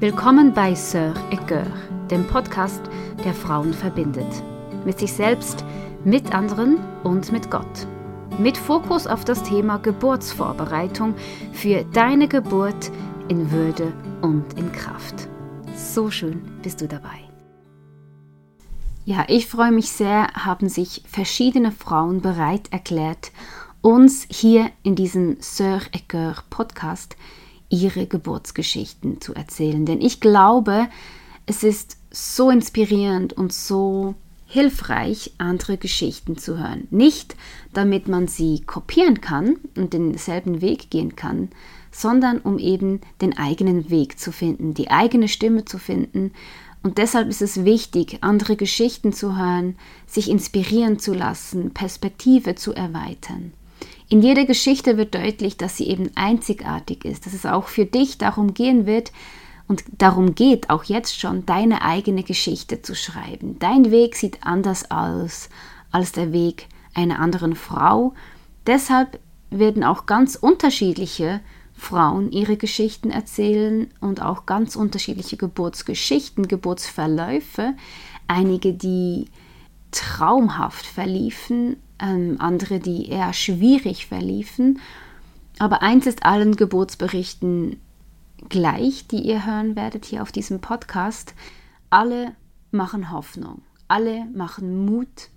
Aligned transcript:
Willkommen 0.00 0.54
bei 0.54 0.72
Sœur 0.72 1.12
et 1.30 2.10
dem 2.10 2.26
Podcast, 2.26 2.80
der 3.22 3.34
Frauen 3.34 3.74
verbindet. 3.74 4.42
Mit 4.86 4.98
sich 4.98 5.12
selbst, 5.12 5.62
mit 6.06 6.34
anderen 6.34 6.78
und 7.04 7.30
mit 7.32 7.50
Gott. 7.50 7.86
Mit 8.38 8.56
Fokus 8.56 9.06
auf 9.06 9.26
das 9.26 9.42
Thema 9.42 9.76
Geburtsvorbereitung 9.76 11.14
für 11.52 11.84
deine 11.92 12.28
Geburt 12.28 12.90
in 13.28 13.50
Würde 13.50 13.92
und 14.22 14.58
in 14.58 14.72
Kraft. 14.72 15.28
So 15.76 16.10
schön 16.10 16.50
bist 16.62 16.80
du 16.80 16.88
dabei. 16.88 17.20
Ja, 19.04 19.26
ich 19.28 19.48
freue 19.48 19.70
mich 19.70 19.92
sehr, 19.92 20.28
haben 20.32 20.70
sich 20.70 21.02
verschiedene 21.06 21.72
Frauen 21.72 22.22
bereit 22.22 22.72
erklärt, 22.72 23.32
uns 23.82 24.26
hier 24.30 24.70
in 24.82 24.94
diesem 24.94 25.36
Sœur 25.40 25.82
et 25.92 26.08
Cœur 26.08 26.36
Podcast 26.48 27.16
ihre 27.70 28.06
Geburtsgeschichten 28.06 29.20
zu 29.20 29.34
erzählen. 29.34 29.86
Denn 29.86 30.00
ich 30.00 30.20
glaube, 30.20 30.88
es 31.46 31.62
ist 31.62 31.96
so 32.10 32.50
inspirierend 32.50 33.32
und 33.32 33.52
so 33.52 34.14
hilfreich, 34.46 35.32
andere 35.38 35.76
Geschichten 35.76 36.36
zu 36.36 36.58
hören. 36.58 36.88
Nicht, 36.90 37.36
damit 37.72 38.08
man 38.08 38.26
sie 38.26 38.60
kopieren 38.60 39.20
kann 39.20 39.56
und 39.76 39.92
denselben 39.92 40.60
Weg 40.60 40.90
gehen 40.90 41.14
kann, 41.14 41.50
sondern 41.92 42.38
um 42.38 42.58
eben 42.58 43.00
den 43.20 43.38
eigenen 43.38 43.90
Weg 43.90 44.18
zu 44.18 44.32
finden, 44.32 44.74
die 44.74 44.90
eigene 44.90 45.28
Stimme 45.28 45.64
zu 45.64 45.78
finden. 45.78 46.32
Und 46.82 46.98
deshalb 46.98 47.28
ist 47.28 47.42
es 47.42 47.64
wichtig, 47.64 48.18
andere 48.22 48.56
Geschichten 48.56 49.12
zu 49.12 49.36
hören, 49.36 49.76
sich 50.06 50.28
inspirieren 50.28 50.98
zu 50.98 51.14
lassen, 51.14 51.72
Perspektive 51.72 52.56
zu 52.56 52.72
erweitern. 52.72 53.52
In 54.10 54.22
jeder 54.22 54.44
Geschichte 54.44 54.96
wird 54.96 55.14
deutlich, 55.14 55.56
dass 55.56 55.76
sie 55.76 55.86
eben 55.86 56.10
einzigartig 56.16 57.04
ist, 57.04 57.26
dass 57.26 57.32
es 57.32 57.46
auch 57.46 57.68
für 57.68 57.86
dich 57.86 58.18
darum 58.18 58.54
gehen 58.54 58.84
wird 58.84 59.12
und 59.68 59.84
darum 59.98 60.34
geht, 60.34 60.68
auch 60.68 60.82
jetzt 60.82 61.18
schon, 61.18 61.46
deine 61.46 61.82
eigene 61.82 62.24
Geschichte 62.24 62.82
zu 62.82 62.96
schreiben. 62.96 63.60
Dein 63.60 63.92
Weg 63.92 64.16
sieht 64.16 64.38
anders 64.42 64.90
aus 64.90 65.48
als 65.92 66.10
der 66.10 66.32
Weg 66.32 66.66
einer 66.92 67.20
anderen 67.20 67.54
Frau. 67.54 68.12
Deshalb 68.66 69.20
werden 69.50 69.84
auch 69.84 70.06
ganz 70.06 70.34
unterschiedliche 70.34 71.40
Frauen 71.72 72.32
ihre 72.32 72.56
Geschichten 72.56 73.10
erzählen 73.10 73.92
und 74.00 74.22
auch 74.22 74.44
ganz 74.44 74.74
unterschiedliche 74.74 75.36
Geburtsgeschichten, 75.36 76.48
Geburtsverläufe. 76.48 77.74
Einige, 78.26 78.72
die 78.72 79.26
traumhaft 79.90 80.86
verliefen, 80.86 81.76
ähm, 81.98 82.36
andere, 82.38 82.80
die 82.80 83.08
eher 83.08 83.32
schwierig 83.32 84.06
verliefen. 84.06 84.80
Aber 85.58 85.82
eins 85.82 86.06
ist 86.06 86.24
allen 86.24 86.56
Geburtsberichten 86.56 87.80
gleich, 88.48 89.06
die 89.06 89.20
ihr 89.20 89.44
hören 89.44 89.76
werdet 89.76 90.04
hier 90.04 90.22
auf 90.22 90.32
diesem 90.32 90.60
Podcast. 90.60 91.34
Alle 91.90 92.34
machen 92.70 93.10
Hoffnung, 93.10 93.62
alle 93.88 94.24
machen 94.32 94.86
Mut, 94.86 95.28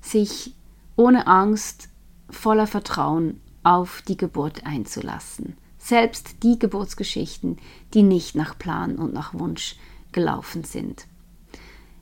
sich 0.00 0.54
ohne 0.96 1.26
Angst, 1.26 1.88
voller 2.30 2.66
Vertrauen 2.66 3.40
auf 3.62 4.02
die 4.06 4.16
Geburt 4.16 4.64
einzulassen. 4.64 5.56
Selbst 5.78 6.42
die 6.42 6.58
Geburtsgeschichten, 6.58 7.58
die 7.92 8.02
nicht 8.02 8.34
nach 8.34 8.56
Plan 8.58 8.96
und 8.96 9.12
nach 9.12 9.34
Wunsch 9.34 9.76
gelaufen 10.12 10.64
sind. 10.64 11.06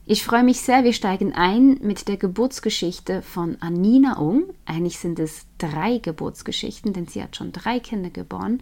Ich 0.05 0.25
freue 0.25 0.43
mich 0.43 0.59
sehr, 0.59 0.83
wir 0.83 0.91
steigen 0.91 1.33
ein 1.33 1.79
mit 1.81 2.09
der 2.09 2.17
Geburtsgeschichte 2.17 3.21
von 3.21 3.55
Anina 3.61 4.17
um. 4.17 4.43
Eigentlich 4.65 4.99
sind 4.99 5.17
es 5.17 5.45
drei 5.57 5.99
Geburtsgeschichten, 5.99 6.91
denn 6.91 7.07
sie 7.07 7.23
hat 7.23 7.37
schon 7.37 7.53
drei 7.53 7.79
Kinder 7.79 8.09
geboren. 8.09 8.61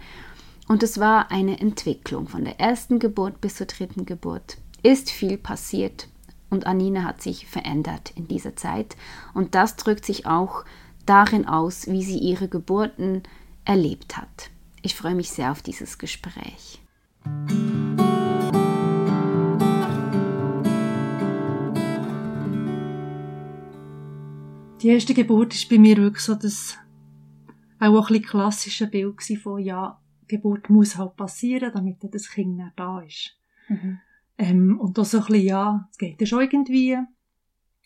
Und 0.67 0.83
es 0.83 0.99
war 0.99 1.31
eine 1.31 1.59
Entwicklung 1.59 2.27
von 2.27 2.45
der 2.45 2.59
ersten 2.59 2.99
Geburt 2.99 3.41
bis 3.41 3.55
zur 3.55 3.65
dritten 3.65 4.05
Geburt. 4.05 4.57
Ist 4.83 5.09
viel 5.09 5.37
passiert 5.37 6.07
und 6.51 6.67
Anina 6.67 7.03
hat 7.03 7.23
sich 7.23 7.47
verändert 7.47 8.13
in 8.15 8.27
dieser 8.27 8.55
Zeit. 8.55 8.95
Und 9.33 9.55
das 9.55 9.77
drückt 9.77 10.05
sich 10.05 10.27
auch 10.27 10.63
darin 11.07 11.47
aus, 11.47 11.87
wie 11.87 12.03
sie 12.03 12.19
ihre 12.19 12.49
Geburten 12.49 13.23
erlebt 13.65 14.15
hat. 14.15 14.51
Ich 14.83 14.95
freue 14.95 15.15
mich 15.15 15.31
sehr 15.31 15.51
auf 15.51 15.63
dieses 15.63 15.97
Gespräch. 15.97 16.81
Die 24.81 24.89
erste 24.89 25.13
Geburt 25.13 25.53
ist 25.53 25.69
bei 25.69 25.77
mir 25.77 25.97
wirklich 25.97 26.23
so 26.23 26.35
das 26.35 26.77
auch 27.79 28.09
ein 28.09 28.13
bisschen 28.13 28.23
klassische 28.23 28.87
Bild 28.87 29.21
von, 29.41 29.59
ja, 29.59 29.99
Geburt 30.27 30.69
muss 30.69 30.97
halt 30.97 31.15
passieren, 31.15 31.71
damit 31.73 31.97
das 32.01 32.29
Kind 32.29 32.57
nicht 32.57 32.71
da 32.75 33.01
ist. 33.01 33.37
Mhm. 33.67 33.99
Ähm, 34.37 34.79
und 34.79 34.97
da 34.97 35.03
so 35.03 35.19
ein 35.19 35.25
bisschen, 35.25 35.45
ja, 35.45 35.87
es 35.91 35.97
geht 35.97 36.21
ja 36.21 36.27
schon 36.27 36.41
irgendwie. 36.41 36.97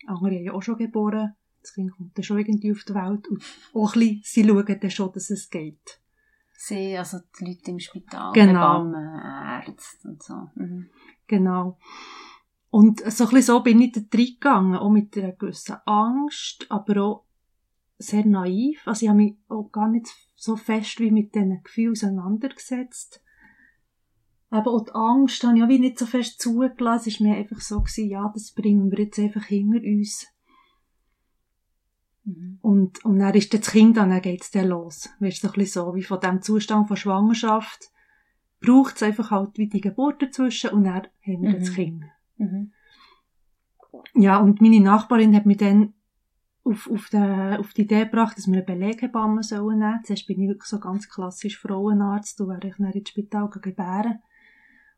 Andere 0.06 0.36
haben 0.36 0.44
ja 0.44 0.54
auch 0.54 0.62
schon 0.62 0.78
geboren. 0.78 1.34
Das 1.62 1.74
Kind 1.74 1.92
kommt 1.92 2.18
dann 2.18 2.24
schon 2.24 2.38
irgendwie 2.38 2.72
auf 2.72 2.84
die 2.84 2.94
Welt. 2.94 3.28
Und 3.28 3.44
auch 3.74 3.96
ein 3.96 4.00
bisschen, 4.00 4.22
sie 4.24 4.44
schauen 4.48 4.80
dann 4.80 4.92
schon, 4.92 5.12
dass 5.14 5.30
es 5.30 5.50
geht. 5.50 6.00
Sie, 6.58 6.98
also 6.98 7.20
die 7.40 7.46
Leute 7.46 7.72
im 7.72 7.80
Spital, 7.80 8.32
genau. 8.34 8.86
Hebammen, 8.86 9.66
Ärzte 9.66 10.08
und 10.08 10.24
so. 10.24 10.50
Mhm. 10.56 10.90
Genau. 11.28 11.78
Und 12.76 13.00
so 13.10 13.24
ein 13.24 13.30
bisschen 13.30 13.42
so 13.42 13.64
bin 13.64 13.80
ich 13.80 13.94
da 13.94 14.02
reingegangen, 14.14 14.76
auch 14.76 14.90
mit 14.90 15.18
einer 15.18 15.32
gewissen 15.32 15.78
Angst, 15.86 16.66
aber 16.68 17.02
auch 17.02 17.26
sehr 17.98 18.26
naiv. 18.26 18.86
Also 18.86 19.06
ich 19.06 19.10
habe 19.10 19.20
mich 19.20 19.38
auch 19.48 19.72
gar 19.72 19.88
nicht 19.88 20.14
so 20.36 20.58
fest 20.58 21.00
wie 21.00 21.10
mit 21.10 21.34
diesen 21.34 21.64
Gefühlen 21.64 21.94
auseinandergesetzt. 21.94 23.24
Aber 24.50 24.72
auch 24.74 24.84
die 24.84 24.92
Angst 24.92 25.42
habe 25.46 25.56
ich 25.56 25.64
auch 25.64 25.68
nicht 25.68 25.98
so 25.98 26.06
fest 26.06 26.42
zugelassen. 26.42 27.08
Es 27.08 27.22
war 27.22 27.28
mir 27.30 27.38
einfach 27.38 27.62
so, 27.62 27.80
gewesen, 27.80 28.10
ja, 28.10 28.30
das 28.34 28.52
bringen 28.52 28.92
wir 28.92 29.06
jetzt 29.06 29.20
einfach 29.20 29.46
hinter 29.46 29.80
uns. 29.80 30.28
Mhm. 32.26 32.60
Und, 32.62 33.06
und 33.06 33.20
dann 33.20 33.36
ist 33.36 33.54
das 33.54 33.72
Kind 33.72 33.96
dann, 33.96 34.10
dann 34.10 34.22
geht's 34.22 34.52
dann 34.52 34.68
los. 34.68 35.08
Weißt 35.22 35.42
so 35.42 35.48
ein 35.48 35.54
bisschen 35.54 35.86
so, 35.86 35.96
wie 35.96 36.04
von 36.04 36.20
dem 36.20 36.42
Zustand 36.42 36.90
von 36.90 36.98
Schwangerschaft 36.98 37.90
braucht 38.60 38.98
es 38.98 39.04
einfach 39.04 39.32
halt 39.32 39.58
wie 39.58 39.70
die 39.70 39.80
Geburt 39.80 40.22
dazwischen 40.22 40.72
und 40.72 40.84
dann 40.84 41.08
haben 41.26 41.42
wir 41.42 41.52
mhm. 41.52 41.60
das 41.60 41.72
Kind. 41.74 42.04
Mhm. 42.38 42.72
Ja, 44.14 44.38
und 44.38 44.62
meine 44.62 44.82
Nachbarin 44.82 45.36
hat 45.36 45.46
mich 45.46 45.58
dann 45.58 45.94
auf, 46.64 46.90
auf, 46.90 47.10
de, 47.10 47.58
auf 47.58 47.74
die 47.74 47.84
Idee 47.84 48.06
gebracht, 48.06 48.38
dass 48.38 48.48
wir 48.48 48.56
eine 48.56 48.64
Beleghebamme 48.64 49.44
sollen 49.44 49.80
nehmen. 49.80 50.02
Zuerst 50.04 50.28
bin 50.28 50.42
ich 50.42 50.50
wirklich 50.50 50.70
so 50.70 50.80
ganz 50.80 51.08
klassisch 51.08 51.60
Frauenarzt, 51.60 52.40
da 52.40 52.48
wäre 52.48 52.68
ich 52.68 52.76
dann 52.78 52.92
ins 52.92 53.10
Spital 53.10 53.50
gebären. 53.50 54.20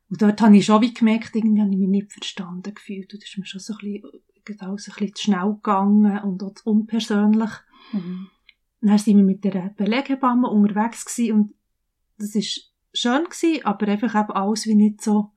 Und 0.10 0.22
dort 0.22 0.42
habe 0.42 0.56
ich 0.56 0.66
schon 0.66 0.82
wie 0.82 0.94
gemerkt, 0.94 1.36
irgendwie 1.36 1.62
habe 1.62 1.72
ich 1.72 1.78
mich 1.78 1.90
nicht 1.90 2.14
verstanden 2.14 2.74
gefühlt. 2.74 3.14
Und 3.14 3.22
das 3.22 3.30
ist 3.30 3.38
mir 3.38 3.46
schon 3.46 3.60
so 3.60 3.74
ein 3.74 4.02
bisschen, 4.46 4.62
alles 4.62 4.88
ein 4.88 4.94
bisschen 4.94 5.16
zu 5.16 5.24
schnell 5.24 5.54
gegangen 5.56 6.20
und 6.20 6.42
auch 6.42 6.54
zu 6.54 6.70
unpersönlich. 6.70 7.52
Mhm. 7.92 8.30
Dann 8.80 8.98
sind 8.98 9.18
wir 9.18 9.24
mit 9.24 9.44
der 9.44 9.74
Beleghebamme 9.76 10.48
unterwegs 10.48 11.06
gewesen 11.06 11.34
und 11.34 11.54
das 12.18 12.36
ist 12.36 12.74
schön 12.94 13.26
gewesen, 13.26 13.66
aber 13.66 13.88
einfach 13.88 14.16
eben 14.16 14.32
alles 14.32 14.66
wie 14.66 14.76
nicht 14.76 15.02
so 15.02 15.32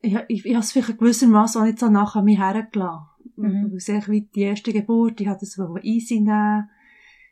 ich, 0.00 0.16
ich, 0.28 0.46
ich 0.46 0.54
habe 0.54 0.64
es 0.64 0.72
vielleicht 0.72 0.98
gewissermaßen 0.98 1.60
auch 1.60 1.66
nicht 1.66 1.78
so 1.78 1.88
nach 1.88 2.16
an 2.16 2.24
mich 2.24 2.38
hergelassen. 2.38 3.06
Mhm. 3.36 3.70
Weil 3.70 3.76
es 3.76 4.08
wie 4.08 4.22
die 4.22 4.42
erste 4.42 4.72
Geburt, 4.72 5.20
ich 5.20 5.28
wollte 5.28 5.44
es 5.44 5.58
easy 5.82 6.20
nehmen, 6.20 6.68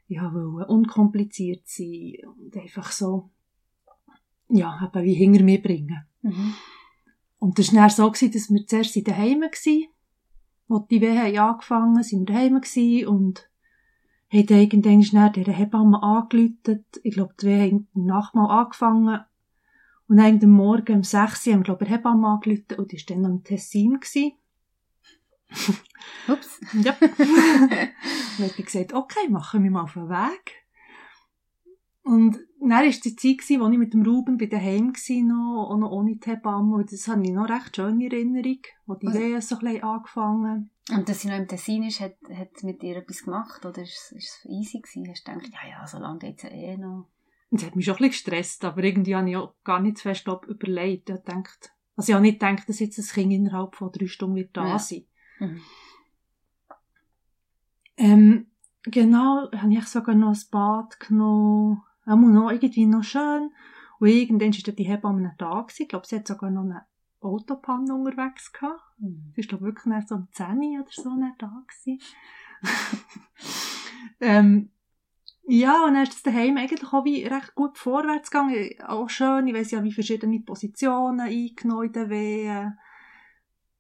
ich 0.08 0.20
wollte 0.20 0.68
unkompliziert 0.68 1.62
sein 1.66 2.14
und 2.26 2.56
einfach 2.56 2.92
so, 2.92 3.30
ja, 4.48 4.78
eben 4.82 5.04
wie 5.04 5.14
hinter 5.14 5.42
mir 5.42 5.60
bringen. 5.60 6.06
Mhm. 6.22 6.54
Und 7.38 7.58
das 7.58 7.74
war 7.74 7.82
dann 7.82 7.90
so, 7.90 8.10
gewesen, 8.10 8.32
dass 8.32 8.50
wir 8.50 8.66
zuerst 8.66 9.06
daheim 9.06 9.40
waren, 9.42 9.84
wo 10.68 10.78
die 10.78 11.00
Wehen 11.00 11.38
angefangen 11.38 12.02
sind 12.02 12.28
wir 12.28 12.34
daheim 12.34 12.60
gewesen 12.60 13.06
und 13.08 13.48
haben 14.32 14.46
dann 14.46 14.58
irgendwann 14.58 15.02
schnell 15.02 15.30
dieser 15.30 15.52
Hebamme 15.52 16.02
angelötet. 16.02 16.84
Ich 17.02 17.14
glaube, 17.14 17.34
die 17.40 17.46
Wehen 17.46 17.88
haben 17.94 18.06
Nachtmal 18.06 18.50
angefangen 18.50 19.20
und 20.08 20.18
dann 20.18 20.42
am 20.42 20.50
Morgen 20.50 20.96
um 20.96 21.02
6 21.02 21.46
Uhr 21.46 21.52
haben 21.52 21.60
wir, 21.60 21.64
glaube 21.64 21.84
ich, 21.84 21.90
Hebamme 21.90 22.28
angerufen 22.28 22.74
und 22.78 22.92
die 22.92 22.96
war 22.96 23.16
dann 23.16 23.24
im 23.24 23.44
Tessin. 23.44 23.98
Ups. 26.28 26.60
Ja. 26.72 26.96
dann 27.00 27.18
habe 28.38 28.54
ich 28.56 28.64
gesagt, 28.64 28.92
okay, 28.92 29.28
machen 29.28 29.62
wir 29.62 29.70
mal 29.70 29.82
auf 29.82 29.94
den 29.94 30.08
Weg. 30.08 30.66
Und 32.02 32.38
dann 32.60 32.70
war 32.70 32.82
die 32.84 33.16
Zeit, 33.16 33.60
wo 33.60 33.68
ich 33.68 33.78
mit 33.78 33.92
dem 33.92 34.02
Ruben 34.02 34.38
bei 34.38 34.46
daheim 34.46 34.92
war, 34.92 35.22
noch, 35.24 35.70
auch 35.70 35.76
noch 35.76 35.90
ohne 35.90 36.16
die 36.16 36.30
Hebamme. 36.30 36.76
Und 36.76 36.92
das 36.92 37.08
habe 37.08 37.24
ich 37.24 37.32
noch 37.32 37.48
recht 37.48 37.74
schöne 37.74 38.04
Erinnerung, 38.04 38.60
wo 38.86 38.94
die 38.94 39.08
also, 39.08 39.40
so 39.40 39.56
ein 39.56 39.72
bisschen 39.72 39.82
angefangen 39.82 40.70
Und 40.92 41.08
dass 41.08 41.20
sie 41.20 41.28
noch 41.28 41.36
im 41.36 41.48
Tessin 41.48 41.82
ist, 41.82 42.00
hat, 42.00 42.16
hat 42.32 42.62
mit 42.62 42.82
ihr 42.84 42.96
etwas 42.96 43.24
gemacht? 43.24 43.66
Oder 43.66 43.82
ist, 43.82 44.12
ist 44.12 44.44
es 44.44 44.46
easy 44.48 44.78
gewesen? 44.78 45.10
Hast 45.10 45.26
du 45.26 45.32
gedacht, 45.32 45.52
ja, 45.52 45.68
ja, 45.68 45.86
so 45.86 45.98
lange 45.98 46.20
geht 46.20 46.36
es 46.36 46.42
ja 46.44 46.50
eh 46.50 46.76
noch? 46.76 47.08
Und 47.50 47.60
das 47.60 47.68
hat 47.68 47.76
mich 47.76 47.84
schon 47.84 47.94
ein 47.94 47.98
bisschen 47.98 48.10
gestresst, 48.10 48.64
aber 48.64 48.82
irgendwie 48.82 49.14
habe 49.14 49.30
ich 49.30 49.36
auch 49.36 49.54
gar 49.64 49.80
nicht 49.80 49.98
zu 49.98 50.02
fest 50.02 50.26
überlegt. 50.48 51.10
Ich 51.10 51.16
gedacht, 51.16 51.72
also 51.96 52.10
ich 52.10 52.14
habe 52.14 52.22
nicht 52.22 52.40
gedacht, 52.40 52.68
dass 52.68 52.80
jetzt 52.80 52.98
das 52.98 53.12
Kind 53.12 53.32
innerhalb 53.32 53.74
von 53.76 53.92
drei 53.92 54.06
Stunden 54.06 54.36
wird 54.36 54.56
da 54.56 54.66
ja. 54.66 54.78
sein. 54.78 55.04
Mhm. 55.38 55.60
Ähm, 57.98 58.46
genau, 58.82 59.50
habe 59.52 59.72
ich 59.72 59.86
sogar 59.86 60.14
noch 60.14 60.34
ein 60.34 60.40
Bad 60.50 61.00
genommen, 61.00 61.82
auch 62.04 62.16
noch 62.16 62.50
irgendwie 62.50 62.86
noch 62.86 63.04
schön. 63.04 63.50
Und 63.98 64.08
irgendwann 64.08 64.52
war 64.52 64.72
die 64.74 64.84
Hebamme 64.84 65.34
da. 65.38 65.66
Ich 65.74 65.88
glaube, 65.88 66.06
sie 66.06 66.16
hat 66.16 66.26
sogar 66.26 66.50
noch 66.50 66.64
eine 66.64 66.84
Autopanne 67.20 67.94
unterwegs 67.94 68.52
gehabt. 68.52 68.82
Mhm. 68.98 69.32
Sie 69.34 69.42
war, 69.42 69.48
glaube 69.48 69.64
wirklich 69.64 70.06
so 70.06 70.16
um 70.16 70.28
10 70.32 70.58
Uhr 70.58 70.80
oder 70.80 70.90
so 70.90 71.10
da 71.38 71.64
ähm, 74.20 74.70
ja, 75.48 75.84
und 75.84 75.94
dann 75.94 76.02
ist 76.02 76.14
es 76.14 76.22
daheim 76.22 76.56
eigentlich 76.56 76.92
auch 76.92 77.04
wie 77.04 77.24
recht 77.24 77.54
gut 77.54 77.78
vorwärts 77.78 78.30
gegangen. 78.30 78.68
Auch 78.84 79.08
schön, 79.08 79.46
ich 79.46 79.54
weiss 79.54 79.70
ja, 79.70 79.82
wie 79.84 79.92
verschiedene 79.92 80.40
Positionen 80.40 81.20
eingenommen 81.20 81.86
in 81.86 81.92
den 81.92 82.10
Wehen. 82.10 82.78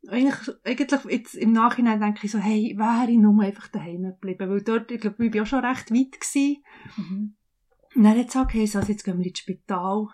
Eigentlich, 0.08 0.56
eigentlich 0.64 1.04
jetzt 1.10 1.34
im 1.34 1.52
Nachhinein 1.52 2.00
denke 2.00 2.20
ich 2.24 2.30
so, 2.30 2.38
hey, 2.38 2.74
wäre 2.76 3.10
ich 3.10 3.18
nur 3.18 3.42
einfach 3.42 3.66
daheim 3.66 4.04
geblieben. 4.04 4.48
Weil 4.48 4.62
dort, 4.62 4.92
ich 4.92 5.00
glaube, 5.00 5.26
ich 5.26 5.32
war 5.32 5.38
ja 5.38 5.46
schon 5.46 5.64
recht 5.64 5.90
weit 5.90 6.20
gewesen. 6.20 6.62
Mhm. 6.96 7.34
Und 7.96 8.04
dann 8.04 8.12
hat 8.12 8.18
es 8.18 8.26
gesagt, 8.26 8.54
hey, 8.54 8.60
also 8.60 8.80
jetzt 8.80 9.02
gehen 9.02 9.18
wir 9.18 9.26
ins 9.26 9.38
Spital. 9.40 10.06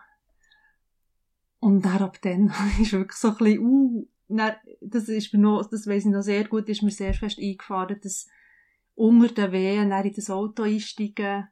Und 1.58 1.84
dann 1.84 2.02
ab 2.02 2.16
dann 2.22 2.50
ist 2.80 2.92
wirklich 2.92 3.18
so 3.18 3.28
ein 3.28 3.36
bisschen, 3.36 3.58
uh, 3.58 4.08
dann, 4.28 4.54
das 4.80 5.08
ist 5.10 5.34
mir 5.34 5.40
noch, 5.40 5.68
das 5.68 5.86
weiss 5.86 6.06
ich 6.06 6.12
noch 6.12 6.22
sehr 6.22 6.44
gut, 6.44 6.68
ist 6.70 6.82
mir 6.82 6.90
sehr 6.90 7.12
fest 7.12 7.38
eingefahren, 7.38 8.00
dass 8.02 8.26
unter 8.94 9.28
den 9.28 9.52
Wehen 9.52 9.90
dann 9.90 10.04
in 10.04 10.14
das 10.14 10.30
Auto 10.30 10.62
einsteigen. 10.62 11.48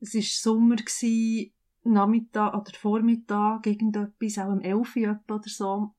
Es 0.00 0.14
war 0.14 0.22
Sommer, 0.22 0.76
gewesen, 0.76 1.52
Nachmittag 1.84 2.54
oder 2.54 2.72
Vormittag, 2.74 3.66
irgendetwas, 3.66 4.38
auch 4.38 4.52
um 4.52 4.60
11 4.60 4.96
Uhr 4.96 5.20
oder 5.28 5.48
so. 5.48 5.94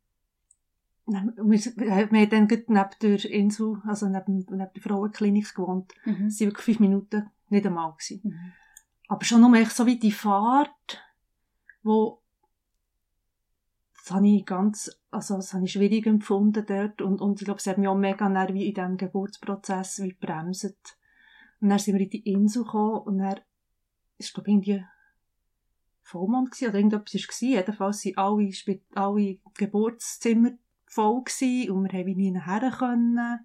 Wir, 1.06 1.36
wir 1.36 1.96
haben 1.96 2.30
dann 2.30 2.48
neben 2.48 2.90
der 3.02 3.32
Insel, 3.32 3.82
also 3.86 4.08
neben, 4.08 4.46
neben 4.50 4.58
der 4.58 4.82
Frauenklinik 4.82 5.54
gewohnt. 5.54 5.94
Mhm. 6.06 6.28
Es 6.28 6.40
waren 6.40 6.48
wirklich 6.48 6.66
fünf 6.66 6.80
Minuten 6.80 7.30
nicht 7.50 7.66
einmal. 7.66 7.94
Mhm. 8.24 8.54
Aber 9.10 9.26
schon 9.26 9.42
nur 9.42 9.66
so 9.66 9.86
wie 9.86 10.00
die 10.00 10.14
Fahrt, 10.14 11.02
wo 11.84 12.23
das 14.04 14.12
habe 14.12 14.28
ich 14.28 14.46
ganz, 14.46 14.92
also 15.12 15.38
das 15.38 15.54
habe 15.54 15.64
ich 15.64 15.72
schwierig 15.72 16.06
empfunden 16.06 16.66
dort 16.68 17.02
und, 17.02 17.22
und 17.22 17.40
ich 17.40 17.46
glaube, 17.46 17.60
es 17.60 17.68
hat 17.68 17.78
mich 17.78 17.88
auch 17.88 17.96
mega 17.96 18.30
wie 18.54 18.68
in 18.68 18.74
diesem 18.74 18.98
Geburtsprozess 18.98 20.04
wie 20.04 20.12
bremset. 20.12 20.98
Und 21.62 21.70
dann 21.70 21.80
sind 21.80 21.94
wir 21.94 22.02
in 22.02 22.10
die 22.10 22.30
Insel 22.30 22.66
gekommen 22.66 22.98
und 22.98 23.20
dann 23.20 23.40
ist 24.18 24.34
glaube 24.34 24.50
ich 24.50 24.56
irgendwie 24.56 24.86
Vollmond 26.02 26.52
gewesen, 26.52 26.68
oder 26.68 26.78
irgendetwas 26.80 27.14
war. 27.14 27.50
Jedenfalls 27.50 28.06
waren 28.06 28.18
alle, 28.18 28.82
alle 28.94 29.38
Geburtszimmer 29.54 30.52
voll 30.86 31.24
gewesen 31.24 31.72
und 31.72 31.84
wir 31.84 31.98
haben 31.98 32.06
wie 32.06 32.16
nie 32.16 32.32
nachher 32.32 32.72
können. 32.72 33.40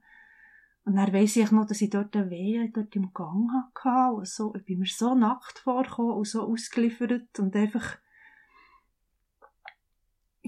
Und 0.84 0.96
dann 0.96 1.12
weiss 1.12 1.36
ich 1.36 1.52
noch, 1.52 1.66
dass 1.66 1.82
ich 1.82 1.90
dort 1.90 2.16
eine 2.16 2.30
Wehe 2.30 2.68
dort 2.70 2.96
im 2.96 3.12
Gang 3.12 3.48
hatte 3.52 4.16
und 4.16 4.26
so, 4.26 4.52
ich 4.56 4.64
bin 4.64 4.80
mir 4.80 4.86
so 4.86 5.14
nackt 5.14 5.60
vorgekommen 5.60 6.16
und 6.16 6.26
so 6.26 6.42
ausgeliefert 6.42 7.38
und 7.38 7.54
einfach 7.54 7.98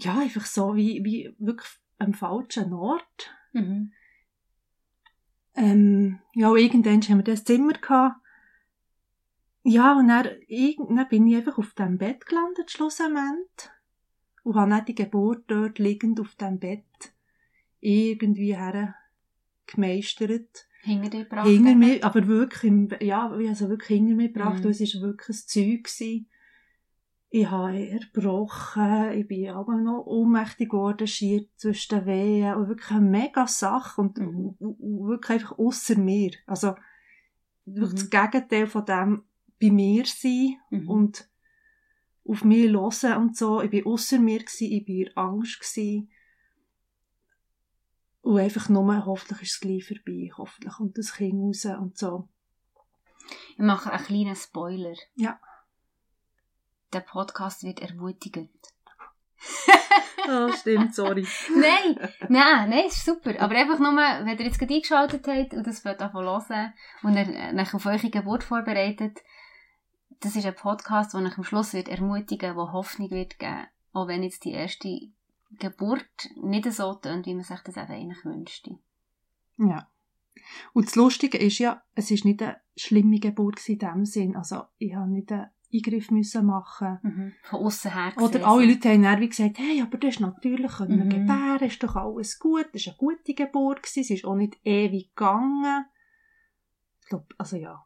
ja, 0.05 0.19
einfach 0.19 0.47
so 0.47 0.76
wie, 0.76 1.05
wie 1.05 1.35
wirklich 1.38 1.69
am 1.99 2.14
falschen 2.14 2.73
Ort. 2.73 3.35
Mhm. 3.52 3.93
Ähm, 5.55 6.19
ja, 6.35 6.55
irgendwann 6.55 7.02
haben 7.02 7.19
wir 7.19 7.25
das 7.25 7.44
Zimmer 7.44 7.73
gehabt. 7.75 8.17
Ja, 9.62 9.99
und 9.99 10.08
dann, 10.08 10.26
dann 10.49 11.08
bin 11.08 11.26
ich 11.26 11.37
einfach 11.37 11.58
auf 11.58 11.75
dem 11.75 11.99
Bett 11.99 12.25
gelandet, 12.26 12.70
schlussendlich. 12.70 13.70
Und 14.43 14.55
habe 14.55 14.70
dann 14.70 14.85
die 14.87 14.94
Geburt 14.94 15.44
dort 15.49 15.79
liegend 15.79 16.19
auf 16.19 16.35
dem 16.37 16.58
Bett 16.58 16.85
irgendwie 17.81 18.56
her 18.56 18.94
gemeistert. 19.67 20.67
Hinter 20.82 21.11
dir 21.11 21.25
gebracht? 21.25 21.46
Hinter 21.46 21.75
mir, 21.75 22.03
aber 22.03 22.26
wirklich, 22.26 22.64
im, 22.64 22.88
ja, 23.00 23.29
also 23.29 23.69
wirklich 23.69 23.99
hinter 23.99 24.14
mir 24.14 24.29
gebracht, 24.29 24.64
mhm. 24.64 24.70
es 24.70 24.81
war 24.81 25.03
wirklich 25.03 25.37
ein 25.37 25.46
Zeug 25.46 25.85
gewesen 25.85 26.30
ich 27.32 27.49
habe 27.49 27.88
erbrochen, 27.88 29.12
ich 29.12 29.29
bin 29.29 29.50
aber 29.50 29.77
noch 29.77 30.05
ohnmächtig 30.05 30.71
geworden, 30.71 31.06
schier 31.06 31.47
zwischen 31.56 32.00
den 32.00 32.06
Wehen, 32.06 32.55
und 32.55 32.69
wirklich 32.69 32.91
eine 32.91 33.09
mega 33.09 33.47
Sache 33.47 34.00
und, 34.00 34.19
mhm. 34.19 34.56
wirklich 34.59 35.41
einfach 35.41 35.56
außer 35.56 35.97
mir. 35.97 36.32
Also, 36.47 36.75
mhm. 37.67 37.81
das 37.93 38.11
Gegenteil 38.11 38.67
von 38.67 38.85
dem 38.85 39.23
bei 39.61 39.71
mir 39.71 40.05
sein 40.06 40.56
mhm. 40.71 40.88
und 40.88 41.31
auf 42.27 42.43
mich 42.43 42.73
hören 42.73 43.17
und 43.19 43.37
so. 43.37 43.62
Ich 43.62 43.73
war 43.73 43.93
außer 43.93 44.19
mir, 44.19 44.41
gewesen, 44.41 44.73
ich 44.73 44.88
war 44.88 44.94
in 44.97 45.17
Angst. 45.17 45.61
Gewesen. 45.61 46.11
Und 48.23 48.41
einfach 48.41 48.69
nur, 48.69 49.06
hoffentlich 49.06 49.43
ist 49.43 49.55
es 49.55 49.61
gleich 49.61 49.87
vorbei, 49.87 50.31
hoffentlich 50.37 50.75
kommt 50.75 50.99
das 50.99 51.15
Kind 51.15 51.41
raus 51.41 51.65
und 51.65 51.97
so. 51.97 52.29
Ich 53.53 53.59
mache 53.59 53.93
einen 53.93 54.05
kleinen 54.05 54.37
Spoiler. 54.37 54.94
Ja 55.15 55.38
der 56.92 57.00
Podcast 57.00 57.62
wird 57.62 57.81
ermutigend. 57.81 58.50
oh, 60.28 60.52
stimmt, 60.52 60.94
sorry. 60.94 61.26
nein, 61.54 61.96
nein, 62.28 62.70
nein, 62.70 62.87
ist 62.87 63.04
super. 63.04 63.34
Aber 63.40 63.54
einfach 63.54 63.78
nur, 63.78 63.92
wenn 63.92 64.38
ihr 64.38 64.44
jetzt 64.44 64.58
gerade 64.58 64.75
eingeschaltet 64.75 65.26
habt 65.26 65.54
und 65.54 65.66
das 65.66 65.84
wird 65.84 66.00
davon 66.00 66.25
hören 66.25 66.72
und 67.02 67.16
ihr 67.16 67.54
euch 67.58 67.75
auf 67.75 67.87
eure 67.87 68.10
Geburt 68.10 68.44
vorbereitet, 68.44 69.20
das 70.20 70.37
ist 70.37 70.44
ein 70.44 70.54
Podcast, 70.54 71.14
der 71.14 71.22
euch 71.22 71.38
am 71.38 71.44
Schluss 71.44 71.72
wird 71.72 71.88
ermutigen, 71.88 72.56
wo 72.56 72.72
Hoffnung 72.72 73.10
wird 73.10 73.38
geben, 73.38 73.66
auch 73.93 74.06
wenn 74.06 74.22
jetzt 74.22 74.44
die 74.44 74.52
erste 74.52 75.08
Geburt 75.58 76.31
nicht 76.36 76.70
so 76.72 76.94
tönt, 76.94 77.26
wie 77.26 77.34
man 77.34 77.44
sich 77.44 77.60
das 77.60 77.76
eben 77.76 77.90
eigentlich 77.90 78.25
wünschte. 78.25 78.78
Ja. 79.56 79.88
Und 80.72 80.86
das 80.86 80.96
Lustige 80.96 81.38
ist 81.38 81.58
ja, 81.58 81.82
es 81.94 82.10
ist 82.10 82.25
nicht 82.25 82.43
eine 82.43 82.60
schlimme 82.76 83.19
Geburt 83.19 83.66
in 83.69 83.78
dem 83.78 84.04
Sinn. 84.04 84.36
Also, 84.36 84.64
ich 84.78 84.94
habe 84.94 85.10
nicht 85.10 85.32
eine 85.32 85.50
Eingriff 85.72 86.11
müssen 86.11 86.46
machen 86.46 86.99
mhm. 87.02 87.32
Von 87.43 87.61
außen 87.61 87.93
her 87.93 88.12
gesehen. 88.12 88.28
Oder 88.28 88.46
alle 88.46 88.67
Leute 88.67 88.88
haben 88.88 89.02
dann 89.02 89.28
gesagt, 89.28 89.58
hey, 89.58 89.81
aber 89.82 89.99
du 89.99 90.06
hast 90.06 90.20
natürlich 90.20 90.72
können 90.72 91.05
mhm. 91.05 91.11
gebären, 91.11 91.69
ist 91.69 91.82
doch 91.82 91.96
alles 91.96 92.38
gut, 92.38 92.67
das 92.72 92.87
war 92.87 92.94
eine 92.94 92.99
gute 92.99 93.34
Geburt, 93.34 93.82
gewesen. 93.82 94.05
sie 94.05 94.14
ist 94.14 94.25
auch 94.25 94.34
nicht 94.34 94.58
ewig 94.64 95.14
gegangen. 95.14 95.87
Ich 97.02 97.08
glaube, 97.08 97.26
also 97.38 97.56
ja, 97.56 97.84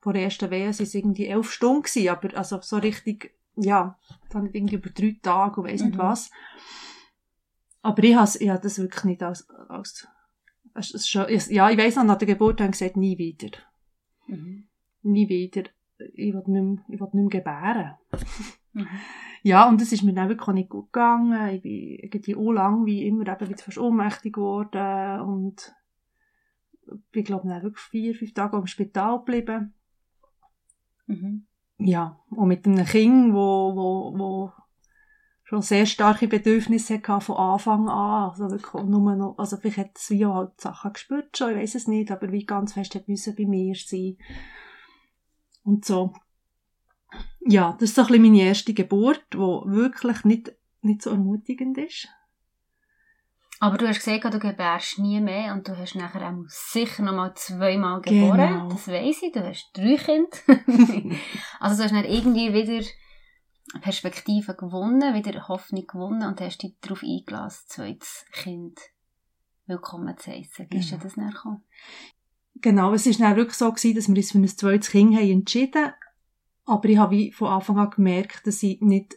vor 0.00 0.12
der 0.12 0.24
ersten 0.24 0.50
Wehe 0.50 0.64
waren 0.64 0.70
es 0.70 0.94
irgendwie 0.94 1.26
elf 1.26 1.50
Stunden, 1.50 1.82
gewesen, 1.82 2.08
aber 2.08 2.36
also 2.36 2.60
so 2.60 2.76
richtig, 2.76 3.34
ja, 3.56 3.98
dann 4.30 4.46
irgendwie 4.46 4.76
über 4.76 4.90
drei 4.90 5.16
Tage 5.22 5.60
und 5.60 5.68
weiss 5.68 5.80
mhm. 5.80 5.88
nicht 5.88 5.98
was. 5.98 6.30
Aber 7.80 8.02
ich 8.04 8.14
habe 8.14 8.28
hab 8.28 8.62
das 8.62 8.78
wirklich 8.78 9.04
nicht 9.04 9.22
als, 9.22 9.48
als, 9.68 10.06
als, 10.74 11.16
als 11.16 11.50
ja, 11.50 11.70
ich 11.70 11.78
weiss 11.78 11.96
noch, 11.96 12.04
nach 12.04 12.18
der 12.18 12.28
Geburt 12.28 12.60
haben 12.60 12.70
gesagt, 12.72 12.96
nie 12.96 13.18
wieder. 13.18 13.50
Mhm. 14.26 14.68
Nie 15.02 15.28
wieder 15.28 15.64
ich 16.14 16.34
will 16.34 16.42
nicht 16.46 16.48
mehr, 16.48 16.84
ich 16.88 17.00
will 17.00 17.08
nicht 17.12 17.14
mehr 17.14 17.40
gebären. 17.40 17.94
Mhm. 18.74 18.88
Ja, 19.42 19.68
und 19.68 19.82
das 19.82 19.92
ist 19.92 20.02
mir 20.02 20.14
dann 20.14 20.30
wirklich 20.30 20.54
nicht 20.54 20.70
gut 20.70 20.92
gegangen. 20.94 21.50
Ich 21.50 21.60
bin 21.60 21.98
irgendwie 22.00 22.36
auch 22.36 22.52
lang 22.52 22.86
wie 22.86 23.06
immer 23.06 23.26
eben 23.26 23.48
wieder 23.50 23.62
fast 23.62 23.76
ohnmächtig 23.76 24.32
geworden 24.32 25.20
und 25.20 25.74
bin, 27.10 27.24
glaube 27.24 27.48
ich, 27.48 27.62
wirklich 27.62 27.84
vier, 27.84 28.14
fünf 28.14 28.34
Tage 28.34 28.56
im 28.56 28.66
Spital 28.66 29.18
geblieben. 29.18 29.74
Mhm. 31.06 31.46
Ja, 31.78 32.18
und 32.30 32.48
mit 32.48 32.66
einem 32.66 32.86
Kind, 32.86 33.34
wo, 33.34 33.74
wo, 33.74 34.18
wo 34.18 34.52
schon 35.42 35.62
sehr 35.62 35.86
starke 35.86 36.28
Bedürfnisse 36.28 37.02
hatte 37.06 37.20
von 37.20 37.36
Anfang 37.36 37.88
an. 37.88 38.30
Also 38.30 38.50
wirklich 38.50 38.84
nur 38.84 39.16
noch, 39.16 39.34
also 39.38 39.56
vielleicht 39.56 39.78
hat 39.78 39.90
es 39.96 40.10
wie 40.10 40.24
auch 40.24 40.34
halt 40.34 40.60
Sachen 40.60 40.92
gespürt 40.92 41.36
schon, 41.36 41.50
ich 41.50 41.56
weiß 41.58 41.74
es 41.74 41.88
nicht, 41.88 42.10
aber 42.10 42.32
wie 42.32 42.46
ganz 42.46 42.72
fest 42.72 42.94
hat 42.94 43.08
müssen 43.08 43.34
bei 43.34 43.44
mir 43.44 43.74
sein 43.74 44.16
und 45.64 45.84
so. 45.84 46.12
Ja, 47.40 47.72
das 47.72 47.90
ist 47.90 47.96
so 47.96 48.02
ein 48.02 48.08
bisschen 48.08 48.22
meine 48.22 48.42
erste 48.42 48.74
Geburt, 48.74 49.22
die 49.32 49.38
wirklich 49.38 50.24
nicht, 50.24 50.52
nicht 50.80 51.02
so 51.02 51.10
ermutigend 51.10 51.78
ist. 51.78 52.08
Aber 53.62 53.78
du 53.78 53.86
hast 53.86 54.04
gesagt, 54.04 54.24
du 54.24 54.40
gebärst 54.40 54.98
nie 54.98 55.20
mehr 55.20 55.52
und 55.52 55.68
du 55.68 55.76
hast 55.76 55.94
nachher 55.94 56.28
auch 56.28 56.44
sicher 56.48 57.04
noch 57.04 57.12
mal 57.12 57.32
zweimal 57.34 58.00
geboren. 58.00 58.54
Genau. 58.54 58.68
Das 58.70 58.88
weiss 58.88 59.22
ich, 59.22 59.30
du 59.30 59.46
hast 59.46 59.70
drei 59.72 59.96
Kinder. 59.96 60.36
also 61.60 61.76
du 61.76 61.84
hast 61.84 61.92
dann 61.92 62.04
irgendwie 62.04 62.52
wieder 62.52 62.84
Perspektive 63.80 64.56
gewonnen, 64.56 65.14
wieder 65.14 65.46
Hoffnung 65.46 65.86
gewonnen 65.86 66.26
und 66.26 66.40
hast 66.40 66.62
dich 66.62 66.74
darauf 66.80 67.04
eingelassen, 67.04 67.68
zweites 67.68 68.26
Kind 68.32 68.80
willkommen 69.66 70.18
zu 70.18 70.32
heissen. 70.32 70.66
Wie 70.68 70.78
ist 70.78 70.90
genau. 70.90 71.02
das 71.04 71.16
nachher 71.16 71.60
Genau, 72.62 72.94
es 72.94 73.06
war 73.06 73.28
dann 73.28 73.36
wirklich 73.36 73.56
so, 73.56 73.70
gewesen, 73.70 73.96
dass 73.96 74.08
wir 74.08 74.16
uns 74.16 74.30
für 74.30 74.38
ein 74.38 74.48
zweites 74.48 74.90
Kind 74.90 75.16
haben 75.16 75.30
entschieden 75.30 75.92
Aber 76.64 76.88
ich 76.88 76.96
habe 76.96 77.32
von 77.32 77.48
Anfang 77.48 77.78
an 77.78 77.90
gemerkt, 77.90 78.46
dass 78.46 78.62
ich 78.62 78.80
nicht 78.80 79.16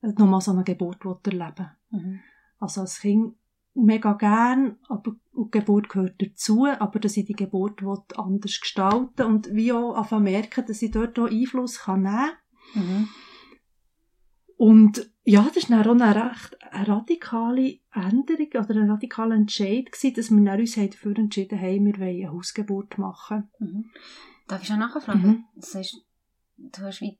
nochmal 0.00 0.40
so 0.40 0.50
eine 0.50 0.64
Geburt 0.64 1.04
erleben 1.26 1.70
mhm. 1.90 2.20
Also 2.58 2.82
als 2.82 3.00
Kind 3.00 3.34
mega 3.74 4.14
gern, 4.14 4.76
aber 4.88 5.12
die 5.32 5.50
Geburt 5.50 5.88
gehört 5.88 6.20
dazu, 6.20 6.66
aber 6.66 6.98
dass 6.98 7.16
ich 7.16 7.24
die 7.26 7.34
Geburt 7.34 7.82
anders 8.18 8.60
gestalten 8.60 9.22
und 9.22 9.54
wie 9.54 9.72
auch 9.72 9.94
einfach 9.94 10.20
merken, 10.20 10.64
dass 10.66 10.82
ich 10.82 10.90
dort 10.90 11.18
auch 11.18 11.30
Einfluss 11.30 11.80
kann 11.80 12.02
nehmen 12.02 12.30
kann. 12.74 12.82
Mhm. 12.82 13.08
Und 14.56 15.10
ja, 15.30 15.48
das 15.54 15.70
war 15.70 15.84
dann 15.84 16.02
auch 16.02 16.06
eine 16.06 16.30
recht 16.30 16.56
radikale 16.72 17.78
Änderung 17.92 18.48
oder 18.48 18.80
ein 18.80 18.90
radikaler 18.90 19.36
Entscheid 19.36 19.92
gewesen, 19.92 20.14
dass 20.14 20.30
wir 20.30 20.52
uns 20.52 20.74
dafür 20.74 21.16
entschieden 21.16 21.60
haben, 21.60 21.86
wir 21.86 21.98
wollen 21.98 22.22
eine 22.22 22.32
Hausgeburt 22.32 22.98
machen. 22.98 23.48
Mhm. 23.60 23.90
Darf 24.48 24.62
ich 24.62 24.68
schon 24.68 24.80
nachfragen? 24.80 25.22
Mhm. 25.22 25.44
Das 25.54 25.76
heißt, 25.76 26.04
du 26.56 26.82
hast 26.82 27.00
wie 27.00 27.16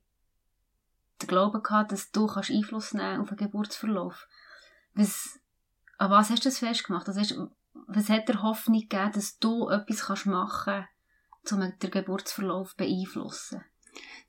den 1.21 1.27
Glauben 1.27 1.63
gehabt, 1.63 1.93
dass 1.93 2.11
du 2.11 2.27
kannst 2.27 2.51
Einfluss 2.51 2.93
nehmen 2.93 3.21
auf 3.21 3.29
den 3.29 3.37
Geburtsverlauf. 3.37 4.27
Was, 4.93 5.39
an 5.97 6.11
was 6.11 6.31
hast 6.31 6.43
du 6.43 6.49
das 6.49 6.59
festgemacht? 6.59 7.07
Also 7.07 7.21
ist, 7.21 7.39
was 7.87 8.09
hat 8.09 8.27
dir 8.27 8.41
Hoffnung 8.41 8.81
gegeben, 8.81 9.11
dass 9.13 9.39
du 9.39 9.69
etwas 9.69 10.07
kannst 10.07 10.25
machen 10.25 10.85
kannst, 11.43 11.53
um 11.53 11.59
den 11.61 11.91
Geburtsverlauf 11.91 12.71
zu 12.71 12.75
beeinflussen? 12.75 13.63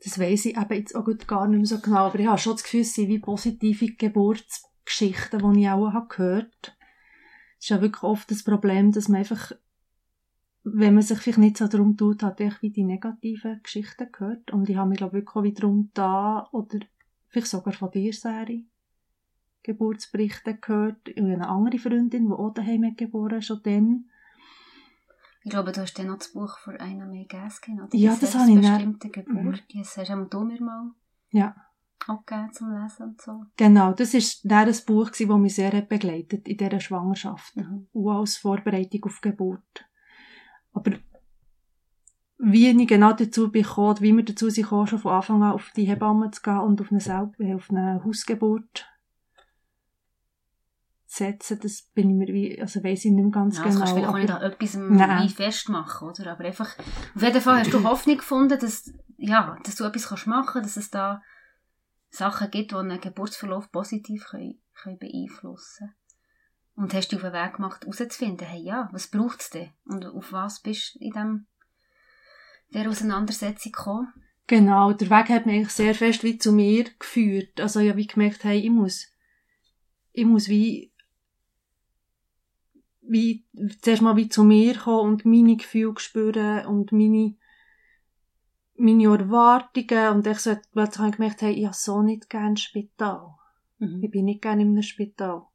Das 0.04 0.18
weiss 0.18 0.46
ich 0.46 0.56
eben 0.56 0.74
jetzt 0.74 0.96
auch 0.96 1.06
gar 1.26 1.46
nicht 1.46 1.58
mehr 1.58 1.66
so 1.66 1.80
genau, 1.80 2.06
aber 2.06 2.18
ich 2.18 2.26
habe 2.26 2.38
schon 2.38 2.54
das 2.54 2.64
Gefühl, 2.64 2.80
es 2.80 2.94
sind 2.94 3.08
wie 3.08 3.20
positive 3.20 3.94
Geburtsgeschichten, 3.94 5.54
die 5.54 5.60
ich 5.60 5.68
auch 5.68 5.92
habe 5.92 6.08
gehört 6.08 6.76
Es 7.58 7.66
ist 7.66 7.68
ja 7.68 7.80
wirklich 7.80 8.02
oft 8.02 8.30
das 8.30 8.42
Problem, 8.42 8.90
dass 8.90 9.08
man 9.08 9.20
einfach, 9.20 9.52
wenn 10.64 10.94
man 10.94 11.02
sich 11.02 11.18
vielleicht 11.18 11.38
nicht 11.38 11.56
so 11.56 11.68
darum 11.68 11.96
tut, 11.96 12.22
hat 12.22 12.40
ich 12.40 12.60
wie 12.62 12.70
die 12.70 12.84
negativen 12.84 13.60
Geschichten 13.62 14.10
gehört. 14.10 14.50
Und 14.52 14.68
ich 14.68 14.76
habe 14.76 14.88
mich, 14.88 14.98
glaube 14.98 15.18
ich, 15.18 15.22
wirklich 15.22 15.36
auch 15.36 15.42
wiederum 15.44 15.90
da, 15.94 16.48
oder 16.50 16.80
vielleicht 17.28 17.48
sogar 17.48 17.72
von 17.72 17.90
dir, 17.92 18.12
Sari, 18.12 18.66
Geburtsberichte 19.62 20.56
gehört. 20.56 21.08
Habe 21.16 21.32
eine 21.32 21.48
andere 21.48 21.78
Freundin, 21.78 22.26
die 22.26 22.32
auch 22.32 22.52
daheim 22.52 22.94
geboren 22.96 23.42
schon 23.42 23.62
dann. 23.62 24.10
Ich 25.44 25.50
glaube, 25.50 25.72
du 25.72 25.80
hast 25.80 25.98
dann 25.98 26.06
noch 26.06 26.18
das 26.18 26.32
Buch 26.32 26.58
von 26.58 26.76
einer 26.76 27.06
May 27.06 27.24
Gaskin, 27.24 27.80
oder? 27.80 27.96
Ja, 27.96 28.16
das 28.16 28.34
habe 28.34 28.50
ich 28.50 28.56
nicht. 28.56 28.70
bestimmte 28.70 29.10
Geburt. 29.10 29.64
Mhm. 29.74 29.78
Das 29.78 29.96
hast 29.96 30.08
du 30.08 30.44
mir 30.44 30.60
mal 30.60 30.90
ja. 31.30 31.54
angegeben 32.06 32.52
zum 32.52 32.72
Lesen 32.72 33.02
und 33.02 33.20
so. 33.20 33.44
Genau, 33.56 33.92
das 33.92 34.14
war 34.14 34.66
ein 34.66 34.74
Buch, 34.86 35.10
das 35.10 35.20
mich 35.20 35.54
sehr 35.54 35.82
begleitet 35.82 36.46
in 36.46 36.56
dieser 36.56 36.80
Schwangerschaft. 36.80 37.56
Mhm. 37.56 37.88
Und 37.92 38.12
als 38.12 38.36
Vorbereitung 38.36 39.04
auf 39.04 39.20
Geburt. 39.20 39.84
Aber 40.72 40.92
wie 42.38 42.68
ich 42.68 42.88
genau 42.88 43.12
dazu 43.12 43.50
bekomme, 43.50 44.00
wie 44.00 44.12
wir 44.12 44.24
dazu 44.24 44.48
sind, 44.50 44.66
schon 44.66 44.86
von 44.86 45.12
Anfang 45.12 45.42
an 45.42 45.52
auf 45.52 45.72
die 45.76 45.84
Hebamme 45.84 46.30
zu 46.30 46.42
gehen 46.42 46.58
und 46.58 46.80
auf 46.80 46.90
eine, 46.90 47.00
Selb 47.00 47.34
auf 47.40 47.70
eine 47.70 48.02
Hausgeburt 48.04 48.91
setzen, 51.12 51.60
das 51.60 51.82
bin 51.94 52.10
ich 52.10 52.16
mir 52.16 52.32
wie, 52.32 52.60
also 52.60 52.82
weiss 52.82 53.04
ich 53.04 53.12
nicht 53.12 53.22
mehr 53.22 53.30
ganz 53.30 53.58
ja, 53.58 53.64
genau. 53.64 53.80
Das 53.80 53.80
kannst 53.80 53.92
du 53.92 53.96
vielleicht 53.96 54.14
auch 54.14 54.18
nicht 54.18 54.30
an 54.30 55.20
etwas 55.20 55.34
festmachen, 55.34 56.08
oder? 56.08 56.32
Aber 56.32 56.44
einfach, 56.44 56.78
auf 57.14 57.22
jeden 57.22 57.40
Fall 57.40 57.60
hast 57.60 57.72
du 57.72 57.82
Hoffnung 57.88 58.16
gefunden, 58.16 58.58
dass, 58.58 58.92
ja, 59.18 59.58
dass 59.62 59.76
du 59.76 59.84
etwas 59.84 60.08
kannst 60.08 60.26
machen, 60.26 60.62
dass 60.62 60.76
es 60.76 60.90
da 60.90 61.22
Sachen 62.08 62.50
gibt, 62.50 62.72
die 62.72 62.76
einen 62.76 63.00
Geburtsverlauf 63.00 63.70
positiv 63.70 64.24
können, 64.30 64.60
können 64.74 64.98
beeinflussen 64.98 65.94
Und 66.76 66.94
hast 66.94 67.08
du 67.12 67.16
auf 67.16 67.22
den 67.22 67.32
Weg 67.32 67.54
gemacht, 67.54 67.82
herauszufinden, 67.82 68.46
hey, 68.46 68.62
ja, 68.62 68.88
was 68.92 69.08
braucht 69.08 69.40
es 69.42 69.50
denn? 69.50 69.70
Und 69.84 70.06
auf 70.06 70.32
was 70.32 70.60
bist 70.60 70.94
du 70.94 70.98
in 71.00 71.12
dem, 71.12 71.46
der 72.70 72.88
Auseinandersetzung 72.88 73.72
gekommen? 73.72 74.12
Genau, 74.46 74.92
der 74.92 75.10
Weg 75.10 75.28
hat 75.28 75.46
mich 75.46 75.56
eigentlich 75.56 75.72
sehr 75.72 75.94
fest 75.94 76.24
wie 76.24 76.38
zu 76.38 76.52
mir 76.52 76.84
geführt. 76.98 77.60
Also 77.60 77.80
ich 77.80 77.88
habe 77.88 77.98
wie 77.98 78.06
gemerkt, 78.06 78.44
hey, 78.44 78.58
ich 78.58 78.70
muss, 78.70 79.08
ich 80.12 80.24
muss 80.24 80.48
wie 80.48 80.91
wie, 83.12 83.44
zuerst 83.80 84.02
mal 84.02 84.16
wie 84.16 84.28
zu 84.28 84.42
mir 84.42 84.76
kommen 84.76 85.12
und 85.12 85.24
meine 85.24 85.56
Gefühle 85.56 85.98
spüren 85.98 86.66
und 86.66 86.92
meine, 86.92 87.36
meine 88.76 89.04
Erwartungen 89.04 90.14
und 90.14 90.26
ich 90.26 90.38
so, 90.38 90.56
plötzlich 90.72 90.98
habe 90.98 91.10
ich 91.10 91.16
gemerkt, 91.16 91.42
hey, 91.42 91.52
ich 91.52 91.66
habe 91.66 91.74
so 91.74 92.02
nicht 92.02 92.30
gerne 92.30 92.56
Spital. 92.56 93.34
Mhm. 93.78 94.02
Ich 94.02 94.10
bin 94.10 94.24
nicht 94.24 94.42
gerne 94.42 94.62
in 94.62 94.70
einem 94.70 94.82
Spital. 94.82 95.46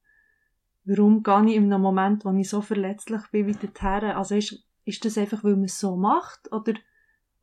Warum 0.86 1.24
gehe 1.24 1.46
ich 1.48 1.56
in 1.56 1.74
einem 1.74 1.82
Moment, 1.82 2.24
wo 2.24 2.32
ich 2.32 2.50
so 2.50 2.62
verletzlich 2.62 3.22
bin, 3.32 3.48
wieder 3.48 3.70
her? 3.80 4.18
Also 4.18 4.36
ist, 4.36 4.64
ist 4.86 5.04
das 5.04 5.18
einfach, 5.18 5.44
weil 5.44 5.56
man 5.56 5.66
es 5.66 5.80
so 5.80 5.98
macht? 5.98 6.52
Oder, 6.52 6.76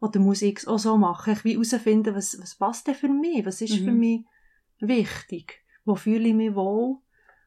oder 0.00 0.21
muss 0.21 0.42
ich 0.42 0.59
es 0.59 0.66
auch 0.66 0.78
so 0.78 0.97
machen? 0.97 1.35
Ich 1.35 1.44
will 1.44 1.52
herausfinden, 1.52 2.14
was, 2.14 2.38
was 2.40 2.54
passt 2.54 2.87
denn 2.87 2.94
für 2.94 3.09
mich? 3.09 3.44
Was 3.44 3.61
ist 3.61 3.80
mhm. 3.80 3.85
für 3.85 3.92
mich 3.92 4.25
wichtig? 4.80 5.61
Wo 5.85 5.94
fühle 5.94 6.28
ich 6.28 6.35
mich 6.35 6.54
wohl? 6.54 6.99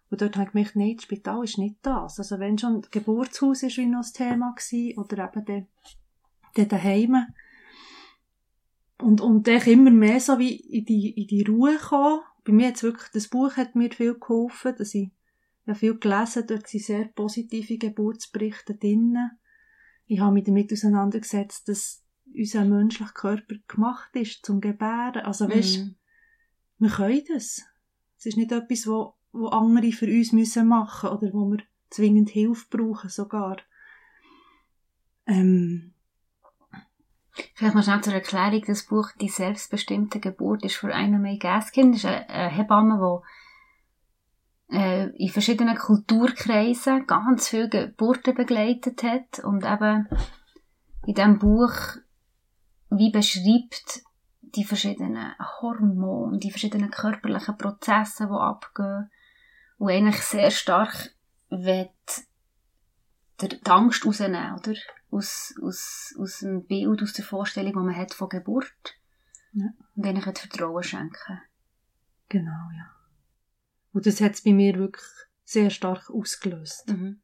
Und 0.09 0.21
dort 0.21 0.37
habe 0.37 0.45
ich 0.45 0.53
gemerkt, 0.53 0.75
nein, 0.75 0.95
das 0.95 1.03
Spital 1.03 1.43
ist 1.43 1.57
nicht 1.57 1.77
das. 1.81 2.19
Also 2.19 2.39
wenn 2.39 2.57
schon 2.57 2.81
das 2.81 2.91
Geburtshaus 2.91 3.63
ist 3.63 3.77
wie 3.77 3.85
noch 3.85 3.99
das 3.99 4.13
Thema 4.13 4.53
gewesen, 4.55 4.97
oder 4.97 5.25
eben 5.25 5.45
der, 5.45 5.67
der 6.55 6.65
daheim. 6.65 7.25
Und, 8.99 9.21
und 9.21 9.47
dann 9.47 9.61
immer 9.61 9.91
mehr 9.91 10.19
so 10.19 10.39
wie 10.39 10.55
in 10.55 10.85
die, 10.85 11.11
in 11.11 11.27
die 11.27 11.43
Ruhe 11.43 11.77
kommen. 11.77 12.21
Bei 12.45 12.53
mir 12.53 12.69
hat 12.69 12.81
wirklich, 12.81 13.09
das 13.11 13.27
Buch 13.27 13.57
hat 13.57 13.75
mir 13.75 13.91
viel 13.91 14.15
geholfen, 14.15 14.75
dass 14.77 14.95
ich 14.95 15.11
ja 15.65 15.73
viel 15.73 15.97
gelesen, 15.97 16.45
dort 16.47 16.67
sind 16.67 16.83
sehr 16.83 17.05
positive 17.05 17.77
Geburtsberichte 17.77 18.75
drinnen. 18.75 19.31
Ich 20.05 20.21
habe 20.21 20.33
mich 20.33 20.45
damit 20.45 20.71
auseinandergesetzt, 20.71 21.67
dass 21.67 22.01
unser 22.33 22.63
menschlicher 22.63 23.11
Körper 23.11 23.55
gemacht 23.67 24.15
ist 24.15 24.45
zum 24.45 24.61
Gebären. 24.61 25.25
Also 25.25 25.49
weißt, 25.49 25.79
mm. 25.79 25.95
wir 26.79 26.89
können 26.89 27.23
das. 27.27 27.65
Es 28.17 28.25
ist 28.25 28.37
nicht 28.37 28.53
etwas, 28.53 28.87
wo 28.87 29.16
wo 29.31 29.47
andere 29.47 29.91
für 29.91 30.07
uns 30.07 30.31
müssen 30.31 30.67
machen 30.67 31.09
oder 31.09 31.33
wo 31.33 31.51
wir 31.51 31.59
zwingend 31.89 32.29
Hilfe 32.29 32.65
brauchen 32.69 33.09
sogar. 33.09 33.57
Ähm, 35.25 35.93
Vielleicht 37.53 37.75
mal 37.75 37.83
schnell 37.83 38.01
zur 38.01 38.13
Erklärung, 38.13 38.63
das 38.65 38.83
Buch 38.83 39.11
«Die 39.21 39.29
selbstbestimmte 39.29 40.19
Geburt» 40.19 40.63
ist 40.63 40.75
von 40.75 40.91
einer 40.91 41.19
May 41.19 41.37
Gaskin, 41.37 41.91
das 41.91 42.03
ist 42.03 42.09
eine 42.09 42.49
Hebamme, 42.49 43.21
die 44.71 44.75
äh, 44.75 45.09
in 45.15 45.29
verschiedenen 45.29 45.77
Kulturkreisen 45.77 47.05
ganz 47.05 47.49
viele 47.49 47.69
Geburten 47.69 48.33
begleitet 48.33 49.03
hat 49.03 49.39
und 49.43 49.65
eben 49.65 50.07
in 51.05 51.13
diesem 51.13 51.39
Buch 51.39 51.73
wie 52.89 53.11
beschreibt 53.11 54.03
die 54.55 54.63
verschiedenen 54.63 55.33
Hormone, 55.61 56.39
die 56.39 56.51
verschiedenen 56.51 56.91
körperlichen 56.91 57.57
Prozesse, 57.57 58.27
die 58.27 58.33
abgehen, 58.33 59.09
und 59.77 59.91
eigentlich 59.91 60.21
sehr 60.21 60.51
stark 60.51 61.11
will 61.49 61.89
die 63.41 63.65
Angst 63.65 64.05
rausnehmen, 64.05 64.55
oder? 64.55 64.73
Aus, 65.11 65.53
aus, 65.61 66.15
aus 66.19 66.39
dem 66.39 66.65
Bild, 66.65 67.01
aus 67.01 67.13
der 67.13 67.23
Vorstellung, 67.23 67.71
die 67.71 67.79
man 67.79 67.95
hat 67.95 68.13
von 68.13 68.29
Geburt. 68.29 68.99
Ja. 69.53 69.67
Und 69.95 70.05
eigentlich 70.05 70.25
das 70.25 70.39
Vertrauen 70.39 70.83
schenken. 70.83 71.41
Genau, 72.29 72.69
ja. 72.75 72.91
Und 73.93 74.05
das 74.05 74.19
hat 74.19 74.33
es 74.33 74.41
bei 74.43 74.53
mir 74.53 74.75
wirklich 74.75 75.05
sehr 75.43 75.69
stark 75.69 76.09
ausgelöst. 76.09 76.89
Mhm. 76.89 77.21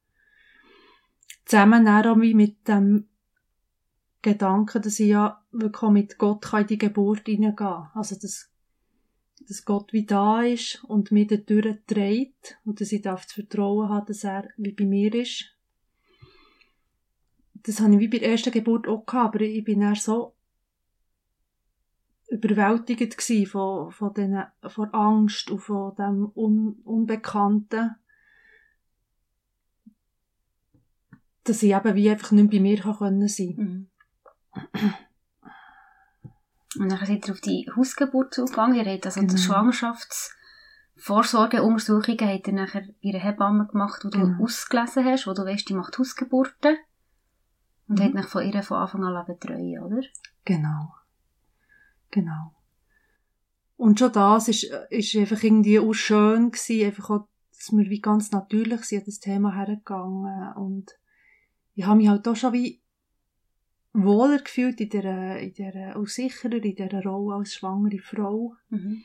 Zusammen 1.45 1.87
auch 1.87 2.15
mit 2.15 2.67
dem 2.67 3.09
Gedanken, 4.23 4.81
dass 4.81 4.99
ich 4.99 5.09
ja 5.09 5.43
wirklich 5.51 5.91
mit 5.91 6.17
Gott 6.17 6.51
in 6.53 6.65
die 6.67 6.77
Geburt 6.79 7.27
hineingehen 7.27 7.55
kann. 7.55 7.91
Also 7.93 8.15
das 8.19 8.49
dass 9.47 9.65
Gott 9.65 9.93
wie 9.93 10.05
da 10.05 10.41
ist 10.41 10.83
und 10.85 11.11
mir 11.11 11.27
dadurch 11.27 11.77
trägt 11.85 12.57
und 12.65 12.81
dass 12.81 12.91
ich 12.91 13.01
darf 13.01 13.25
das 13.25 13.33
Vertrauen 13.33 13.89
haben, 13.89 14.05
dass 14.05 14.23
er 14.23 14.49
wie 14.57 14.71
bei 14.71 14.85
mir 14.85 15.13
ist. 15.13 15.55
Das 17.55 17.79
habe 17.79 17.93
ich 17.93 17.99
wie 17.99 18.07
bei 18.07 18.19
der 18.19 18.31
ersten 18.31 18.51
Geburt 18.51 18.87
auch 18.87 19.05
gehabt, 19.05 19.35
aber 19.35 19.43
ich 19.43 19.63
bin 19.63 19.81
dann 19.81 19.95
so 19.95 20.33
überwältigend 22.29 23.17
gewesen 23.17 23.45
von, 23.45 23.91
von, 23.91 24.13
den, 24.13 24.43
von 24.67 24.89
Angst 24.89 25.51
und 25.51 25.59
von 25.59 25.95
dem 25.95 26.31
Un 26.35 26.79
Unbekannten, 26.83 27.95
dass 31.43 31.63
ich 31.63 31.73
eben 31.73 31.95
wie 31.95 32.09
einfach 32.09 32.31
nicht 32.31 32.49
bei 32.49 32.59
mir 32.59 32.77
sein 32.77 32.93
konnte. 32.93 33.61
Mhm. 33.61 33.87
Und 36.79 36.89
dann 36.89 37.05
seid 37.05 37.27
ihr 37.27 37.33
auf 37.33 37.41
die 37.41 37.69
Hausgeburt 37.75 38.33
zugegangen. 38.33 38.75
Ihr 38.75 38.85
habt 38.85 39.05
also 39.05 39.19
genau. 39.19 39.33
die 39.33 39.39
Schwangerschaftsvorsorgeuntersuchungen 39.39 42.27
habt 42.27 42.47
ihr 42.47 42.53
nachher 42.53 42.87
einer 43.03 43.19
Hebamme 43.19 43.67
gemacht, 43.67 44.03
wo 44.03 44.09
genau. 44.09 44.37
du 44.37 44.43
ausgelesen 44.43 45.05
hast, 45.05 45.27
wo 45.27 45.33
du 45.33 45.45
weißt, 45.45 45.69
die 45.69 45.75
macht 45.75 45.99
Hausgeburten. 45.99 46.77
Und 47.87 47.99
mhm. 47.99 48.03
habt 48.03 48.17
dich 48.17 48.25
von 48.25 48.43
ihr 48.43 48.63
von 48.63 48.77
Anfang 48.77 49.03
an 49.03 49.23
betreuen, 49.25 49.83
oder? 49.83 50.01
Genau. 50.45 50.95
Genau. 52.11 52.53
Und 53.75 53.99
schon 53.99 54.13
das 54.13 54.47
ist, 54.47 54.63
ist 54.89 55.15
einfach 55.15 55.43
irgendwie 55.43 55.79
auch 55.79 55.93
schön 55.93 56.51
gewesen, 56.51 56.85
einfach 56.85 57.09
auch, 57.09 57.27
dass 57.51 57.71
wir 57.71 57.89
wie 57.89 58.01
ganz 58.01 58.31
natürlich 58.31 58.85
sind 58.85 58.99
an 58.99 59.05
das 59.05 59.19
Thema 59.19 59.55
hergegangen 59.55 60.53
und 60.53 60.91
ich 61.75 61.85
habe 61.85 61.97
mich 61.97 62.07
halt 62.07 62.27
auch 62.27 62.35
schon 62.35 62.53
wie 62.53 62.82
wohler 63.93 64.39
gefühlt 64.39 64.81
in 64.81 64.89
der, 64.89 65.39
in 65.39 65.53
der, 65.53 65.97
auch 65.97 66.07
sicherer 66.07 66.53
in 66.53 66.75
dieser 66.75 67.03
Rolle 67.03 67.35
als 67.35 67.53
schwangere 67.53 67.99
Frau. 67.99 68.55
Mhm. 68.69 69.03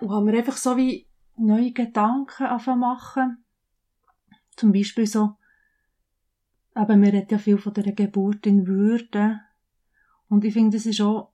Und 0.00 0.10
haben 0.10 0.24
mir 0.24 0.38
einfach 0.38 0.56
so 0.56 0.76
wie 0.76 1.06
neue 1.36 1.72
Gedanken 1.72 2.46
anfangen 2.46 2.80
machen. 2.80 3.44
Zum 4.56 4.72
Beispiel 4.72 5.06
so, 5.06 5.36
eben, 6.74 7.00
man 7.00 7.04
redet 7.04 7.30
ja 7.30 7.38
viel 7.38 7.58
von 7.58 7.74
der 7.74 7.92
Geburt 7.92 8.46
in 8.46 8.66
Würde. 8.66 9.40
Und 10.28 10.44
ich 10.44 10.54
finde, 10.54 10.76
das 10.76 10.86
ist 10.86 11.00
auch, 11.02 11.32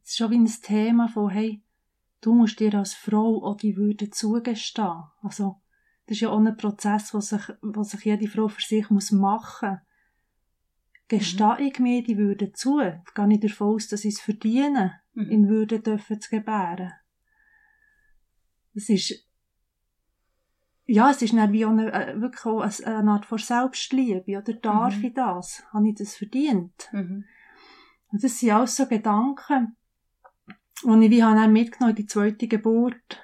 das 0.00 0.10
ist 0.10 0.16
schon 0.18 0.30
wie 0.30 0.38
ein 0.38 0.46
Thema 0.46 1.08
von, 1.08 1.30
hey, 1.30 1.62
du 2.20 2.34
musst 2.34 2.60
dir 2.60 2.74
als 2.74 2.92
Frau 2.92 3.42
auch 3.44 3.56
die 3.56 3.76
Würde 3.76 4.10
zugestehen. 4.10 5.04
Also, 5.22 5.60
das 6.06 6.16
ist 6.16 6.20
ja 6.20 6.30
auch 6.30 6.38
ein 6.38 6.56
Prozess, 6.56 7.14
was 7.14 7.30
sich, 7.30 7.48
was 7.62 7.90
sich 7.90 8.04
jede 8.04 8.28
Frau 8.28 8.48
für 8.48 8.60
sich 8.62 8.90
muss 8.90 9.10
machen 9.10 9.70
muss 9.70 9.85
gestehe 11.08 11.60
ich 11.60 11.78
mir 11.78 12.02
die 12.02 12.18
Würde 12.18 12.52
zu, 12.52 12.78
gehe 13.14 13.32
ich 13.32 13.40
davon 13.40 13.74
aus, 13.74 13.88
dass 13.88 14.04
ich 14.04 14.14
es 14.14 14.20
verdiene, 14.20 15.00
mhm. 15.14 15.30
in 15.30 15.48
Würde 15.48 15.80
dürfen 15.80 16.20
zu 16.20 16.30
gebären. 16.30 16.92
Es 18.74 18.88
ist, 18.88 19.26
ja, 20.86 21.10
es 21.10 21.22
ist 21.22 21.32
nicht 21.32 21.52
wie 21.52 21.64
eine, 21.64 21.92
äh, 21.92 22.20
wirklich 22.20 22.44
auch 22.44 22.60
eine 22.84 23.10
Art 23.10 23.26
von 23.26 23.38
Selbstliebe, 23.38 24.38
oder 24.38 24.52
darf 24.54 24.96
mhm. 24.98 25.04
ich 25.04 25.14
das? 25.14 25.64
Habe 25.72 25.88
ich 25.88 25.94
das 25.94 26.16
verdient? 26.16 26.88
Mhm. 26.92 27.24
Und 28.08 28.22
das 28.22 28.38
sind 28.38 28.52
auch 28.52 28.66
so 28.66 28.86
Gedanken, 28.86 29.76
die 30.82 31.04
ich 31.06 31.10
wie 31.10 31.22
habe 31.22 31.48
mitgenommen 31.48 31.96
die 31.96 32.06
zweite 32.06 32.48
Geburt, 32.48 33.22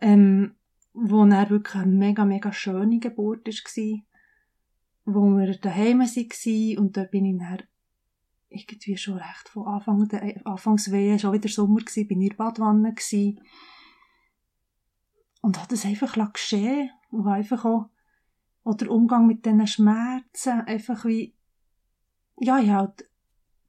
ähm, 0.00 0.56
wo 0.92 1.24
dann 1.24 1.50
wirklich 1.50 1.74
eine 1.82 1.92
mega, 1.92 2.24
mega 2.24 2.52
schöne 2.52 2.98
Geburt 2.98 3.46
war, 3.46 4.00
wo 5.14 5.36
wir 5.36 5.58
daheim 5.58 6.00
waren 6.00 6.78
und 6.78 6.96
da 6.96 7.04
bin 7.04 7.24
ich 7.26 7.38
dann 7.38 7.62
irgendwie 8.48 8.96
schon 8.96 9.14
recht 9.14 9.48
von 9.48 9.66
Anfang 9.66 10.08
der 10.08 10.46
Anfangswehen, 10.46 11.18
schon 11.18 11.32
wieder 11.32 11.48
Sommer 11.48 11.80
gewesen, 11.80 12.08
bin 12.08 12.20
in 12.20 12.28
der 12.30 12.36
Badwanne 12.36 12.94
gewesen. 12.94 13.40
Und 15.40 15.60
hat 15.60 15.72
es 15.72 15.86
einfach 15.86 16.16
geschehen 16.32 16.90
und 17.10 17.26
einfach 17.26 17.64
auch, 17.64 17.88
auch 18.64 18.74
der 18.74 18.90
Umgang 18.90 19.26
mit 19.26 19.46
diesen 19.46 19.66
Schmerzen, 19.66 20.60
einfach 20.62 21.04
wie, 21.04 21.34
ja, 22.38 22.58
ich 22.58 22.70
halt 22.70 23.08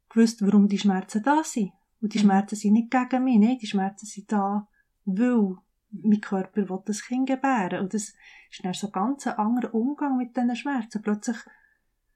gewusst, 0.10 0.46
warum 0.46 0.68
die 0.68 0.80
Schmerzen 0.80 1.24
da 1.24 1.44
sind. 1.44 1.72
Und 2.02 2.14
die 2.14 2.18
mhm. 2.18 2.24
Schmerzen 2.24 2.56
sind 2.56 2.74
nicht 2.74 2.92
gegen 2.92 3.24
mich, 3.24 3.40
nein, 3.40 3.58
die 3.62 3.68
Schmerzen 3.68 4.06
sind 4.06 4.32
da, 4.32 4.68
weil 5.06 5.56
mein 5.92 6.22
Körper 6.22 6.70
will 6.70 6.80
das 6.86 7.04
Kind 7.04 7.28
gebären. 7.28 7.82
Und 7.82 7.94
das 7.94 8.14
ist 8.50 8.64
dann 8.64 8.74
so 8.74 8.90
ganz 8.90 9.28
ein 9.28 9.38
anderer 9.38 9.74
Umgang 9.74 10.18
mit 10.18 10.36
diesen 10.36 10.56
Schmerzen. 10.56 11.02
Plötzlich 11.02 11.38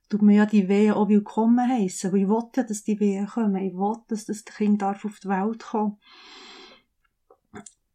tut 0.10 0.22
man 0.22 0.36
ja 0.36 0.46
die 0.46 0.68
Wehen 0.68 0.94
auch 0.94 1.10
willkommen 1.10 1.70
heissen, 1.70 2.12
weil 2.12 2.22
ich 2.22 2.28
will 2.28 2.50
ja, 2.56 2.64
dass 2.64 2.84
die 2.84 3.00
Wehen 3.00 3.28
kommen. 3.28 3.56
Ich 3.58 3.74
will, 3.74 3.98
dass 4.08 4.26
das 4.26 4.46
Kind 4.46 4.82
darf 4.82 5.06
auf 5.06 5.20
die 5.20 5.30
Welt 5.30 5.64
kommen. 5.64 5.98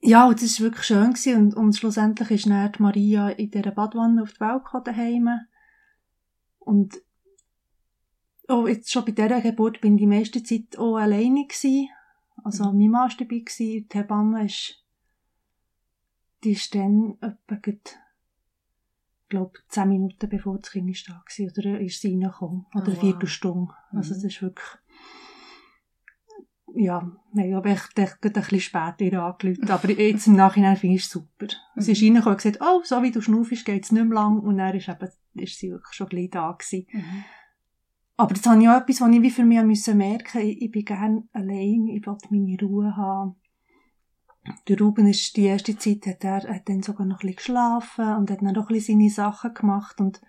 Ja, 0.02 0.26
und 0.26 0.42
das 0.42 0.58
war 0.58 0.66
wirklich 0.66 0.86
schön 0.86 1.12
gewesen. 1.12 1.36
Und, 1.36 1.54
und 1.54 1.76
schlussendlich 1.76 2.30
ist 2.30 2.46
dann 2.48 2.72
Maria 2.78 3.28
in 3.30 3.50
dieser 3.50 3.70
Badwanne 3.70 4.22
auf 4.22 4.32
die 4.32 4.40
Welt 4.40 4.64
gekommen. 4.64 5.46
Und 6.58 7.00
oh, 8.48 8.66
jetzt 8.66 8.90
schon 8.90 9.04
bei 9.04 9.12
dieser 9.12 9.40
Geburt 9.40 9.80
bin 9.80 9.94
ich 9.94 10.00
die 10.00 10.06
meiste 10.06 10.42
Zeit 10.42 10.78
auch 10.78 10.96
alleine 10.96 11.46
gewesen. 11.46 11.88
Also, 12.42 12.64
mein 12.72 12.88
Mann 12.88 13.10
war 13.10 13.16
dabei 13.18 13.38
gewesen. 13.40 13.88
Die 13.88 13.98
Hebamme 13.98 14.46
ist, 14.46 14.79
die 16.44 16.52
ist 16.52 16.74
dann 16.74 17.16
etwa 17.20 17.56
glaube 19.30 19.58
zehn 19.68 19.88
Minuten 19.88 20.28
bevor 20.28 20.58
das 20.58 20.72
Kind 20.72 20.90
ist 20.90 21.08
da 21.08 21.14
war, 21.14 21.58
oder 21.58 21.80
ist 21.80 22.00
sie 22.00 22.10
reingekommen, 22.10 22.66
oder 22.74 22.88
oh, 22.88 22.92
wow. 22.92 23.00
Viertelstunde. 23.00 23.72
Also 23.92 24.10
mhm. 24.10 24.14
das 24.14 24.24
ist 24.24 24.42
wirklich, 24.42 24.68
ja, 26.74 27.10
nein, 27.32 27.54
aber 27.54 27.70
ich 27.70 27.82
denke, 27.96 28.18
ein 28.22 28.32
bisschen 28.32 28.60
später 28.60 29.00
ihr 29.00 29.22
angerufen, 29.22 29.70
aber 29.70 29.90
jetzt 29.90 30.26
im 30.26 30.36
Nachhinein 30.36 30.76
finde 30.76 30.96
ich 30.96 31.04
es 31.04 31.10
super. 31.10 31.46
Mhm. 31.76 31.80
Sie 31.80 31.92
ist 31.92 32.02
reingekommen 32.02 32.34
und 32.34 32.42
gesagt, 32.42 32.58
oh, 32.60 32.82
so 32.84 33.02
wie 33.02 33.10
du 33.10 33.22
schnaufst, 33.22 33.64
geht 33.64 33.84
es 33.84 33.92
nicht 33.92 34.04
mehr 34.04 34.14
lang, 34.14 34.40
und 34.40 34.58
dann 34.58 34.76
ist 34.76 34.88
eben, 34.88 35.08
ist 35.34 35.58
sie 35.58 35.70
wirklich 35.70 35.94
schon 35.94 36.08
gleich 36.08 36.30
da 36.30 36.52
gewesen. 36.52 36.86
Mhm. 36.92 37.24
Aber 38.16 38.34
das 38.34 38.44
habe 38.44 38.60
ich 38.60 38.68
auch 38.68 38.76
etwas, 38.76 39.00
was 39.00 39.10
ich 39.10 39.22
wie 39.22 39.30
für 39.30 39.44
mich 39.44 39.56
merken 39.56 39.68
musste, 39.68 40.40
ich, 40.40 40.60
ich 40.60 40.70
bin 40.70 40.84
gerne 40.84 41.28
allein, 41.32 41.86
ich 41.86 42.06
will 42.06 42.16
meine 42.30 42.58
Ruhe 42.60 42.94
haben 42.94 43.39
der 44.68 44.78
Ruben 44.78 45.06
ist 45.06 45.36
die 45.36 45.44
erste 45.44 45.76
Zeit, 45.76 46.06
hat 46.06 46.24
er 46.24 46.48
hat 46.48 46.68
dann 46.68 46.82
sogar 46.82 47.06
noch 47.06 47.16
ein 47.16 47.26
bisschen 47.26 47.36
geschlafen 47.36 48.16
und 48.16 48.30
hat 48.30 48.42
dann 48.42 48.54
noch 48.54 48.68
ein 48.68 48.74
bisschen 48.74 48.98
seine 48.98 49.10
Sachen 49.10 49.54
gemacht 49.54 50.00
und 50.00 50.20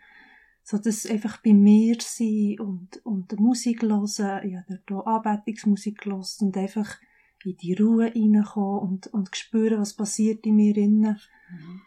so 0.64 0.78
das 0.78 1.06
einfach 1.06 1.38
bei 1.42 1.54
mir 1.54 1.98
sein 2.00 2.58
und, 2.60 3.04
und 3.04 3.40
Musik 3.40 3.82
hören. 3.82 4.42
Ich 4.44 4.56
habe 4.56 5.04
auch 5.04 5.06
Anbetungsmusik 5.06 6.02
gehört 6.02 6.38
und 6.40 6.56
einfach 6.56 6.98
in 7.44 7.58
die 7.58 7.74
Ruhe 7.74 8.14
reinkommen 8.14 8.80
und, 8.80 9.08
und 9.08 9.36
spüren, 9.36 9.80
was 9.80 9.96
passiert 9.96 10.46
in 10.46 10.58
mir 10.58 10.78
innen. 10.78 11.20
Mhm. 11.50 11.82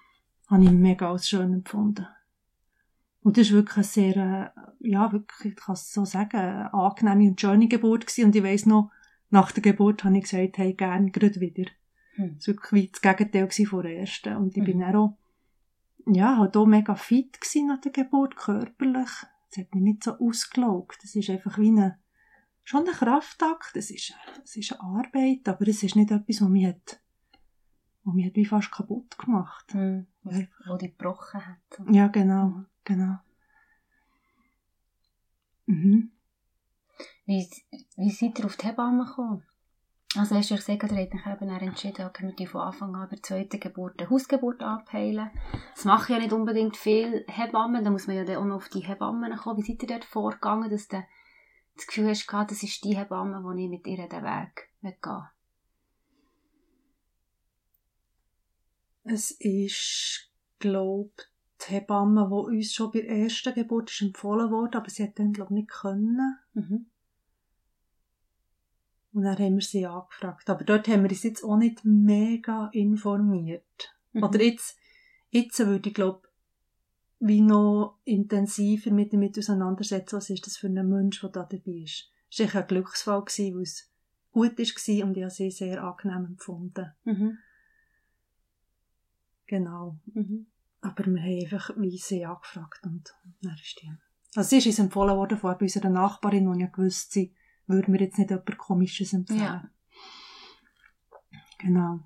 Habe 0.49 0.65
ich 0.65 0.71
mega 0.71 1.11
als 1.11 1.29
schön 1.29 1.53
empfunden. 1.53 2.07
Und 3.23 3.39
das 3.39 3.51
war 3.51 3.59
wirklich 3.59 3.77
eine 3.77 3.85
sehr, 3.85 4.17
äh, 4.17 4.91
ja, 4.91 5.13
wirklich, 5.13 5.53
ich 5.53 5.57
kann 5.57 5.75
es 5.75 5.93
so 5.93 6.05
sagen, 6.05 6.37
eine 6.37 6.75
angenehme 6.75 7.31
und 7.31 7.41
schöne 7.41 7.69
Geburt 7.69 8.07
gewesen. 8.07 8.27
Und 8.27 8.37
ich 8.37 8.43
weiss 8.43 8.67
noch, 8.67 8.91
nach 9.31 9.53
der 9.53 9.63
Geburt 9.63 10.05
habe 10.05 10.17
ich 10.19 10.25
gesagt, 10.25 10.59
hey, 10.59 10.75
gern, 10.75 11.11
gerade 11.11 11.41
wieder. 11.41 11.65
Hm. 12.15 12.37
Das 12.37 12.49
war 12.49 12.55
wirklich 12.55 12.93
das 12.93 13.01
Gegenteil 13.01 13.67
von 13.67 13.83
der 13.83 13.99
ersten. 13.99 14.37
Und 14.37 14.57
ich 14.57 14.65
hm. 14.65 14.79
bin 14.79 14.85
auch, 14.85 15.17
ja, 16.07 16.37
halt 16.39 16.57
auch 16.57 16.67
mega 16.67 16.95
fit 16.95 17.39
nach 17.67 17.81
der 17.81 17.93
Geburt, 17.93 18.37
körperlich. 18.37 19.11
Es 19.51 19.59
hat 19.59 19.75
mich 19.75 19.83
nicht 19.83 20.05
so 20.05 20.19
ausgelaugt. 20.19 20.99
Das 21.03 21.15
ist 21.15 21.31
einfach 21.31 21.59
wie 21.59 21.69
eine, 21.69 21.99
schon 22.63 22.87
ein 22.87 22.93
Kraftakt. 22.93 23.77
Es 23.77 23.91
ist, 23.91 24.15
es 24.43 24.57
ist 24.57 24.73
eine 24.73 24.83
Arbeit, 24.83 25.49
aber 25.49 25.67
es 25.69 25.83
ist 25.83 25.97
nicht 25.97 26.11
etwas, 26.11 26.41
was 26.41 26.49
mich 26.49 26.67
hat, 26.67 27.01
was 28.05 28.15
mich 28.15 28.27
hat 28.27 28.37
wie 28.37 28.45
fast 28.45 28.73
kaputt 28.73 29.19
gemacht. 29.19 29.73
Hm. 29.73 30.07
Was, 30.23 30.43
wo 30.67 30.77
die 30.77 30.91
gebrochen 30.91 31.47
hat. 31.47 31.81
Ja, 31.91 32.09
genau, 32.09 32.65
genau. 32.85 33.19
Mhm. 35.67 36.11
Wie, 37.27 37.49
wie 37.97 38.11
seid 38.11 38.39
ihr 38.39 38.45
auf 38.45 38.57
die 38.57 38.67
Hebamme 38.67 39.05
gekommen? 39.05 39.43
Also 40.17 40.37
hast 40.37 40.51
du 40.51 40.55
ja 40.55 40.61
gesagt, 40.61 40.83
er 40.83 41.25
hat 41.25 41.43
eben 41.43 41.51
entschieden, 41.51 42.07
okay, 42.07 42.33
wir 42.37 42.47
von 42.47 42.61
Anfang 42.61 42.95
an 42.95 43.09
bei 43.09 43.17
der 43.17 43.23
zweiten 43.23 43.59
Geburt 43.59 44.01
eine 44.01 44.11
Hausgeburt 44.11 44.63
abheilen. 44.63 45.31
Das 45.75 45.85
machen 45.85 46.13
ja 46.13 46.19
nicht 46.21 46.33
unbedingt 46.33 46.77
viele 46.77 47.25
Hebammen, 47.27 47.85
da 47.85 47.91
muss 47.91 48.07
man 48.07 48.17
ja 48.17 48.25
dann 48.25 48.37
auch 48.37 48.45
noch 48.45 48.57
auf 48.57 48.69
die 48.69 48.81
Hebammen 48.81 49.37
kommen. 49.37 49.59
Wie 49.59 49.67
seid 49.67 49.83
ihr 49.83 49.89
dort 49.89 50.05
vorgegangen, 50.05 50.71
dass 50.71 50.87
du 50.87 51.03
das 51.75 51.87
Gefühl 51.89 52.09
hast, 52.09 52.29
das 52.33 52.63
ist 52.63 52.85
die 52.85 52.97
Hebamme, 52.97 53.43
wo 53.43 53.51
ich 53.53 53.69
mit 53.69 53.87
ihr 53.89 54.09
den 54.09 54.23
Weg 54.23 54.71
gehe? 54.83 55.31
Es 59.03 59.33
ist, 59.33 60.31
glaube 60.61 61.11
die 61.61 61.75
Hebamme, 61.75 62.27
die 62.29 62.57
uns 62.57 62.73
schon 62.73 62.91
bei 62.93 63.01
der 63.01 63.11
ersten 63.11 63.55
Geburt 63.55 63.91
ist 63.91 64.03
empfohlen 64.03 64.51
wurde, 64.51 64.79
aber 64.79 64.91
sie 64.91 65.05
hat 65.05 65.19
dann, 65.19 65.33
glaube 65.33 65.53
ich, 65.53 65.63
nicht 65.63 65.71
können. 65.71 66.39
Mhm. 66.53 66.87
Und 69.15 69.23
dann 69.23 69.39
haben 69.39 69.55
wir 69.55 69.63
sie 69.63 69.87
angefragt. 69.87 70.51
Aber 70.51 70.65
dort 70.65 70.89
haben 70.89 71.05
wir 71.05 71.11
uns 71.11 71.23
jetzt 71.23 71.45
auch 71.45 71.57
nicht 71.57 71.85
mega 71.85 72.69
informiert. 72.73 73.95
Mhm. 74.13 74.25
Oder 74.25 74.43
jetzt, 74.43 74.77
jetzt 75.31 75.59
würde 75.61 75.89
ich 75.89 75.95
glaube 75.95 76.29
wie 77.21 77.41
noch 77.41 77.97
intensiver 78.05 78.91
mit 78.91 79.13
damit 79.13 79.39
auseinandersetzen, 79.39 80.17
was 80.17 80.29
ist 80.29 80.47
das 80.47 80.57
für 80.59 80.67
ein 80.67 80.89
Mensch, 80.89 81.21
der 81.21 81.31
da 81.31 81.45
dabei 81.45 81.73
ist. 81.85 82.11
Es 82.31 82.41
war 82.41 82.63
ein 82.63 82.67
Glücksfall, 82.67 83.23
weil 83.23 83.63
es 83.63 83.89
gut 84.33 84.59
war 84.59 85.07
und 85.07 85.17
ich 85.17 85.23
habe 85.23 85.31
sie 85.31 85.51
sehr 85.51 85.83
angenehm 85.83 86.27
empfunden. 86.27 86.93
Mhm. 87.05 87.39
Genau. 89.47 89.97
Mhm. 90.13 90.47
Aber 90.81 91.07
wir 91.07 91.23
haben 91.23 91.41
einfach 91.41 91.71
wie 91.77 91.97
sie 91.97 92.27
angefragt 92.27 92.81
und 92.85 93.15
dann 93.41 93.55
ist 93.55 93.81
die. 93.81 93.91
Also 94.35 94.51
sie 94.51 94.59
ist 94.59 94.67
uns 94.67 94.81
empfohlen 94.81 95.17
worden 95.17 95.39
von 95.39 95.55
unserer 95.55 95.89
Nachbarin, 95.89 96.53
die 96.53 96.61
ja 96.61 96.67
gewusst 96.67 97.13
sie 97.13 97.33
würde 97.67 97.91
mir 97.91 98.01
jetzt 98.01 98.19
nicht 98.19 98.31
jemand 98.31 98.59
Komisches 98.59 99.13
empfehlen. 99.13 99.41
Ja. 99.41 99.71
Genau. 101.59 102.01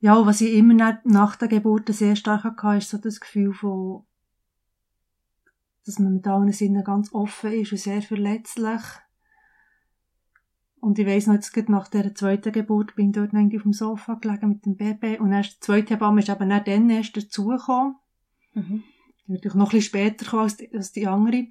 Ja, 0.00 0.26
was 0.26 0.40
ich 0.40 0.54
immer 0.54 1.00
nach 1.04 1.36
der 1.36 1.48
Geburt 1.48 1.88
sehr 1.88 2.16
stark 2.16 2.44
hatte, 2.44 2.78
ist 2.78 2.90
so 2.90 2.98
das 2.98 3.20
Gefühl 3.20 3.54
von, 3.54 4.04
dass 5.86 5.98
man 5.98 6.14
mit 6.14 6.26
allen 6.26 6.52
Sinnen 6.52 6.84
ganz 6.84 7.12
offen 7.12 7.52
ist 7.52 7.72
und 7.72 7.78
sehr 7.78 8.02
verletzlich. 8.02 8.82
Und 10.80 10.98
ich 10.98 11.06
weiss 11.06 11.26
noch, 11.26 11.34
jetzt 11.34 11.68
nach 11.70 11.88
der 11.88 12.14
zweiten 12.14 12.52
Geburt 12.52 12.94
bin 12.96 13.06
ich 13.06 13.12
dort 13.14 13.34
auf 13.34 13.62
dem 13.62 13.72
Sofa 13.72 14.14
gelegen 14.14 14.50
mit 14.50 14.66
dem 14.66 14.76
Baby 14.76 15.18
und 15.18 15.32
erst 15.32 15.54
die 15.54 15.60
zweite 15.60 15.94
Hebamme 15.94 16.20
ist 16.20 16.28
eben 16.28 16.50
dann 16.50 16.90
erst 16.90 17.16
dazugekommen. 17.16 17.96
Mhm. 18.52 18.82
Natürlich 19.26 19.54
noch 19.54 19.72
ein 19.72 19.78
bisschen 19.78 19.88
später 19.88 20.34
als 20.34 20.58
die, 20.58 20.70
als 20.74 20.92
die 20.92 21.06
andere. 21.06 21.46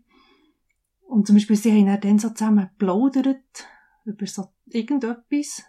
Und 1.13 1.28
zum 1.28 1.36
Beispiel, 1.36 1.56
sie 1.56 1.71
haben 1.71 2.02
dann 2.02 2.17
so 2.17 2.32
zusammen 2.32 2.69
geplaudert 2.69 3.67
über 4.04 4.26
so 4.26 4.47
irgendetwas. 4.65 5.62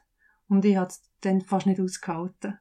Und 0.48 0.64
ich 0.64 0.74
habe 0.74 0.86
es 0.86 1.02
dann 1.20 1.42
fast 1.42 1.66
nicht 1.66 1.82
ausgehalten. 1.82 2.58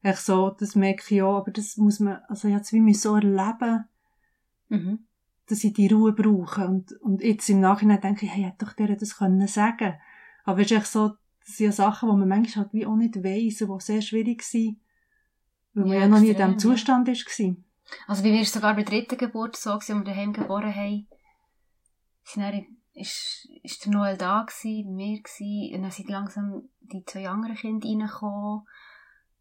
Ich 0.00 0.16
so, 0.18 0.50
das 0.50 0.76
merke 0.76 1.02
ich 1.12 1.22
auch, 1.22 1.38
aber 1.38 1.50
das 1.50 1.76
muss 1.76 1.98
man, 1.98 2.20
also 2.28 2.46
ich 2.46 2.54
habe 2.54 2.62
es 2.62 3.02
so 3.02 3.16
erleben, 3.16 3.84
mhm. 4.68 5.00
dass 5.48 5.64
ich 5.64 5.72
die 5.72 5.88
Ruhe 5.88 6.12
brauche. 6.12 6.68
Und, 6.68 6.92
und 7.00 7.20
jetzt 7.20 7.48
im 7.48 7.58
Nachhinein 7.58 8.00
denke 8.00 8.26
ich, 8.26 8.32
hey, 8.32 8.44
hätte 8.44 8.64
doch 8.64 8.74
der 8.74 8.94
das 8.94 9.18
können 9.18 9.48
sagen. 9.48 9.94
Aber 10.44 10.60
es 10.60 10.70
ist 10.70 10.76
echt 10.76 10.86
so, 10.86 11.08
das 11.40 11.56
sind 11.56 11.66
ja 11.66 11.72
Sachen, 11.72 12.10
die 12.10 12.16
man 12.16 12.28
manchmal 12.28 12.66
halt 12.66 12.74
wie 12.74 12.86
auch 12.86 12.94
nicht 12.94 13.24
weiss 13.24 13.60
und 13.60 13.82
die 13.82 13.84
sehr 13.84 14.02
schwierig 14.02 14.44
sind, 14.44 14.78
weil 15.74 15.84
man 15.84 15.92
ja, 15.94 16.00
ja 16.02 16.08
noch 16.08 16.20
nie 16.20 16.28
in 16.28 16.36
diesem 16.36 16.60
Zustand 16.60 17.08
war. 17.08 17.56
Also 18.06 18.22
bei 18.22 18.28
mir 18.28 18.36
war 18.36 18.42
es 18.42 18.52
sogar 18.52 18.76
bei 18.76 18.84
der 18.84 19.00
dritten 19.00 19.18
Geburt 19.18 19.56
so, 19.56 19.72
als 19.72 19.88
wir 19.88 20.00
daheim 20.04 20.32
geboren 20.32 20.72
haben, 20.72 21.08
dann 22.36 22.66
ist, 22.92 23.48
ist 23.62 23.84
der 23.84 23.92
Noel 23.92 24.16
da 24.16 24.42
gewesen, 24.42 24.94
mir 24.94 25.20
gewesen, 25.22 25.74
und 25.74 25.82
dann 25.82 25.90
sind 25.90 26.08
langsam 26.08 26.68
die 26.80 27.04
zwei 27.04 27.28
anderen 27.28 27.56
Kinder 27.56 27.88
reingekommen. 27.88 28.66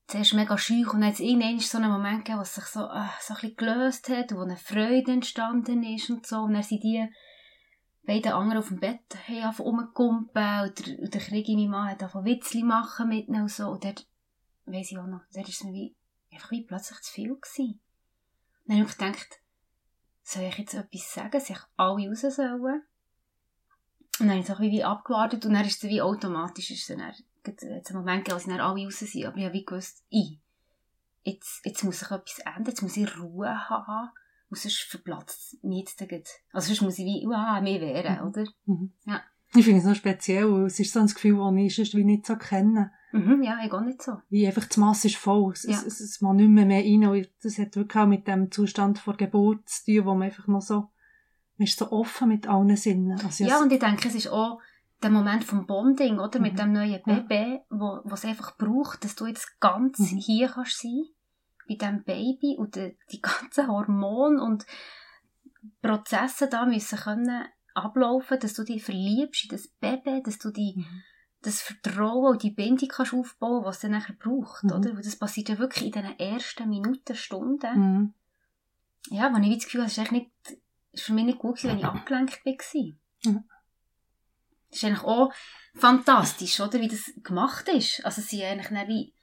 Zuerst 0.07 0.33
mega 0.33 0.57
scheu 0.57 0.89
und 0.91 1.01
dann 1.01 1.05
hat 1.05 1.13
es 1.13 1.19
irgendwann 1.19 1.59
so 1.59 1.77
einen 1.77 1.91
Moment 1.91 2.25
gegeben, 2.25 2.39
wo 2.39 2.41
es 2.41 2.55
sich 2.55 2.65
so, 2.65 2.85
äh, 2.85 3.05
so 3.21 3.35
ein 3.35 3.55
gelöst 3.55 4.09
hat, 4.09 4.33
wo 4.33 4.41
eine 4.41 4.57
Freude 4.57 5.11
entstanden 5.11 5.83
ist 5.83 6.09
und 6.09 6.25
so. 6.25 6.41
Und 6.41 6.53
dann 6.53 6.63
sind 6.63 6.83
die 6.83 7.07
beiden 8.03 8.31
anderen 8.31 8.57
auf 8.57 8.69
dem 8.69 8.79
Bett 8.79 9.01
haben 9.27 9.43
angefangen 9.43 9.69
rumgekumpeln 9.69 10.67
und 10.67 10.87
der, 10.87 10.99
und 10.99 11.13
der 11.13 11.21
Krieg 11.21 11.47
in 11.47 11.57
meinem 11.57 11.71
Mann 11.71 11.89
hat 11.91 12.01
angefangen 12.01 12.25
Witzli 12.25 12.63
machen 12.63 13.09
mit 13.09 13.27
ihnen 13.27 13.43
und 13.43 13.51
so. 13.51 13.67
Und 13.67 13.83
dort, 13.83 14.07
weiss 14.65 14.91
ich 14.91 14.97
auch 14.97 15.05
noch, 15.05 15.21
dort 15.31 15.47
ist 15.47 15.57
es 15.57 15.63
mir 15.63 15.73
wie, 15.73 15.95
einfach 16.31 16.49
wie 16.49 16.65
plötzlich 16.65 17.01
zu 17.01 17.13
viel 17.13 17.35
gewesen. 17.35 17.79
Dann 18.65 18.77
habe 18.77 18.89
ich 18.89 18.97
gedacht, 18.97 19.41
soll 20.29 20.43
ich 20.43 20.57
jetzt 20.57 20.73
etwas 20.75 21.13
sagen, 21.13 21.39
sich 21.39 21.57
alle 21.75 22.07
raus 22.07 22.21
sollen? 22.21 22.83
Und 24.19 24.27
dann 24.27 24.29
habe 24.29 24.39
ich 24.39 24.49
es 24.49 24.59
wie 24.59 24.83
abgewartet 24.83 25.45
und 25.45 25.53
dann 25.53 25.65
ist 25.65 25.83
es 25.83 25.89
wie 25.89 26.01
automatisch, 26.01 26.71
ist 26.71 26.89
es 26.89 26.97
dann, 26.97 27.13
jetzt 27.45 27.89
einen 27.89 27.99
Moment 27.99 28.25
gegeben, 28.25 28.35
als 28.35 28.45
dann 28.45 28.59
alle 28.59 28.85
raus 28.85 28.99
sind, 28.99 29.25
aber 29.25 29.37
ich 29.37 29.45
habe 29.45 29.53
wie 29.53 29.65
gewusst, 29.65 30.03
ich, 30.09 30.39
jetzt, 31.23 31.65
jetzt 31.65 31.83
muss 31.83 32.01
ich 32.01 32.11
etwas 32.11 32.39
ändern, 32.39 32.65
jetzt 32.65 32.81
muss 32.81 32.97
ich 32.97 33.17
Ruhe 33.17 33.69
haben, 33.69 34.09
und 34.49 34.57
sonst 34.57 34.81
verplatzt 34.81 35.53
es 35.53 35.63
mich 35.63 35.87
jetzt 35.87 36.01
Also 36.51 36.67
sonst 36.67 36.81
muss 36.81 36.99
ich 36.99 37.05
wie, 37.05 37.25
wow, 37.25 37.61
mehr 37.61 37.79
wehren, 37.79 38.21
mhm. 38.21 38.27
oder? 38.27 38.45
Mhm. 38.65 38.93
Ja. 39.05 39.23
Ich 39.55 39.65
finde 39.65 39.79
es 39.79 39.85
noch 39.85 39.95
speziell, 39.95 40.65
es 40.65 40.79
ist 40.79 40.93
so 40.93 40.99
ein 40.99 41.07
Gefühl, 41.07 41.37
das 41.37 41.55
ich 41.55 41.75
sonst 41.75 41.95
wie 41.95 42.03
nicht 42.03 42.25
so 42.25 42.35
kenne. 42.35 42.91
Mhm, 43.11 43.41
ja, 43.41 43.59
ich 43.65 43.71
auch 43.71 43.81
nicht 43.81 44.01
so. 44.01 44.21
Wie 44.29 44.45
einfach, 44.45 44.65
das 44.65 44.77
Mass 44.77 45.05
ist 45.05 45.15
voll. 45.15 45.51
Es, 45.53 45.63
ja. 45.63 45.71
es, 45.71 45.85
es, 45.85 45.99
es 46.01 46.21
man 46.21 46.35
nicht 46.35 46.49
mehr 46.49 46.65
mehr 46.65 46.83
rein. 46.83 47.05
Und 47.05 47.29
das 47.41 47.57
hat 47.57 47.75
wirklich 47.75 48.01
auch 48.01 48.07
mit 48.07 48.27
dem 48.27 48.51
Zustand 48.51 48.99
vor 48.99 49.17
Geburt 49.17 49.67
zu 49.67 49.85
tun, 49.85 50.05
wo 50.05 50.13
man 50.13 50.23
einfach 50.23 50.47
noch 50.47 50.61
so, 50.61 50.89
man 51.57 51.65
ist 51.65 51.79
so 51.79 51.91
offen 51.91 52.29
mit 52.29 52.47
allen 52.47 52.75
Sinnen. 52.75 53.19
Also 53.19 53.43
ja, 53.45 53.59
und 53.59 53.71
ich 53.73 53.79
denke, 53.79 54.07
es 54.07 54.15
ist 54.15 54.27
auch 54.27 54.59
der 55.01 55.09
Moment 55.09 55.43
vom 55.43 55.65
Bonding, 55.65 56.19
oder? 56.19 56.37
Mhm. 56.37 56.43
Mit 56.43 56.59
dem 56.59 56.73
neuen 56.73 57.01
Baby, 57.03 57.59
ja. 57.59 57.61
wo, 57.69 58.01
es 58.13 58.25
einfach 58.25 58.57
braucht, 58.57 59.03
dass 59.03 59.15
du 59.15 59.25
jetzt 59.25 59.59
ganz 59.59 59.97
mhm. 59.99 60.17
hier 60.17 60.49
kannst 60.49 60.81
sein, 60.81 61.05
bei 61.67 61.75
diesem 61.75 62.03
Baby 62.03 62.57
und 62.57 62.75
die, 62.75 62.95
die 63.11 63.21
ganzen 63.21 63.67
Hormone 63.67 64.43
und 64.43 64.65
Prozesse 65.81 66.47
da 66.47 66.65
müssen 66.65 66.99
können 66.99 67.45
ablaufen, 67.73 68.39
dass 68.39 68.53
du 68.53 68.63
dich 68.63 68.83
verliebst 68.83 69.45
in 69.45 69.49
das 69.49 69.67
Baby, 69.67 70.21
dass 70.23 70.37
du 70.37 70.51
die, 70.51 70.75
mhm 70.77 71.03
das 71.41 71.61
Vertrauen 71.61 72.33
und 72.33 72.43
die 72.43 72.51
Bindung 72.51 72.89
kannst 72.89 73.13
aufbauen, 73.13 73.63
was 73.63 73.77
es 73.77 73.81
dann 73.83 73.91
nachher 73.91 74.15
braucht, 74.15 74.63
mhm. 74.63 74.71
oder? 74.71 74.95
Weil 74.95 75.03
das 75.03 75.15
passiert 75.15 75.49
ja 75.49 75.57
wirklich 75.57 75.85
in 75.85 75.91
diesen 75.91 76.19
ersten 76.19 76.69
Minuten, 76.69 77.15
Stunden. 77.15 77.79
Mhm. 77.79 78.13
Ja, 79.09 79.33
wo 79.33 79.37
ich 79.37 79.55
das 79.55 79.65
Gefühl 79.65 79.81
habe, 79.81 79.91
es 79.91 79.97
ist 79.97 80.11
nicht, 80.11 80.29
ist 80.91 81.03
für 81.03 81.13
mich 81.13 81.25
nicht 81.25 81.39
gut 81.39 81.55
gewesen, 81.55 81.71
wenn 81.71 81.79
ich 81.79 81.85
abgelenkt 81.85 82.45
war. 82.45 82.53
Mhm. 83.23 83.43
Das 84.69 84.77
ist 84.77 84.83
eigentlich 84.83 85.03
auch 85.03 85.33
fantastisch, 85.73 86.59
oder? 86.59 86.79
Wie 86.79 86.89
das 86.89 87.11
gemacht 87.23 87.67
ist. 87.69 88.05
Also, 88.05 88.21
es 88.21 88.29
sind 88.29 88.43
eigentlich 88.43 88.87
wie 88.87 89.13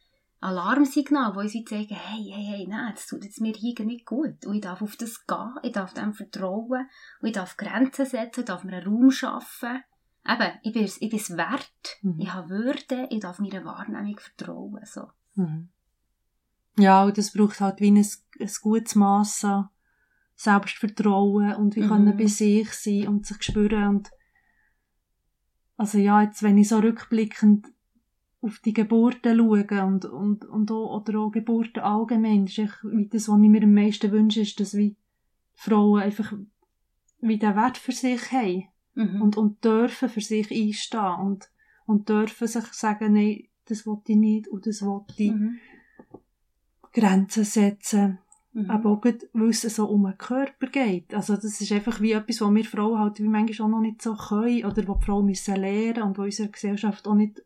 Alarmsignale, 0.41 1.33
die 1.33 1.39
uns 1.39 1.55
wie 1.55 1.65
zeigen, 1.65 1.95
hey, 1.95 2.31
hey, 2.33 2.45
hey, 2.45 2.67
nein, 2.69 2.93
das 2.95 3.07
tut 3.07 3.25
jetzt 3.25 3.41
mir 3.41 3.55
hier 3.55 3.75
nicht 3.85 4.07
gut. 4.07 4.45
Und 4.45 4.55
ich 4.55 4.61
darf 4.61 4.83
auf 4.83 4.97
das 4.97 5.27
gehen, 5.27 5.55
ich 5.63 5.73
darf 5.73 5.95
dem 5.95 6.13
vertrauen, 6.13 6.89
und 7.21 7.29
ich 7.29 7.33
darf 7.33 7.57
Grenzen 7.57 8.07
setzen, 8.07 8.41
ich 8.41 8.47
darf 8.47 8.65
mir 8.65 8.77
einen 8.77 8.87
Raum 8.87 9.11
schaffen 9.11 9.83
eben, 10.29 10.59
ich 10.63 10.73
bin, 10.73 10.85
ich 10.85 11.11
bin 11.11 11.19
es 11.19 11.37
wert, 11.37 11.99
mhm. 12.03 12.21
ich 12.21 12.33
habe 12.33 12.51
Würde, 12.51 13.07
ich 13.11 13.21
darf 13.21 13.39
meiner 13.39 13.65
Wahrnehmung 13.65 14.19
vertrauen. 14.19 14.81
So. 14.85 15.09
Mhm. 15.35 15.69
Ja, 16.79 17.05
und 17.05 17.17
das 17.17 17.33
braucht 17.33 17.61
halt 17.61 17.81
wie 17.81 17.91
ein, 17.91 17.97
ein 17.99 18.51
gutes 18.61 18.95
Mass 18.95 19.45
an 19.45 19.69
Selbstvertrauen 20.35 21.55
und 21.55 21.77
wie 21.77 21.83
mhm. 21.83 21.89
können 21.89 22.17
bei 22.17 22.27
sich 22.27 22.73
sein 22.73 23.09
und 23.09 23.27
sich 23.27 23.43
spüren 23.43 23.89
und 23.89 24.11
also 25.79 25.99
ja, 25.99 26.23
jetzt 26.23 26.43
wenn 26.43 26.57
ich 26.57 26.69
so 26.69 26.79
rückblickend 26.79 27.67
auf 28.47 28.61
die 28.61 28.73
Geburten 28.73 29.37
schaue 29.37 29.85
und, 29.85 30.05
und, 30.05 30.45
und 30.45 30.71
auch, 30.71 31.01
oder 31.01 31.19
auch 31.19 31.31
Geburten 31.31 31.83
allgemein, 31.83 32.45
ist 32.45 32.59
echt, 32.59 32.79
wie 32.85 33.07
das, 33.07 33.29
was 33.29 33.41
ich 33.41 33.49
mir 33.49 33.63
am 33.63 33.75
meisten 33.75 34.13
wünsche, 34.13 34.41
ist, 34.41 34.59
dass 34.61 34.77
wie 34.77 34.97
Frauen 35.55 36.03
einfach 36.03 36.33
wie 37.21 37.39
den 37.39 37.57
Wert 37.57 37.79
für 37.79 37.93
sich 37.93 38.31
haben 38.33 38.65
mhm. 38.95 39.23
und, 39.23 39.37
und 39.37 39.65
dürfen 39.65 40.09
für 40.09 40.21
sich 40.21 40.51
einstehen 40.51 41.21
und, 41.21 41.51
und 41.87 42.09
dürfen 42.09 42.47
sich 42.47 42.65
sagen, 42.67 43.15
nein, 43.15 43.45
das 43.65 43.87
will 43.87 43.99
ich 44.07 44.17
nicht 44.17 44.49
und 44.49 44.67
das 44.67 44.83
will 44.83 45.01
ich. 45.17 45.33
Mhm. 45.33 45.59
Grenzen 46.97 47.45
setzen. 47.45 48.19
Mhm. 48.55 48.71
Aber 48.71 48.91
auch 48.91 49.05
weil 49.05 49.51
es 49.51 49.61
so 49.61 49.87
um 49.87 50.05
den 50.05 50.17
Körper 50.17 50.67
geht. 50.69 51.13
Also 51.13 51.35
das 51.35 51.61
ist 51.61 51.73
einfach 51.73 52.01
wie 52.01 52.13
etwas, 52.13 52.41
was 52.41 52.55
wir 52.55 52.65
Frauen 52.65 52.99
halt 52.99 53.21
wie 53.21 53.29
manchmal 53.29 53.69
auch 53.69 53.71
noch 53.71 53.81
nicht 53.81 54.01
so 54.01 54.15
können 54.15 54.65
oder 54.65 54.89
wo 54.89 54.95
die 54.95 55.05
Frauen 55.05 55.27
müssen 55.27 55.57
lernen 55.57 56.05
und 56.05 56.17
wo 56.17 56.23
unsere 56.23 56.49
Gesellschaft 56.49 57.07
auch 57.07 57.15
nicht 57.15 57.43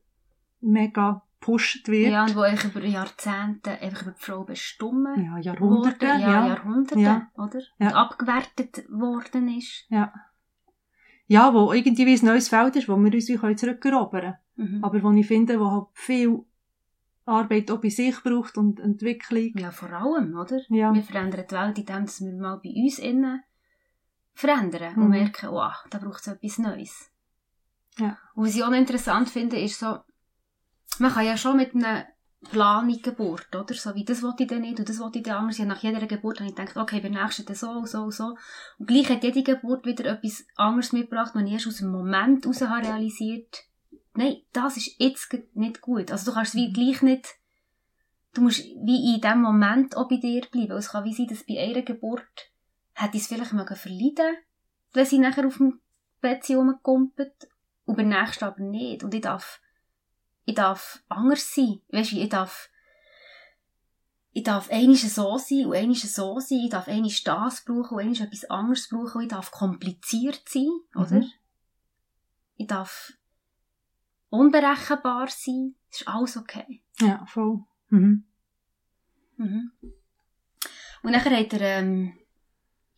mega 0.60 1.22
gepusht 1.40 1.88
wird. 1.88 2.12
Ja, 2.12 2.24
und 2.24 2.36
wo 2.36 2.40
eigentlich 2.40 2.74
über 2.74 2.84
Jahrzehnte 2.84 3.70
einfach 3.80 4.02
über 4.02 4.12
die 4.12 4.22
Frau 4.22 4.44
bestimmen 4.44 5.24
Ja, 5.24 5.38
Jahrhunderte. 5.38 6.06
Ja, 6.06 6.18
ja, 6.18 6.46
Jahrhunderte, 6.48 7.00
ja. 7.00 7.30
oder? 7.34 7.60
Ja. 7.78 7.88
Und 7.88 7.94
abgewertet 7.94 8.84
worden 8.90 9.48
ist. 9.48 9.86
Ja 9.88 10.12
ja, 11.30 11.54
wo 11.54 11.72
irgendwie 11.72 12.06
wie 12.06 12.18
ein 12.18 12.26
neues 12.26 12.48
Feld 12.48 12.74
ist, 12.74 12.88
wo 12.88 12.96
wir 12.96 13.14
uns 13.14 13.28
wie 13.28 13.54
zurückerobern 13.54 14.34
können. 14.56 14.74
Mhm. 14.74 14.84
Aber 14.84 15.00
wo 15.00 15.12
ich 15.12 15.28
finde, 15.28 15.60
wo 15.60 15.70
halt 15.70 15.86
viel 15.92 16.40
Arbeit 17.24 17.70
auch 17.70 17.80
bei 17.80 17.88
sich 17.88 18.20
braucht 18.24 18.58
und 18.58 18.80
Entwicklung. 18.80 19.52
Ja, 19.54 19.70
vor 19.70 19.92
allem, 19.92 20.36
oder? 20.36 20.60
Ja. 20.70 20.92
Wir 20.92 21.04
verändern 21.04 21.44
die 21.48 21.54
Welt 21.54 21.78
indem 21.78 22.32
wir 22.32 22.42
mal 22.42 22.60
bei 22.60 22.70
uns 22.70 22.98
innen 22.98 23.44
verändern 24.34 24.96
mhm. 24.96 25.02
und 25.04 25.10
merken, 25.10 25.50
wow, 25.52 25.72
da 25.90 25.98
braucht 25.98 26.22
es 26.22 26.26
etwas 26.26 26.58
Neues. 26.58 27.12
Ja. 27.98 28.18
Und 28.34 28.46
was 28.46 28.56
ich 28.56 28.64
auch 28.64 28.70
noch 28.70 28.76
interessant 28.76 29.28
finde, 29.30 29.60
ist 29.60 29.78
so, 29.78 29.98
man 30.98 31.12
kann 31.12 31.26
ja 31.26 31.37
schon 31.37 31.57
mit 31.57 31.74
einem 31.74 32.05
Planung 32.50 33.03
Geburt, 33.03 33.55
oder? 33.55 33.74
So 33.74 33.94
wie, 33.94 34.05
das 34.05 34.22
wollte 34.22 34.44
ich 34.44 34.48
dann 34.48 34.62
nicht 34.62 34.79
und 34.79 34.88
das 34.88 34.98
wollte 34.98 35.18
ich 35.18 35.24
dann 35.24 35.37
anders. 35.37 35.59
Ja, 35.59 35.66
nach 35.66 35.83
jeder 35.83 36.07
Geburt 36.07 36.40
habe 36.40 36.48
ich 36.48 36.57
gedacht, 36.57 36.76
okay, 36.76 37.00
bei 37.00 37.11
nächsten 37.11 37.44
dann 37.44 37.57
so, 37.57 37.85
so, 37.85 38.11
so. 38.11 38.37
Und 38.79 38.87
gleich 38.87 39.11
hat 39.11 39.22
jede 39.22 39.42
Geburt 39.42 39.85
wieder 39.85 40.07
etwas 40.07 40.46
anderes 40.57 40.92
mitgebracht, 40.92 41.35
wenn 41.35 41.46
ich 41.46 41.55
erst 41.55 41.68
aus 41.68 41.76
dem 41.79 41.92
Moment 41.92 42.44
heraus 42.44 42.62
habe 42.62 42.87
realisiert, 42.87 43.64
nein, 44.14 44.38
das 44.53 44.79
ist 44.79 44.94
jetzt 44.98 45.35
nicht 45.55 45.81
gut. 45.83 46.11
Also 46.11 46.31
du 46.31 46.35
kannst 46.35 46.55
wie 46.55 46.68
mhm. 46.68 46.72
gleich 46.72 47.03
nicht, 47.03 47.29
du 48.33 48.42
musst 48.42 48.61
wie 48.61 49.14
in 49.14 49.20
dem 49.20 49.42
Moment 49.42 49.96
auch 49.96 50.09
bei 50.09 50.16
dir 50.16 50.42
bleiben. 50.50 50.72
Es 50.72 50.90
kann 50.90 51.05
wie 51.05 51.14
sein, 51.14 51.26
dass 51.26 51.44
bei 51.44 51.59
einer 51.59 51.83
Geburt 51.83 52.50
hätte 52.94 53.16
ich 53.16 53.22
es 53.22 53.29
vielleicht 53.29 53.53
mögen 53.53 53.76
verleiden, 53.76 54.37
wenn 54.92 55.07
sie 55.07 55.18
nachher 55.18 55.46
auf 55.46 55.59
dem 55.59 55.81
Bett 56.20 56.48
rumgekumpelt 56.48 57.48
und 57.85 57.96
bei 57.96 58.03
der 58.03 58.22
nächsten 58.22 58.44
aber 58.44 58.62
nicht. 58.62 59.05
Und 59.05 59.14
ich 59.14 59.22
darf 59.22 59.61
ich 60.44 60.55
darf 60.55 61.03
anders 61.09 61.55
sein. 61.55 61.81
Weißt 61.90 62.12
du, 62.12 62.16
ich 62.16 62.29
darf, 62.29 62.70
ich 64.33 64.42
darf 64.42 64.70
einiges 64.70 65.14
so 65.14 65.38
sein 65.38 65.66
und 65.66 65.76
einiges 65.76 66.14
so 66.14 66.38
sein. 66.40 66.61
Ich 66.64 66.70
darf 66.70 66.88
einiges 66.88 67.22
das 67.22 67.64
brauchen 67.64 67.96
und 67.96 68.00
einiges 68.00 68.20
etwas 68.20 68.44
anderes 68.50 68.88
brauchen. 68.88 69.18
Und 69.18 69.22
ich 69.22 69.29
darf 69.29 69.50
kompliziert 69.50 70.42
sein, 70.48 70.70
mhm. 70.94 71.03
oder? 71.03 71.22
Ich 72.57 72.66
darf 72.66 73.12
unberechenbar 74.29 75.29
sein. 75.29 75.74
Das 75.90 76.00
ist 76.00 76.09
alles 76.09 76.37
okay. 76.37 76.83
Ja, 77.00 77.24
voll. 77.26 77.64
Mhm. 77.88 78.24
Mhm. 79.37 79.72
Und 81.03 81.12
nachher 81.12 81.37
hat 81.37 81.53
er 81.55 81.79
ähm, 81.79 82.18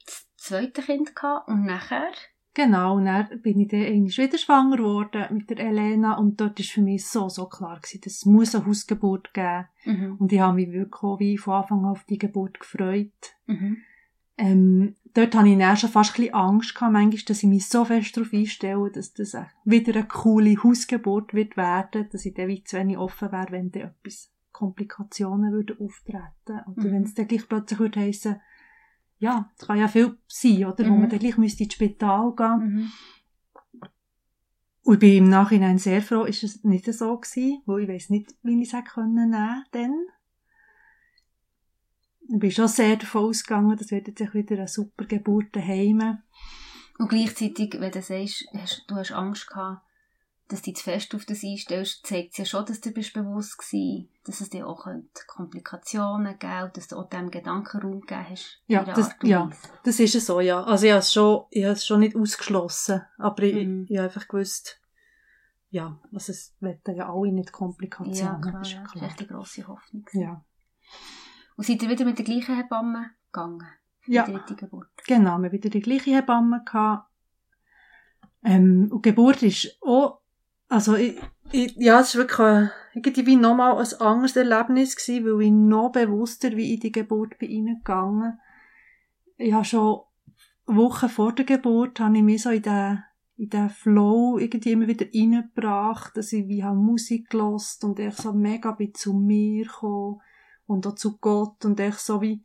das 0.05 0.27
zweite 0.37 0.83
Kind 0.83 1.15
gehabt 1.15 1.49
und 1.49 1.65
nachher 1.65 2.13
Genau, 2.55 2.97
und 2.97 3.07
dann 3.07 3.41
bin 3.41 3.61
ich 3.61 3.69
dann 3.69 3.81
wieder 3.81 4.39
schwanger 4.39 4.77
geworden 4.77 5.25
mit 5.31 5.49
der 5.49 5.59
Elena 5.59 6.19
und 6.19 6.39
dort 6.39 6.59
war 6.59 6.65
für 6.65 6.83
mich 6.83 7.07
so, 7.07 7.31
so 7.31 7.47
klar 7.47 7.81
gewesen, 7.81 8.03
dass 8.05 8.13
es 8.15 8.27
muss 8.27 8.55
eine 8.55 8.67
Hausgeburt 8.67 9.33
geben. 9.33 9.67
Mhm. 9.87 10.17
Und 10.19 10.33
ich 10.33 10.41
habe 10.41 10.57
mich 10.57 10.71
wirklich 10.71 11.03
auch 11.03 11.19
wie 11.19 11.39
von 11.39 11.55
Anfang 11.55 11.79
an 11.81 11.93
auf 11.93 12.05
die 12.05 12.19
Geburt 12.19 12.61
gefreut. 12.61 13.11
Mhm. 13.47 13.79
Ähm, 14.37 14.97
dort 15.15 15.35
hatte 15.35 15.49
ich 15.49 15.59
dann 15.59 15.77
schon 15.79 15.91
fast 15.91 16.13
ein 16.13 16.17
bisschen 16.17 16.35
Angst 16.35 16.75
gehabt, 16.75 16.93
manchmal, 16.93 17.23
dass 17.27 17.43
ich 17.43 17.49
mich 17.49 17.69
so 17.69 17.87
fest 17.87 18.17
darauf 18.17 18.33
einstelle, 18.35 18.91
dass 18.91 19.15
das 19.15 19.35
wieder 19.65 19.95
eine 19.95 20.07
coole 20.07 20.63
Hausgeburt 20.63 21.33
wird 21.33 21.57
werden, 21.57 22.09
dass 22.13 22.27
ich 22.27 22.35
dann 22.35 22.49
wie 22.49 22.65
zu 22.65 22.77
wenig 22.77 22.99
offen 22.99 23.33
wäre, 23.33 23.51
wenn 23.51 23.71
dann 23.71 23.83
etwas 23.83 24.31
Komplikationen 24.53 25.53
würden 25.53 25.79
auftreten. 25.81 26.61
Oder 26.67 26.89
mhm. 26.89 26.93
wenn 26.93 27.03
es 27.05 27.15
dann 27.15 27.29
gleich 27.29 27.49
plötzlich 27.49 27.81
würde 27.81 28.01
heissen, 28.01 28.41
ja, 29.23 29.49
es 29.57 29.69
kann 29.69 29.79
ja 29.79 29.87
viel 29.87 30.19
sein, 30.27 30.65
oder? 30.65 30.85
Mhm. 30.85 30.91
Wo 30.91 30.97
man 30.97 31.09
dann 31.09 31.21
gleich 31.21 31.39
müsste 31.39 31.63
ins 31.63 31.75
Spital 31.75 32.35
gehen. 32.35 32.59
Mhm. 32.59 32.93
Und 34.83 34.95
ich 34.95 34.99
bin 34.99 35.17
im 35.17 35.29
Nachhinein 35.29 35.79
sehr 35.79 36.03
froh, 36.03 36.25
ist 36.25 36.43
es 36.43 36.65
nicht 36.65 36.93
so 36.93 37.17
gewesen, 37.17 37.63
weil 37.67 37.83
ich 37.83 37.89
weiß 37.89 38.11
nicht, 38.11 38.35
wie 38.43 38.61
ich 38.61 38.69
es 38.69 38.75
hätte 38.75 38.91
können 38.91 39.31
nehmen 39.31 39.65
denn. 39.73 40.07
Ich 42.29 42.39
bin 42.41 42.51
schon 42.51 42.67
sehr 42.67 42.97
davon 42.97 43.27
ausgegangen, 43.27 43.77
das 43.77 43.93
wird 43.93 44.09
jetzt 44.09 44.35
wieder 44.35 44.57
eine 44.57 44.67
super 44.67 45.05
Geburt 45.05 45.55
daheim. 45.55 46.19
Und 46.99 47.09
gleichzeitig, 47.09 47.77
wenn 47.79 47.93
du 47.93 48.03
sagst, 48.03 48.49
du 48.89 48.97
hast 48.97 49.13
Angst 49.13 49.47
gehabt, 49.47 49.87
dass 50.53 50.61
du 50.61 50.73
zu 50.75 50.85
fest 50.85 51.15
auf 51.15 51.25
das 51.25 51.43
einstellst, 51.43 52.07
zeigt 52.07 52.33
es 52.33 52.37
ja 52.39 52.45
schon, 52.45 52.67
dass 52.67 52.83
du 52.83 52.91
bist 52.91 53.15
bewusst 53.15 53.59
warst, 53.59 54.09
dass 54.25 54.43
es 54.43 54.51
dir 54.51 54.67
auch 54.69 54.87
Komplikationen 55.27 56.39
geben 56.39 56.71
dass 56.75 56.89
du 56.89 56.97
auch 56.97 57.09
dem 57.09 57.31
Gedankenraum 57.31 58.03
gegeben 58.03 58.27
hast. 58.29 58.61
Ja, 58.67 58.85
das, 58.85 59.17
ja, 59.23 59.51
das 59.83 59.99
ist 59.99 60.15
es 60.15 60.27
so, 60.27 60.41
ja. 60.41 60.63
Also 60.63 60.85
ich 60.85 60.93
habe 60.93 61.01
es 61.01 61.13
schon, 61.13 61.47
ich 61.51 61.65
habe 61.65 61.73
es 61.73 61.87
schon 61.87 62.01
nicht 62.01 62.15
ausgeschlossen, 62.15 63.01
aber 63.17 63.45
mhm. 63.45 63.85
ich, 63.85 63.91
ich 63.91 63.97
habe 63.97 64.09
einfach 64.09 64.29
gewusst, 64.29 64.79
ja, 65.71 65.99
also 66.13 66.33
es 66.33 66.55
werden 66.61 66.97
ja 66.97 67.11
alle 67.11 67.33
nicht 67.33 67.51
Komplikationen. 67.51 68.19
Ja, 68.19 68.39
klar, 68.39 68.59
das 68.59 68.69
ist, 68.69 68.75
klar. 68.75 68.85
das 68.93 68.95
ist 68.97 69.03
echt 69.09 69.21
die 69.21 69.27
grosse 69.27 69.67
Hoffnung. 69.67 70.07
Ja. 70.13 70.45
Und 71.57 71.67
seid 71.67 71.83
ihr 71.83 71.89
wieder 71.89 72.05
mit 72.05 72.19
der 72.19 72.27
gleichen 72.27 72.57
Hebamme 72.57 73.11
gegangen? 73.33 73.67
Ja, 74.05 74.25
genau, 74.27 74.45
wir 75.07 75.31
haben 75.31 75.53
wieder 75.53 75.71
die 75.71 75.81
gleiche 75.81 76.11
Hebamme 76.11 76.63
gehabt 76.65 77.09
Ähm, 78.45 78.91
und 78.93 79.03
Geburt 79.03 79.43
ist 79.43 79.79
auch, 79.81 80.22
also 80.73 80.97
ich, 80.97 81.21
ich, 81.51 81.77
ja, 81.77 82.01
es 82.01 82.17
war 82.17 82.23
wirklich 82.23 82.71
irgendwie 82.95 83.37
nochmal 83.37 83.77
ein 83.77 84.01
anderes 84.01 84.37
Erlebnis 84.37 84.97
gewesen, 84.97 85.27
weil 85.27 85.43
ich 85.43 85.53
noch 85.53 85.93
bewusster 85.93 86.57
wie 86.57 86.73
in 86.73 86.81
die 86.81 86.93
Geburt 86.93 87.39
bin 87.39 87.69
reingegangen. 87.69 88.41
Ich 89.37 89.53
habe 89.53 89.67
schon 89.67 90.01
Wochen 90.65 91.11
vor 91.11 91.35
der 91.35 91.45
Geburt, 91.45 92.01
habe 92.01 92.17
ich 92.17 92.23
mich 92.23 92.43
so 92.43 92.49
in 92.49 92.63
den, 92.63 93.05
in 93.37 93.51
den 93.51 93.69
Flow 93.69 94.39
irgendwie 94.39 94.73
immer 94.73 94.89
wieder 94.89 95.05
reingebracht, 95.15 96.17
dass 96.17 96.33
ich 96.33 96.49
wie 96.49 96.65
habe 96.65 96.77
Musik 96.77 97.29
gelost 97.29 97.85
und 97.85 97.99
ich 97.99 98.15
so 98.15 98.33
mega 98.33 98.73
bin 98.73 98.95
zu 98.95 99.13
mir 99.13 99.65
gekommen 99.65 100.23
und 100.67 100.87
auch 100.87 100.95
zu 100.95 101.19
Gott 101.19 101.67
und 101.67 101.79
ich 101.81 101.97
so 101.97 102.23
wie, 102.23 102.43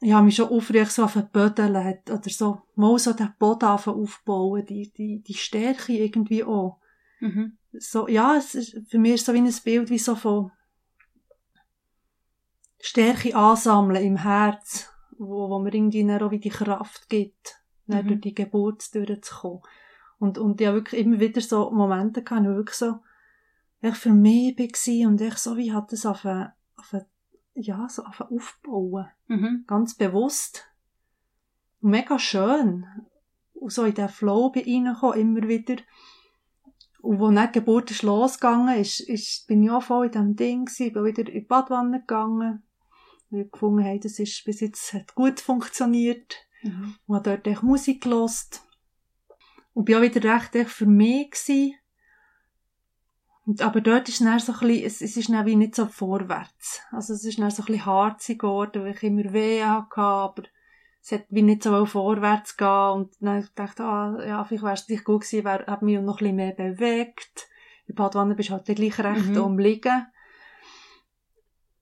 ich 0.00 0.12
habe 0.12 0.24
mich 0.24 0.34
schon 0.34 0.48
aufrecht 0.48 0.90
so 0.90 1.04
auf 1.04 1.12
den 1.12 1.28
Böden 1.30 1.76
oder 1.76 2.20
so, 2.24 2.62
mal 2.74 2.98
so 2.98 3.12
den 3.12 3.32
Boden 3.38 3.66
aufbauen, 3.66 4.66
die, 4.66 4.92
die, 4.92 5.22
die 5.22 5.34
Stärke 5.34 5.92
irgendwie 5.92 6.42
auch. 6.42 6.80
Mhm. 7.20 7.58
So, 7.72 8.08
ja, 8.08 8.36
es 8.36 8.54
ist, 8.54 8.90
für 8.90 8.98
mich 8.98 9.14
ist 9.14 9.26
so 9.26 9.34
wie 9.34 9.38
ein 9.38 9.54
Bild 9.64 9.90
wie 9.90 9.98
so 9.98 10.14
von 10.14 10.50
Stärke 12.80 13.34
ansammeln 13.34 14.04
im 14.04 14.16
Herz, 14.16 14.90
wo, 15.18 15.50
wo 15.50 15.58
mir 15.58 15.74
irgendwie 15.74 16.06
dann 16.06 16.22
auch 16.22 16.30
wie 16.30 16.38
die 16.38 16.48
Kraft 16.48 17.08
gibt, 17.08 17.60
mhm. 17.86 18.06
durch 18.06 18.20
die 18.20 18.34
Geburt 18.34 18.94
durchzukommen. 18.94 19.62
Und, 20.18 20.38
und 20.38 20.60
ich 20.60 20.66
habe 20.66 20.78
wirklich 20.78 21.04
immer 21.04 21.20
wieder 21.20 21.40
so 21.40 21.70
Momente 21.70 22.22
gehabt, 22.22 22.46
wo 22.46 22.50
wirklich 22.50 22.76
so, 22.76 23.00
ich 23.80 23.96
für 23.96 24.12
mich 24.12 24.58
war 24.58 25.08
und 25.08 25.20
ich 25.20 25.34
so 25.34 25.56
wie 25.56 25.72
hat 25.72 25.92
es 25.92 26.04
auf, 26.06 26.24
eine, 26.26 26.54
auf 26.76 26.92
eine, 26.92 27.06
ja, 27.54 27.88
so 27.88 28.04
auf 28.04 28.20
aufbauen. 28.20 29.08
Mhm. 29.26 29.64
Ganz 29.66 29.94
bewusst. 29.94 30.64
Und 31.80 31.90
mega 31.90 32.18
schön. 32.18 32.86
Und 33.54 33.72
so 33.72 33.84
in 33.84 33.94
den 33.94 34.08
Flow 34.08 34.50
bin 34.50 34.62
ich 34.62 34.74
immer 34.74 35.48
wieder. 35.48 35.76
Und 37.00 37.20
wo 37.20 37.30
dann 37.30 37.46
die 37.52 37.60
Geburt 37.60 37.90
ist 37.90 38.02
losgegangen 38.02 38.76
ist, 38.76 39.00
ist, 39.00 39.46
bin 39.46 39.62
ich 39.62 39.70
auch 39.70 39.82
voll 39.82 40.06
in 40.06 40.12
diesem 40.12 40.36
Ding 40.36 40.64
gewesen, 40.64 40.92
bin 40.92 41.04
wieder 41.04 41.26
in 41.26 41.32
die 41.32 41.40
Badwanne 41.40 42.00
gegangen, 42.00 42.62
weil 43.30 43.42
ich 43.42 43.52
gefunden 43.52 43.84
habe, 43.84 44.00
das 44.00 44.18
ist 44.18 44.44
bis 44.44 44.60
jetzt 44.60 44.92
hat 44.92 45.14
gut 45.14 45.40
funktioniert. 45.40 46.36
Mhm. 46.62 46.96
Und 47.06 47.16
habe 47.16 47.30
dort 47.30 47.46
echt 47.46 47.62
Musik 47.62 48.02
gelost. 48.02 48.62
Und 49.74 49.84
bin 49.84 49.96
auch 49.96 50.02
wieder 50.02 50.34
recht 50.34 50.56
echt 50.56 50.70
für 50.70 50.86
mich 50.86 51.30
gewesen. 51.30 51.74
Und, 53.46 53.62
aber 53.62 53.80
dort 53.80 54.08
ist 54.08 54.20
dann 54.20 54.38
so 54.40 54.52
ein 54.52 54.58
bisschen, 54.58 54.84
es, 54.84 55.00
es 55.00 55.16
ist 55.16 55.30
dann 55.30 55.46
wie 55.46 55.56
nicht 55.56 55.74
so 55.74 55.86
vorwärts. 55.86 56.82
Also 56.90 57.14
es 57.14 57.24
ist 57.24 57.38
dann 57.38 57.50
so 57.50 57.62
ein 57.62 57.66
bisschen 57.66 57.86
harzig 57.86 58.40
geworden, 58.40 58.82
weil 58.82 58.94
ich 58.94 59.02
immer 59.02 59.32
weh 59.32 59.64
hatte, 59.64 60.00
aber 60.00 60.42
es 61.08 61.12
hat 61.12 61.26
wie 61.30 61.40
nicht 61.40 61.62
so 61.62 61.86
vorwärts 61.86 62.58
gehen 62.58 62.90
und 62.92 63.14
dann 63.20 63.48
dachte 63.54 63.82
ich, 63.82 63.88
ah, 63.88 64.18
ja, 64.26 64.44
vielleicht 64.44 64.62
wäre 64.62 64.74
es 64.74 64.88
nicht 64.88 65.04
gut 65.04 65.22
gewesen, 65.22 65.44
wäre, 65.44 65.66
hat 65.66 65.80
mich 65.80 65.98
noch 66.00 66.16
ein 66.16 66.18
bisschen 66.18 66.36
mehr 66.36 66.52
bewegt. 66.52 67.48
In 67.86 67.94
Badwanne 67.94 68.34
bist 68.34 68.50
du 68.50 68.52
halt 68.52 68.66
gleich 68.66 68.98
recht 68.98 69.30
mhm. 69.30 69.38
umliegen. 69.38 70.06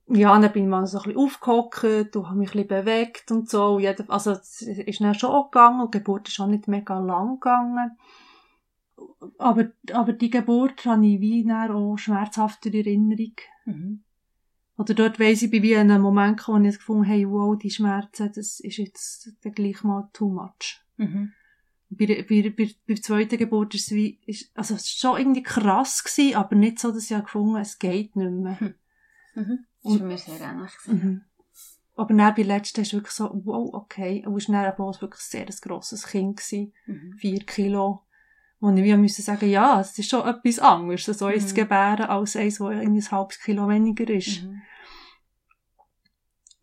Ja, 0.07 0.39
dann 0.39 0.53
bin 0.53 0.63
ich 0.63 0.69
mal 0.69 0.87
so 0.87 0.99
ein 0.99 1.05
bisschen 1.05 1.19
aufgehockt 1.19 2.15
und 2.15 2.29
habe 2.29 2.39
mich 2.39 2.51
ein 2.51 2.53
bisschen 2.53 2.85
bewegt 2.85 3.33
und 3.33 3.51
so. 3.51 3.75
Und 3.75 3.83
jeder, 3.83 4.05
also, 4.07 4.31
es 4.31 4.63
ist 4.63 5.01
dann 5.01 5.15
schon 5.15 5.31
auch 5.31 5.51
gegangen 5.51 5.81
und 5.81 5.93
die 5.93 5.99
Geburt 5.99 6.29
ist 6.29 6.39
auch 6.39 6.47
nicht 6.47 6.69
mega 6.69 7.01
lang 7.01 7.41
gegangen. 7.41 7.99
Aber, 9.39 9.73
aber 9.93 10.13
die 10.13 10.31
Geburt 10.31 10.85
habe 10.85 11.05
ich 11.05 11.21
wie 11.21 11.45
dann 11.45 11.73
auch 11.73 11.97
schmerzhafte 11.97 12.73
Erinnerung. 12.73 13.35
Mhm. 13.65 14.05
Oder 14.79 14.95
dort 14.95 15.19
weiss 15.19 15.43
ich, 15.43 15.51
bei 15.51 15.63
wie 15.63 15.77
einem 15.77 16.03
Moment 16.03 16.47
wo 16.47 16.59
ich 16.59 16.77
gefunden 16.77 17.09
habe, 17.09 17.31
wow, 17.31 17.59
die 17.59 17.71
Schmerzen, 17.71 18.31
das 18.35 18.61
ist 18.61 18.77
jetzt 18.77 19.33
dann 19.43 19.53
gleich 19.53 19.83
mal 19.83 20.09
too 20.13 20.29
much. 20.29 20.83
Mhm. 20.97 21.33
Bei, 21.89 22.07
bei, 22.07 22.43
bei, 22.51 22.51
bei 22.51 22.95
der 22.95 23.03
zweiten 23.03 23.39
Geburt 23.39 23.75
ist 23.75 23.87
es 23.87 23.95
wie, 23.95 24.19
ist, 24.27 24.51
also 24.55 24.75
es 24.75 25.03
war 25.03 25.13
schon 25.13 25.21
irgendwie 25.21 25.43
krass 25.43 26.05
gewesen, 26.05 26.35
aber 26.35 26.57
nicht 26.57 26.79
so, 26.79 26.91
dass 26.91 27.11
ich 27.11 27.17
gefunden 27.17 27.57
es 27.57 27.79
geht 27.79 28.17
nicht 28.17 28.31
mehr. 28.31 28.59
Mhm. 28.61 28.75
Mhm. 29.35 29.67
Das 29.83 30.01
war 30.01 30.07
mich 30.07 30.21
sehr 30.23 30.41
ähnlich. 30.41 30.73
Mhm. 30.87 31.23
Aber 31.95 32.13
dann 32.13 32.35
bei 32.35 32.43
der 32.43 32.45
letzten 32.45 32.83
ist 32.83 32.93
wirklich 32.93 33.15
so, 33.15 33.31
wow, 33.45 33.73
okay. 33.73 34.25
Und 34.27 34.37
es 34.37 34.49
war 34.51 34.65
dann 34.65 34.77
bloß 34.77 35.01
wirklich 35.01 35.23
sehr 35.23 35.47
ein 35.47 35.57
grosses 35.63 36.07
Kind 36.07 36.37
gewesen. 36.37 36.75
Mhm. 36.87 37.15
Vier 37.19 37.41
Kilo. 37.41 38.03
Und 38.59 38.77
wir 38.77 38.97
müssen 38.97 39.23
sagen, 39.23 39.49
ja, 39.51 39.81
es 39.81 39.99
ist 39.99 40.11
schon 40.11 40.27
etwas 40.27 40.59
anderes, 40.59 41.05
so 41.05 41.29
mhm. 41.29 41.41
zu 41.41 41.55
gebären, 41.55 42.07
als 42.07 42.37
eins, 42.37 42.59
das 42.59 42.71
irgendwie 42.71 43.03
ein 43.03 43.11
halbes 43.11 43.39
Kilo 43.41 43.69
weniger 43.69 44.09
ist. 44.09 44.45
Mhm. 44.45 44.63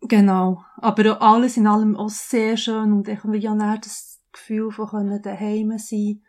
Genau. 0.00 0.62
Aber 0.78 1.22
alles 1.22 1.56
in 1.56 1.66
allem 1.66 1.96
auch 1.96 2.10
sehr 2.10 2.56
schön 2.56 2.92
und 2.92 3.08
ich 3.08 3.22
habe 3.22 3.38
ja 3.38 3.54
dann 3.54 3.80
das 3.80 4.20
Gefühl 4.32 4.70
von 4.70 5.22
daheim 5.22 5.78
sein 5.78 6.20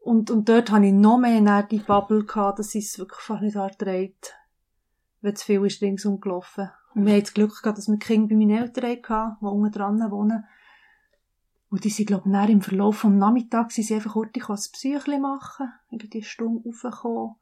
und, 0.00 0.30
und 0.30 0.48
dort 0.48 0.70
habe 0.70 0.86
ich 0.86 0.92
noch 0.92 1.18
mehr 1.18 1.62
die 1.64 1.78
Bubble 1.78 2.24
gehabt, 2.24 2.58
dass 2.58 2.74
ich 2.74 2.86
es 2.86 2.98
wirklich 2.98 3.20
fast 3.20 3.42
nicht 3.42 3.56
erträgt, 3.56 4.34
wenn 5.20 5.36
zu 5.36 5.44
viel 5.44 5.64
ist 5.66 5.82
ringsum 5.82 6.20
gelaufen. 6.20 6.70
Und 6.94 7.04
wir 7.04 7.12
haben 7.12 7.20
das 7.20 7.34
Glück 7.34 7.62
gehabt, 7.62 7.78
dass 7.78 7.88
wir 7.88 7.98
Kinder 7.98 8.28
bei 8.28 8.36
meinen 8.36 8.62
Eltern 8.62 8.90
hatten, 8.90 9.36
die 9.40 9.46
unten 9.46 9.72
dran 9.72 10.10
wohnen. 10.10 10.44
Und 11.70 11.84
die 11.84 11.90
sind, 11.90 12.06
glaube 12.06 12.28
ich, 12.28 12.50
im 12.50 12.62
Verlauf 12.62 13.02
des 13.02 13.10
Nachmittags 13.10 13.76
sind 13.76 13.84
sie 13.84 13.94
einfach 13.94 14.12
kurz 14.12 14.36
ein 14.36 14.72
Psychli 14.72 15.18
machen, 15.18 15.72
irgendwie 15.90 16.18
eine 16.18 16.24
Stunde 16.24 16.68
raufgekommen. 16.68 17.36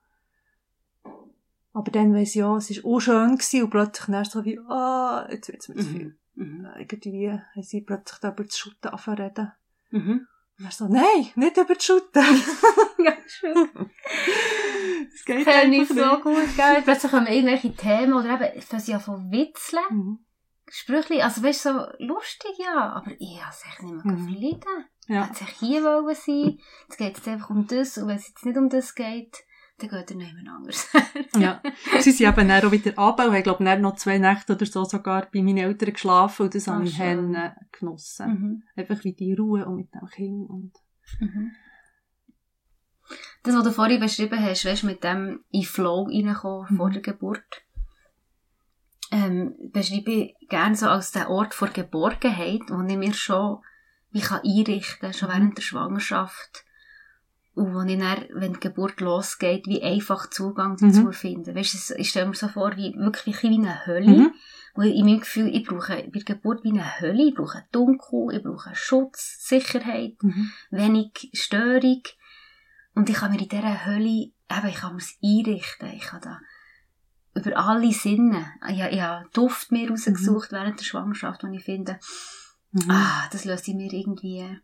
Aber 1.73 1.91
dann 1.91 2.15
weiss 2.15 2.31
ich, 2.31 2.37
ja, 2.37 2.57
es 2.57 2.71
war 2.71 2.91
auch 2.91 3.01
schön 3.01 3.37
gewesen, 3.37 3.63
und 3.63 3.71
plötzlich 3.71 4.07
dann 4.07 4.25
so 4.25 4.45
wie, 4.45 4.59
ah, 4.69 5.25
oh, 5.25 5.33
jetzt 5.33 5.49
wird's 5.49 5.69
mir 5.69 5.77
zu 5.77 5.85
viel. 5.85 6.19
Mhm. 6.35 6.45
mhm. 6.45 6.69
Irgendwie 6.79 7.31
haben 7.31 7.63
sie 7.63 7.81
plötzlich 7.81 8.19
über 8.19 8.45
das 8.45 8.59
Schutten 8.59 8.89
anfangen 8.89 9.53
Mhm. 9.91 10.27
Und 10.59 10.65
er 10.65 10.71
so, 10.73 10.89
nein, 10.89 11.29
nicht 11.37 11.57
über 11.57 11.75
das 11.75 11.85
Schutten. 11.85 12.23
ja, 12.99 13.13
schön. 13.27 13.55
das 15.13 15.25
geht 15.25 15.47
Kann 15.47 15.73
ich 15.73 15.89
so 15.89 16.21
gut, 16.21 16.57
gell? 16.57 16.83
Plötzlich 16.83 17.13
kommen 17.13 17.29
irgendwelche 17.29 17.75
Themen, 17.75 18.13
oder 18.13 18.35
eben, 18.35 18.61
das 18.69 18.89
ja 18.89 18.99
von 18.99 19.31
Witzeln. 19.31 19.83
Mhm. 19.89 20.19
Sprüchli, 20.71 21.23
also 21.23 21.43
weißt 21.43 21.67
du, 21.67 21.71
so 21.71 21.87
lustig, 21.99 22.53
ja, 22.59 22.93
aber 22.95 23.13
ich 23.19 23.41
habe 23.41 23.51
es 23.51 23.65
echt 23.65 23.83
nicht 23.83 24.05
mehr 24.05 24.15
mhm. 24.15 24.29
verleiden. 24.29 24.85
Ja. 25.07 25.27
Hätte 25.27 25.39
sich 25.39 25.49
hier 25.49 25.83
wollen 25.83 26.15
sein. 26.15 26.59
Jetzt 26.89 26.99
geht 26.99 27.19
es 27.19 27.29
einfach 27.29 27.51
um 27.51 27.67
das, 27.67 27.99
und 27.99 28.09
wenn 28.09 28.17
es 28.17 28.29
jetzt 28.29 28.45
nicht 28.45 28.59
um 28.59 28.69
das 28.69 28.95
geht, 28.95 29.45
dann 29.79 29.91
geht 29.91 30.11
er 30.11 30.17
nicht 30.17 30.35
anders. 30.49 30.89
ja. 31.39 31.63
Sie 32.01 32.11
sind 32.11 32.29
eben 32.29 32.49
dann 32.49 32.65
auch 32.65 32.73
wieder 32.73 32.95
runter 32.97 33.29
und 33.29 33.35
haben, 33.35 33.43
glaube 33.43 33.65
ich, 33.65 33.81
noch 33.81 33.97
zwei 33.97 34.19
Nächte 34.19 34.55
oder 34.55 34.67
so 34.67 34.85
sogar 34.85 35.29
bei 35.33 35.41
meinen 35.41 35.59
Eltern 35.59 35.93
geschlafen 35.93 36.45
und 36.45 36.55
das 36.55 36.69
ah, 36.69 36.75
habe 36.75 36.85
ich 36.85 36.99
Hennen 36.99 37.53
genossen. 37.73 38.29
Mhm. 38.29 38.63
Einfach 38.77 39.05
wie 39.05 39.13
die 39.13 39.35
Ruhe 39.35 39.65
und 39.67 39.77
mit 39.77 39.95
dem 39.95 40.07
Kind 40.09 40.51
und... 40.51 40.73
Mhm. 41.21 41.53
Das, 43.43 43.55
was 43.55 43.65
du 43.65 43.73
vorhin 43.73 44.01
beschrieben 44.01 44.43
hast, 44.43 44.67
weißt, 44.67 44.85
mit 44.85 45.03
dem 45.03 45.45
in 45.51 45.63
Flow 45.63 46.03
reinkommen 46.03 46.67
mhm. 46.69 46.77
vor 46.77 46.91
der 46.91 47.01
Geburt, 47.01 47.63
ähm, 49.11 49.55
beschreibe 49.73 50.11
ich 50.11 50.49
gerne 50.49 50.77
so 50.77 50.87
als 50.87 51.13
den 51.13 51.27
Ort 51.27 51.55
vor 51.55 51.69
Geborgenheit, 51.69 52.63
wo 52.69 52.83
ich 52.87 52.97
mir 52.97 53.15
schon 53.15 53.59
kann 54.23 54.41
einrichten 54.45 55.01
kann, 55.01 55.13
schon 55.13 55.29
während 55.29 55.57
der 55.57 55.63
Schwangerschaft. 55.63 56.65
Und 57.55 57.75
wo 57.75 57.83
ich 57.83 57.99
dann, 57.99 58.25
wenn 58.35 58.55
die 58.55 58.61
Geburt 58.61 59.01
losgeht, 59.01 59.67
wie 59.67 59.83
einfach 59.83 60.31
Zugang 60.31 60.77
dazu 60.77 61.07
mhm. 61.07 61.13
finden. 61.13 61.55
Weißt 61.57 61.91
du, 61.91 61.95
ich 61.97 62.11
stelle 62.11 62.29
mir 62.29 62.35
so 62.35 62.49
vor, 62.49 62.77
wie, 62.77 62.95
wirklich 62.97 63.43
wie 63.43 63.55
eine 63.55 63.85
Hölle. 63.87 64.07
Mhm. 64.07 64.35
Wo 64.75 64.83
ich 64.83 64.95
in 64.95 65.07
meinem 65.07 65.21
Gefühl, 65.21 65.49
ich 65.49 65.67
brauche 65.67 65.97
bei 65.97 66.21
der 66.21 66.37
Geburt 66.37 66.63
wie 66.63 66.71
eine 66.71 67.01
Hölle. 67.01 67.29
Ich 67.29 67.35
brauche 67.35 67.65
Dunkel, 67.73 68.37
ich 68.37 68.45
brauche 68.45 68.75
Schutz, 68.75 69.39
Sicherheit, 69.41 70.23
mhm. 70.23 70.53
wenig 70.71 71.31
Störung. 71.33 72.03
Und 72.95 73.11
ich 73.11 73.17
kann 73.17 73.33
mir 73.33 73.41
in 73.41 73.49
dieser 73.49 73.87
Hölle, 73.87 74.31
eben, 74.31 74.69
ich 74.69 74.77
kann 74.77 74.95
mir 74.95 75.03
einrichten. 75.23 75.93
Ich 75.95 76.03
kann 76.05 76.21
da 76.21 76.39
über 77.39 77.57
alle 77.57 77.93
Sinne. 77.93 78.47
Ich, 78.69 78.81
ich 78.81 79.01
habe 79.01 79.29
Duft 79.33 79.73
mir 79.73 79.91
rausgesucht 79.91 80.53
mhm. 80.53 80.57
während 80.57 80.81
der 80.81 80.85
Schwangerschaft, 80.85 81.43
wo 81.43 81.49
ich 81.49 81.65
finde, 81.65 81.99
mhm. 82.73 82.91
ah, 82.91 83.29
das 83.31 83.45
löst 83.45 83.69
mir 83.69 83.93
irgendwie 83.93 84.61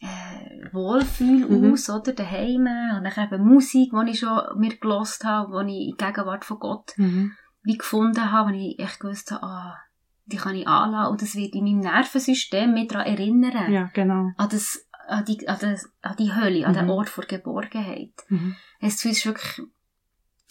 äh, 0.00 0.72
Wohlfühl 0.72 1.48
mhm. 1.48 1.72
aus, 1.72 1.88
oder, 1.90 2.12
daheim. 2.12 2.66
Und 2.96 3.04
dann 3.04 3.24
eben 3.24 3.44
Musik, 3.44 3.92
die 3.92 4.10
ich 4.10 4.18
schon 4.20 4.40
mir 4.58 4.76
gelost 4.76 5.24
habe, 5.24 5.64
die 5.64 5.72
ich 5.72 5.88
in 5.90 5.96
Gegenwart 5.96 6.44
von 6.44 6.58
Gott 6.58 6.92
mhm. 6.96 7.32
wie 7.62 7.78
gefunden 7.78 8.30
habe, 8.30 8.50
wo 8.50 8.54
ich 8.54 8.78
echt 8.78 9.00
gewusst 9.00 9.30
habe, 9.30 9.42
ah, 9.44 9.78
die 10.26 10.36
kann 10.36 10.54
ich 10.54 10.66
anlassen 10.66 11.12
und 11.12 11.22
das 11.22 11.34
wird 11.34 11.54
in 11.54 11.64
meinem 11.64 11.80
Nervensystem 11.80 12.72
mich 12.72 12.88
daran 12.88 13.06
erinnern. 13.06 13.72
Ja, 13.72 13.90
genau. 13.92 14.30
An, 14.36 14.48
das, 14.50 14.86
an, 15.08 15.24
die, 15.24 15.48
an, 15.48 15.58
das, 15.60 15.90
an 16.00 16.16
die 16.18 16.32
Hölle, 16.32 16.66
an 16.66 16.72
mhm. 16.72 16.76
den 16.76 16.90
Ort 16.90 17.08
vor 17.08 17.24
Geborgenheit. 17.24 18.12
Mhm. 18.28 18.56
Es 18.80 19.04
ist 19.04 19.26
wirklich 19.26 19.66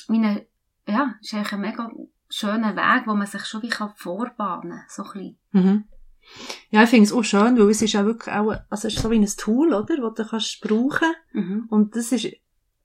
meine, 0.08 0.46
ja, 0.92 1.16
ist 1.22 1.34
eigentlich 1.34 1.54
ein 1.54 1.62
mega 1.62 1.92
schöner 2.30 2.76
Weg, 2.76 3.08
wo 3.08 3.14
man 3.14 3.28
sich 3.28 3.46
schon 3.46 3.62
wie 3.62 3.72
vorbahnen 3.96 4.72
kann, 4.72 4.84
so 4.88 5.04
ein 5.04 5.12
bisschen. 5.12 5.38
Mhm. 5.52 5.84
Ja, 6.70 6.84
ich 6.84 6.90
finde 6.90 7.06
es 7.06 7.14
auch 7.14 7.24
schön, 7.24 7.58
weil 7.58 7.70
es 7.70 7.82
ist 7.82 7.94
ja 7.94 8.06
wirklich 8.06 8.34
auch, 8.34 8.52
also 8.70 8.88
es 8.88 8.96
ist 8.96 9.02
so 9.02 9.12
wie 9.12 9.20
ein 9.20 9.26
Tool, 9.26 9.74
oder, 9.74 9.98
das 9.98 10.14
du 10.14 10.26
kannst 10.26 10.62
brauchen. 10.62 11.14
Mhm. 11.34 11.66
Und 11.70 11.96
das 11.96 12.12
ist, 12.12 12.28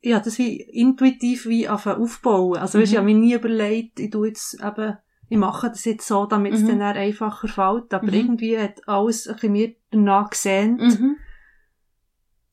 ja, 0.00 0.20
das 0.20 0.38
wie 0.38 0.60
intuitiv 0.60 1.46
wie 1.46 1.68
aufbauen. 1.68 2.58
Also, 2.58 2.78
mhm. 2.78 2.82
weißt, 2.82 2.92
ich 2.92 2.98
habe 2.98 3.06
mir 3.06 3.14
nie 3.14 3.34
überlegt, 3.34 4.00
ich 4.00 4.10
tue 4.10 4.28
jetzt 4.28 4.54
eben, 4.62 4.96
ich 5.28 5.38
mache 5.38 5.68
das 5.68 5.84
jetzt 5.84 6.06
so, 6.06 6.26
damit 6.26 6.54
es 6.54 6.62
mhm. 6.62 6.78
dann 6.78 6.82
einfacher 6.82 7.48
fällt. 7.48 7.92
Aber 7.92 8.06
mhm. 8.06 8.14
irgendwie 8.14 8.58
hat 8.58 8.88
alles 8.88 9.26
ein 9.28 9.34
bisschen 9.34 9.52
mir 9.52 9.74
danach 9.90 10.30
gesehen. 10.30 10.76
Mhm. 10.76 11.16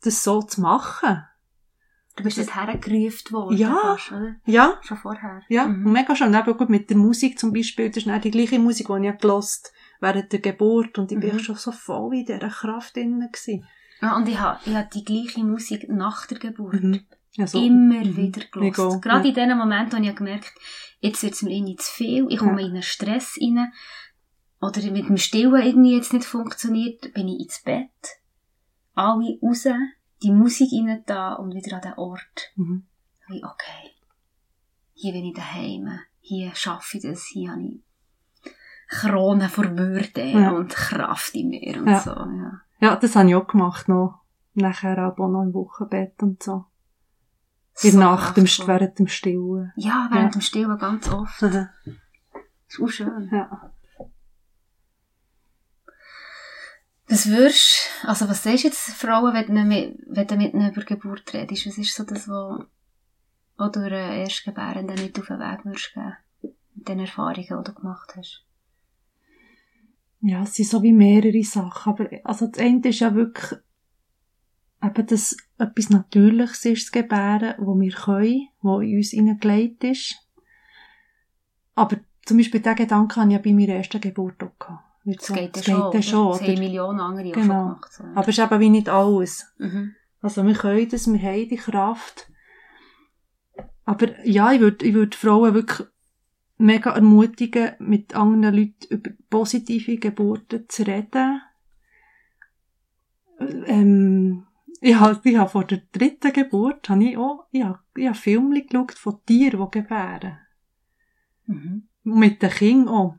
das 0.02 0.24
so 0.24 0.42
zu 0.42 0.62
machen. 0.62 1.24
Du 2.16 2.24
bist 2.24 2.38
jetzt 2.38 2.56
hergerufen 2.56 3.32
worden, 3.32 3.58
ja, 3.58 3.76
fast, 3.82 4.12
oder? 4.12 4.36
Ja. 4.46 4.78
Schon 4.82 4.98
vorher. 4.98 5.42
Ja, 5.50 5.66
Mhm. 5.68 5.88
und 5.88 5.92
mega 5.94 6.16
schon. 6.16 6.28
Und 6.28 6.36
eben 6.36 6.58
gut 6.58 6.70
mit 6.70 6.90
der 6.90 6.98
Musik 6.98 7.40
zum 7.40 7.52
Beispiel, 7.54 7.90
das 7.90 7.98
ist 7.98 8.06
nicht 8.08 8.24
die 8.24 8.32
gleiche 8.32 8.60
Musik, 8.60 8.88
die 8.88 8.98
ich 9.00 9.04
ja 9.06 9.12
gelost 9.14 9.74
während 10.00 10.32
der 10.32 10.40
Geburt 10.40 10.98
und 11.00 11.12
ich 11.12 11.20
bin 11.20 11.34
Mhm. 11.34 11.40
schon 11.40 11.56
so 11.56 11.72
voll 11.72 12.14
in 12.16 12.26
dieser 12.26 12.50
Kraft 12.50 12.96
drin 12.96 13.20
gewesen. 13.32 13.66
Ja, 14.02 14.16
und 14.18 14.28
ich 14.28 14.40
habe, 14.40 14.60
ich 14.66 14.76
habe 14.76 14.90
die 14.94 15.04
gleiche 15.04 15.44
Musik 15.44 15.88
nach 15.90 16.28
der 16.28 16.38
Geburt 16.40 16.84
Mhm. 16.84 17.02
Ja, 17.36 17.48
so. 17.48 17.60
immer 17.60 18.04
Mhm. 18.04 18.16
wieder 18.18 18.42
gelost. 18.52 19.02
Gerade 19.02 19.28
ja. 19.28 19.30
in 19.30 19.50
den 19.50 19.58
Momenten, 19.58 19.98
wo 20.00 20.04
ich 20.08 20.16
gemerkt 20.16 20.54
jetzt 21.00 21.24
wird 21.24 21.34
es 21.34 21.42
mir 21.42 21.52
irgendwie 21.56 21.76
zu 21.78 21.92
viel, 21.92 22.28
ich 22.30 22.38
komme 22.38 22.62
Ja. 22.62 22.68
in 22.68 22.74
einen 22.74 22.84
Stress 22.84 23.38
rein, 23.42 23.72
oder 24.62 24.82
mit 24.92 25.10
dem 25.10 25.18
Stillen 25.18 25.62
irgendwie 25.62 25.96
jetzt 25.96 26.14
nicht 26.14 26.26
funktioniert, 26.26 27.12
bin 27.14 27.28
ich 27.28 27.42
ins 27.42 27.62
Bett, 27.64 27.90
alle 28.94 29.38
raus, 29.42 29.66
die 30.24 30.32
Musik 30.32 30.70
rein 30.74 31.04
da 31.06 31.34
und 31.34 31.54
wieder 31.54 31.76
an 31.78 31.82
den 31.82 31.94
Ort. 31.94 32.52
Mhm. 32.56 32.86
Wie, 33.28 33.44
okay, 33.44 33.92
hier 34.94 35.14
bin 35.14 35.26
ich 35.26 35.36
daheim, 35.36 36.00
hier 36.20 36.54
schaffe 36.56 36.98
ich 36.98 37.04
das, 37.04 37.26
hier 37.26 37.52
habe 37.52 37.62
ich 37.62 37.80
Krone 38.88 39.50
vor 39.50 39.76
Würde 39.78 40.24
Ja. 40.24 40.52
und 40.52 40.70
Kraft 40.74 41.34
in 41.36 41.50
mir 41.50 41.78
und 41.80 41.88
Ja. 41.88 42.00
so, 42.00 42.12
ja. 42.12 42.62
Ja, 42.80 42.96
das 42.96 43.16
habe 43.16 43.30
ich 43.30 43.36
auch 43.36 43.48
gemacht 43.48 43.88
noch. 43.88 44.20
Nachher 44.56 44.98
aber 45.00 45.24
auch 45.26 45.30
noch 45.30 45.42
im 45.44 45.54
Wochenbett 45.54 46.22
und 46.22 46.44
so. 46.44 46.66
In 47.82 47.92
So 47.92 47.98
der 47.98 48.08
Nacht, 48.08 48.38
im, 48.38 48.46
während 48.46 49.00
dem 49.00 49.08
Stillen. 49.08 49.72
Ja, 49.78 50.08
während 50.12 50.36
Ja. 50.36 50.40
dem 50.40 50.42
Stillen 50.42 50.78
ganz 50.78 51.10
oft. 51.12 51.42
Mhm. 51.42 51.70
So 52.68 52.88
schön. 52.88 53.30
Ja. 53.32 53.72
Was 57.14 57.30
würdest, 57.30 57.92
also 58.02 58.28
was 58.28 58.42
sagst 58.42 58.64
jetzt 58.64 58.90
Frauen, 58.90 59.36
wenn 59.36 59.56
du 59.56 59.64
mit, 59.66 60.00
wenn 60.08 60.38
mit 60.40 60.54
ihnen 60.56 60.72
über 60.72 60.84
Geburt 60.84 61.32
redest? 61.32 61.68
Was 61.68 61.78
ist 61.78 61.94
so 61.94 62.04
das, 62.04 62.28
was, 62.28 62.66
was 63.56 63.72
du 63.72 63.82
einer 63.82 64.16
Erstgebärenden 64.16 64.96
nicht 64.96 65.20
auf 65.20 65.28
den 65.28 65.38
Weg 65.38 65.64
würdest 65.64 65.94
geben? 65.94 66.16
Mit 66.74 66.90
den 66.90 67.00
Erfahrungen, 67.02 67.46
die 67.46 67.72
du 67.72 67.74
gemacht 67.76 68.16
hast. 68.18 68.44
Ja, 70.22 70.42
es 70.42 70.56
sind 70.56 70.68
so 70.68 70.82
wie 70.82 70.92
mehrere 70.92 71.44
Sachen. 71.44 71.94
Aber, 71.94 72.10
also, 72.24 72.48
das 72.48 72.60
eine 72.60 72.82
ist 72.82 73.02
ja 73.02 73.14
wirklich, 73.14 73.60
eben, 74.82 75.06
dass 75.06 75.38
etwas 75.60 75.92
Natürliches 75.92 76.66
ist, 76.66 76.86
das 76.86 76.92
Gebären, 76.92 77.54
wo 77.60 77.80
wir 77.80 77.92
können, 77.92 78.48
wo 78.62 78.80
in 78.80 78.98
uns 78.98 79.12
hineingelegt 79.12 79.84
ist. 79.84 80.16
Aber 81.76 81.98
zum 82.26 82.38
Beispiel 82.38 82.60
diesen 82.60 82.76
Gedanken 82.76 83.18
hatte 83.18 83.28
ich 83.28 83.34
ja 83.34 83.40
bei 83.40 83.54
meiner 83.54 83.76
ersten 83.76 84.02
Geburt 84.02 84.42
auch 84.42 84.58
gehabt. 84.58 84.93
Weil 85.06 85.16
Das 85.16 85.28
so- 85.28 85.34
geht 85.34 85.44
ja 85.44 85.50
das 85.52 85.66
schon. 85.66 85.92
geht 85.92 85.94
ja 85.94 86.02
schon, 86.02 86.32
Das 86.32 86.42
haben? 86.42 86.60
Millionen 86.60 87.00
andere 87.00 87.30
auch 87.30 87.34
Genau. 87.34 87.46
schon 87.46 87.64
gemacht. 87.66 87.94
So. 87.94 88.04
Aber 88.04 88.28
es 88.30 88.38
ist 88.38 88.44
eben 88.44 88.60
wie 88.60 88.70
nicht 88.70 88.90
alles. 88.90 89.54
Mhm. 89.58 89.96
Also 90.22 90.46
wir 90.46 90.54
können 90.54 90.88
das, 90.90 91.12
wir 91.12 91.22
haben 91.22 91.50
die 91.50 91.56
Kraft. 91.58 92.30
Aber 93.86 94.26
ja, 94.26 94.54
ich 94.54 94.62
würde 94.62 94.86
ich 94.86 94.94
würd 94.94 95.16
Frauen 95.16 95.54
wirklich 95.54 95.88
mega 96.58 96.92
ermutigen, 96.92 97.74
mit 97.80 98.16
anderen 98.16 98.56
Leuten 98.56 98.86
über 98.90 99.10
positive 99.30 99.98
Geburten 99.98 100.66
zu 100.70 100.84
reden. 100.84 101.42
Ähm, 103.66 104.46
ich 104.80 104.96
habe, 104.96 105.20
ich 105.30 105.38
habe 105.38 105.50
vor 105.50 105.66
der 105.66 105.82
dritten 105.92 106.32
Geburt, 106.34 106.88
habe 106.90 107.04
ich 107.04 107.18
auch, 107.18 107.46
ich 107.52 107.64
habe, 107.64 107.80
ich 107.96 108.06
habe 108.08 108.16
Filme 108.18 108.62
geschaut 108.64 108.94
von 108.94 109.20
Tieren, 109.26 109.60
die 109.72 109.80
gebären. 109.80 110.38
Mhm. 111.48 111.88
Und 112.06 112.20
mit 112.20 112.42
den 112.42 112.50
Kindern 112.50 112.88
auch. 112.94 113.16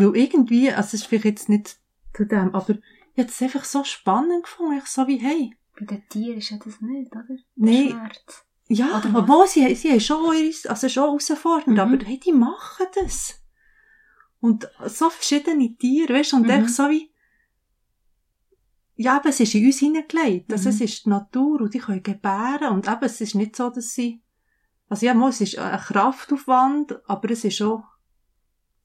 Weil 0.00 0.16
irgendwie, 0.16 0.70
also 0.70 0.86
es 0.88 0.94
ist 0.94 1.06
vielleicht 1.06 1.24
jetzt 1.24 1.48
nicht 1.48 1.78
zu 2.14 2.24
dem, 2.24 2.54
aber 2.54 2.74
ich 3.14 3.18
habe 3.24 3.28
es 3.30 3.42
einfach 3.42 3.64
so 3.64 3.84
spannend 3.84 4.44
gefunden. 4.44 4.78
Ich 4.78 4.86
so 4.86 5.06
wie, 5.06 5.18
hey, 5.18 5.54
Bei 5.78 5.84
den 5.86 6.08
Tieren 6.08 6.38
ist 6.38 6.50
ja 6.50 6.56
das 6.58 6.80
nicht, 6.80 7.12
oder? 7.12 7.24
Nein. 7.56 7.90
Schmerz. 7.90 8.44
Ja, 8.68 8.86
Oder 8.98 9.12
was? 9.14 9.22
obwohl 9.22 9.46
sie, 9.46 9.74
sie 9.74 9.90
haben 9.90 10.00
schon, 10.00 10.34
ihre- 10.36 10.68
also 10.70 10.88
schon 10.88 11.04
herausfordernd, 11.04 11.68
Mhm. 11.76 11.78
aber 11.80 11.98
hey, 12.04 12.18
die 12.20 12.32
machen 12.32 12.86
das. 12.94 13.40
Und 14.40 14.68
so 14.86 15.08
verschiedene 15.10 15.74
Tiere, 15.76 16.14
weißt 16.14 16.32
du, 16.32 16.36
und 16.36 16.42
Mhm. 16.44 16.50
einfach 16.50 16.68
so 16.68 16.88
wie, 16.90 17.10
ja, 18.96 19.16
aber 19.16 19.28
es 19.30 19.40
ist 19.40 19.54
in 19.54 19.66
uns 19.66 19.78
hineingelegt. 19.78 20.52
Also 20.52 20.68
Mhm. 20.68 20.74
es 20.74 20.80
ist 20.80 21.04
die 21.04 21.08
Natur 21.08 21.60
und 21.62 21.72
die 21.74 21.78
können 21.78 22.02
gebären 22.02 22.72
und 22.72 22.88
eben, 22.88 23.02
es 23.04 23.20
ist 23.20 23.34
nicht 23.36 23.54
so, 23.56 23.70
dass 23.70 23.94
sie, 23.94 24.20
also 24.88 25.06
ja, 25.06 25.14
mal, 25.14 25.30
es 25.30 25.40
ist 25.40 25.56
ein 25.58 25.78
Kraftaufwand, 25.78 27.08
aber 27.08 27.30
es 27.30 27.44
ist 27.44 27.62
auch, 27.62 27.84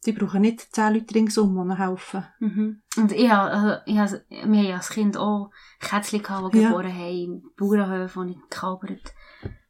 die 0.06 0.12
brauchen 0.12 0.42
nicht 0.42 0.74
zehn 0.76 0.94
Leute 0.94 1.16
ringsum, 1.16 1.54
die 1.56 1.62
ihnen 1.62 1.78
helfen. 1.78 2.26
Mhm. 2.39 2.82
Und 2.98 3.12
ich 3.12 3.32
also, 3.32 3.78
ich 3.86 3.98
habe, 3.98 4.24
wir 4.30 4.63
haben 4.63 4.74
als 4.74 4.89
Kind 4.89 5.18
auch 5.18 5.52
Kätzchen 5.80 6.22
gehabt, 6.22 6.54
die 6.54 6.60
Ja. 6.60 6.70
geboren 6.70 6.94
haben, 6.94 7.10
in 7.13 7.44
Bauernhöfen, 7.58 8.24
wo 8.26 8.30
ich 8.30 8.38
kalbert, 8.50 9.13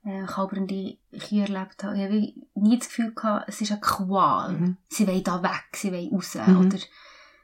äh, 0.04 0.26
kalbernde 0.26 0.98
Kühe 1.28 1.43
erlebt 1.43 1.84
habe. 1.84 1.96
Ich 1.98 2.04
habe 2.04 2.34
nie 2.56 2.78
das 2.78 2.88
Gefühl 2.88 3.13
gehabt, 3.13 3.46
es 3.48 3.62
ist 3.62 3.72
eine 3.72 3.82
Qual. 3.82 4.54
Mhm. 4.54 4.78
Sie 4.89 5.08
wollen 5.08 5.24
da 5.24 5.41
weg, 5.43 5.65
sie 5.76 5.91
wollen 5.91 6.10
raus, 6.13 6.36
Mhm. 6.48 6.58
oder, 6.65 6.78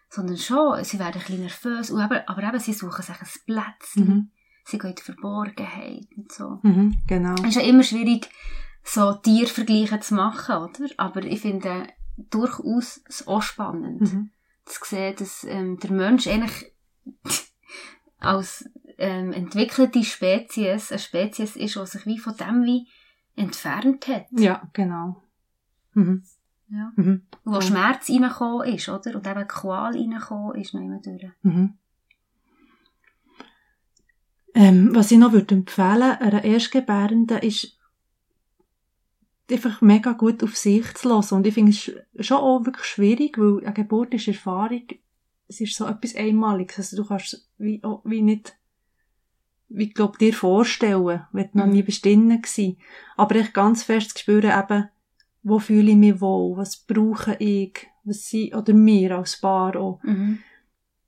sondern 0.10 0.38
schon, 0.38 0.84
sie 0.84 0.98
werden 1.00 1.14
ein 1.16 1.20
bisschen 1.22 1.42
nervös, 1.42 1.92
aber, 1.94 2.24
aber 2.28 2.44
eben, 2.44 2.60
sie 2.60 2.74
suchen 2.74 3.04
sich 3.04 3.16
ein 3.22 3.28
Plätzchen, 3.46 4.08
Mhm. 4.08 4.32
sie 4.66 4.78
gehen 4.80 4.90
in 4.90 4.96
die 4.96 5.02
Verborgenheit 5.04 6.08
und 6.18 6.32
so. 6.32 6.60
Mhm, 6.64 6.98
genau. 7.08 7.36
Es 7.44 7.50
ist 7.50 7.56
ja 7.56 7.62
immer 7.62 7.84
schwierig, 7.84 8.28
so 8.84 9.14
Tiervergleiche 9.14 10.00
zu 10.00 10.16
machen, 10.16 10.56
oder? 10.56 10.90
Aber 10.98 11.22
ich 11.24 11.42
finde 11.42 11.84
durchaus 12.30 13.02
auch 13.26 13.42
spannend 13.42 14.02
Mhm. 14.02 14.30
zu 14.66 14.80
sehen, 14.86 15.16
dass 15.18 15.44
ähm, 15.44 15.80
der 15.80 15.92
Mensch 15.92 16.28
eigentlich 16.28 16.72
als 18.20 18.70
ähm, 18.98 19.32
entwickelte 19.34 20.04
Spezies 20.04 20.92
eine 20.92 21.00
Spezies 21.00 21.56
ist, 21.56 21.76
die 21.76 21.86
sich 21.86 22.06
wie 22.06 22.18
von 22.20 22.36
dem 22.36 22.64
wie 22.64 22.88
entfernt 23.36 24.08
hat. 24.08 24.26
Ja, 24.32 24.70
genau. 24.74 25.24
Mhm. 25.94 26.24
Ja. 26.70 26.92
Mhm. 26.96 27.26
Und 27.46 27.54
wo. 27.56 27.62
Schmerz 27.62 28.10
reingekommen 28.10 28.68
ist, 28.76 28.90
oder? 28.90 29.16
Und 29.16 29.26
eben 29.26 29.48
Qual 29.48 29.94
reingekommen 29.96 30.56
ist, 30.62 30.74
noch 30.74 30.82
immer 30.82 31.00
durch. 31.00 31.32
Mhm. 31.42 31.74
Ähm, 34.54 34.90
was 34.94 35.12
ich 35.12 35.18
noch 35.18 35.32
würde 35.32 35.56
empfehlen, 35.56 36.18
einer 36.20 36.44
Erstgebärenden 36.44 37.40
ist, 37.40 37.79
einfach 39.52 39.82
mega 39.82 40.12
gut 40.14 40.44
auf 40.44 40.56
sich 40.58 40.94
zu 40.96 41.10
hören. 41.10 41.26
Und 41.32 41.48
ich 41.48 41.54
finde 41.54 41.72
es 41.72 41.78
sch- 41.78 41.98
schon 42.20 42.38
auch 42.38 42.66
wirklich 42.66 42.86
schwierig, 42.86 43.38
weil 43.38 43.64
eine 43.66 43.74
Geburt 43.74 44.14
ist 44.14 44.28
Erfahrung, 44.28 44.84
es 45.48 45.62
ist 45.62 45.76
so 45.76 45.86
etwas 45.86 46.16
Einmaliges. 46.16 46.78
Also 46.78 46.98
du 46.98 47.06
kannst 47.08 47.50
wie, 47.58 47.84
auch, 47.84 48.02
wie 48.06 48.22
nicht, 48.22 48.56
wie 49.70 49.86
ich 49.86 49.94
glaube, 49.94 50.18
dir 50.18 50.34
vorstellen, 50.34 51.22
wenn 51.32 51.50
du 51.52 51.58
noch 51.58 51.66
Mhm. 51.66 51.72
nie 51.74 51.84
bestimmt 51.84 52.44
gewesen. 52.44 52.78
Aber 53.18 53.36
echt 53.36 53.54
ganz 53.54 53.84
fest 53.84 54.12
zu 54.12 54.20
spüren 54.20 54.52
eben, 54.58 54.90
wo 55.44 55.60
fühle 55.60 55.92
ich 55.92 55.98
mich 55.98 56.22
wohl, 56.22 56.58
was 56.58 56.78
brauche 56.78 57.36
ich, 57.40 57.88
was 58.04 58.28
sie, 58.28 58.54
oder 58.54 58.74
wir 58.76 59.18
als 59.18 59.40
Paar 59.40 59.76
auch 59.76 60.00
Mhm. 60.04 60.40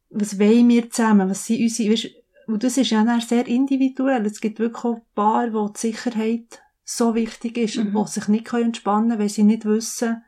was 0.09 0.37
wollen 0.39 0.67
wir 0.69 0.89
zusammen, 0.89 1.29
was 1.29 1.45
sind 1.45 1.61
unsere, 1.61 1.93
weißt, 1.93 2.09
und 2.47 2.63
das 2.63 2.77
ist 2.77 2.89
ja 2.89 3.19
sehr 3.21 3.47
individuell. 3.47 4.25
Es 4.25 4.41
gibt 4.41 4.59
wirklich 4.59 4.83
auch 4.83 4.99
Paare, 5.15 5.53
wo 5.53 5.69
die 5.69 5.79
Sicherheit 5.79 6.61
so 6.83 7.15
wichtig 7.15 7.57
ist 7.57 7.77
Mhm. 7.77 7.95
und 7.95 8.07
die 8.07 8.11
sich 8.11 8.27
nicht 8.27 8.51
entspannen 8.53 9.09
können, 9.09 9.19
weil 9.19 9.29
sie 9.29 9.43
nicht 9.43 9.65
wissen, 9.65 10.23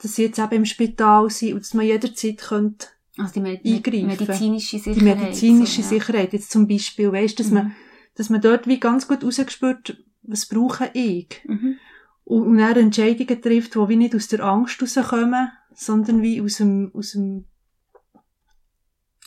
dass 0.00 0.14
sie 0.14 0.22
jetzt 0.24 0.38
eben 0.38 0.52
im 0.52 0.64
Spital 0.64 1.28
sind 1.30 1.54
und 1.54 1.60
dass 1.62 1.74
man 1.74 1.86
jederzeit 1.86 2.38
könnte 2.38 2.86
Also 3.16 3.34
die 3.34 3.40
Med 3.40 3.64
Eingreifen. 3.64 4.06
medizinische 4.06 4.78
Sicherheit. 4.78 4.96
die 5.00 5.04
medizinische 5.04 5.82
so, 5.82 5.94
ja. 5.94 6.00
Sicherheit 6.00 6.32
jetzt 6.32 6.50
zum 6.50 6.68
Beispiel, 6.68 7.10
weißt, 7.12 7.38
dass 7.40 7.50
man, 7.50 7.66
Mhm. 7.68 7.72
dass 8.14 8.30
man 8.30 8.40
dort 8.40 8.66
wie 8.68 8.78
ganz 8.78 9.08
gut 9.08 9.24
rausgespürt, 9.24 10.04
was 10.22 10.46
brauche 10.46 10.90
ich? 10.94 11.40
Mhm. 11.46 11.76
Und, 12.24 12.42
und 12.46 12.58
dann 12.58 12.76
Entscheidungen 12.76 13.40
trifft, 13.42 13.74
die 13.74 13.88
wie 13.88 13.96
nicht 13.96 14.14
aus 14.14 14.28
der 14.28 14.40
Angst 14.44 14.80
rauskommen, 14.82 15.50
sondern 15.74 16.20
wie 16.22 16.40
aus 16.42 16.56
dem, 16.58 16.90
aus 16.94 17.12
dem 17.12 17.46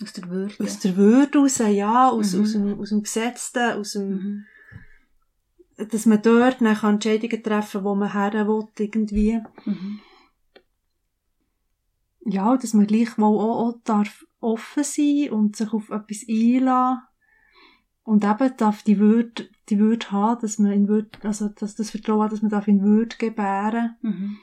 Aus 0.02 0.14
der 0.14 0.30
Würde. 0.30 0.64
aus 0.64 0.80
der 0.80 0.96
Würde 0.98 1.38
raus, 1.40 1.58
ja, 1.60 2.10
aus, 2.10 2.34
Mhm. 2.34 2.42
aus, 2.44 2.52
dem, 2.54 2.80
aus 2.80 2.90
dem 2.90 3.04
Gesetzten, 3.04 3.72
aus 3.74 3.92
dem, 3.94 4.10
Mhm. 4.10 4.46
Dass 5.78 6.06
man 6.06 6.22
dort 6.22 6.62
dann 6.62 6.76
kann 6.76 6.96
Entscheidungen 6.96 7.44
treffen 7.44 7.84
wo 7.84 7.96
man 7.96 8.14
her 8.14 8.48
will, 8.48 8.68
irgendwie. 8.78 9.40
Mhm. 9.66 10.00
Ja, 12.26 12.56
dass 12.56 12.74
man 12.74 12.88
gleichwohl 12.88 13.40
auch, 13.40 13.68
auch 13.68 13.80
darf 13.84 14.26
offen 14.40 14.84
sein 14.84 15.30
und 15.32 15.56
sich 15.56 15.74
auf 15.74 15.90
etwas 15.90 16.26
einlassen. 16.30 17.04
Und 18.04 18.24
eben 18.26 18.58
darf 18.58 18.84
die 18.84 19.00
Würde, 19.00 19.50
die 19.70 19.80
Würde 19.80 20.12
haben, 20.12 20.42
dass 20.42 20.60
man 20.60 20.72
in 20.72 20.88
Würde, 20.88 21.10
also, 21.24 21.50
dass 21.50 21.76
das 21.76 21.92
Vertrauen 21.92 22.24
hat, 22.24 22.32
dass 22.32 22.42
man 22.42 22.52
darf 22.52 22.68
in 22.68 22.82
Würde 22.84 23.16
gebären. 23.18 23.96
Mhm. 24.02 24.38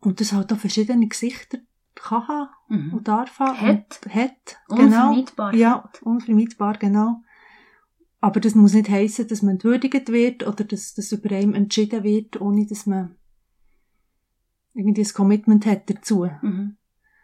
Und 0.00 0.20
das 0.20 0.32
halt 0.32 0.52
auch 0.52 0.58
verschiedene 0.58 1.06
Gesichter 1.08 1.58
kann 1.94 2.28
haben 2.28 2.50
Mhm. 2.68 2.94
und 2.94 3.08
darf 3.08 3.38
haben. 3.38 3.58
Hat. 3.60 4.00
Und 4.04 4.14
hat, 4.14 4.56
genau. 4.68 5.08
Unvermeidbar. 5.08 5.54
Ja, 5.54 5.90
unvermeidbar, 6.02 6.76
genau. 6.78 7.22
Aber 8.20 8.40
das 8.40 8.54
muss 8.54 8.74
nicht 8.74 8.88
heißen, 8.88 9.28
dass 9.28 9.42
man 9.42 9.54
entwürdigt 9.54 10.10
wird 10.10 10.46
oder 10.46 10.64
dass 10.64 10.94
das 10.94 11.12
über 11.12 11.34
einem 11.34 11.54
entschieden 11.54 12.02
wird, 12.02 12.40
ohne 12.40 12.66
dass 12.66 12.86
man 12.86 13.14
irgendwie 14.74 15.02
ein 15.02 15.12
Commitment 15.12 15.66
hat 15.66 15.88
dazu. 15.88 16.28
Mhm. 16.42 16.76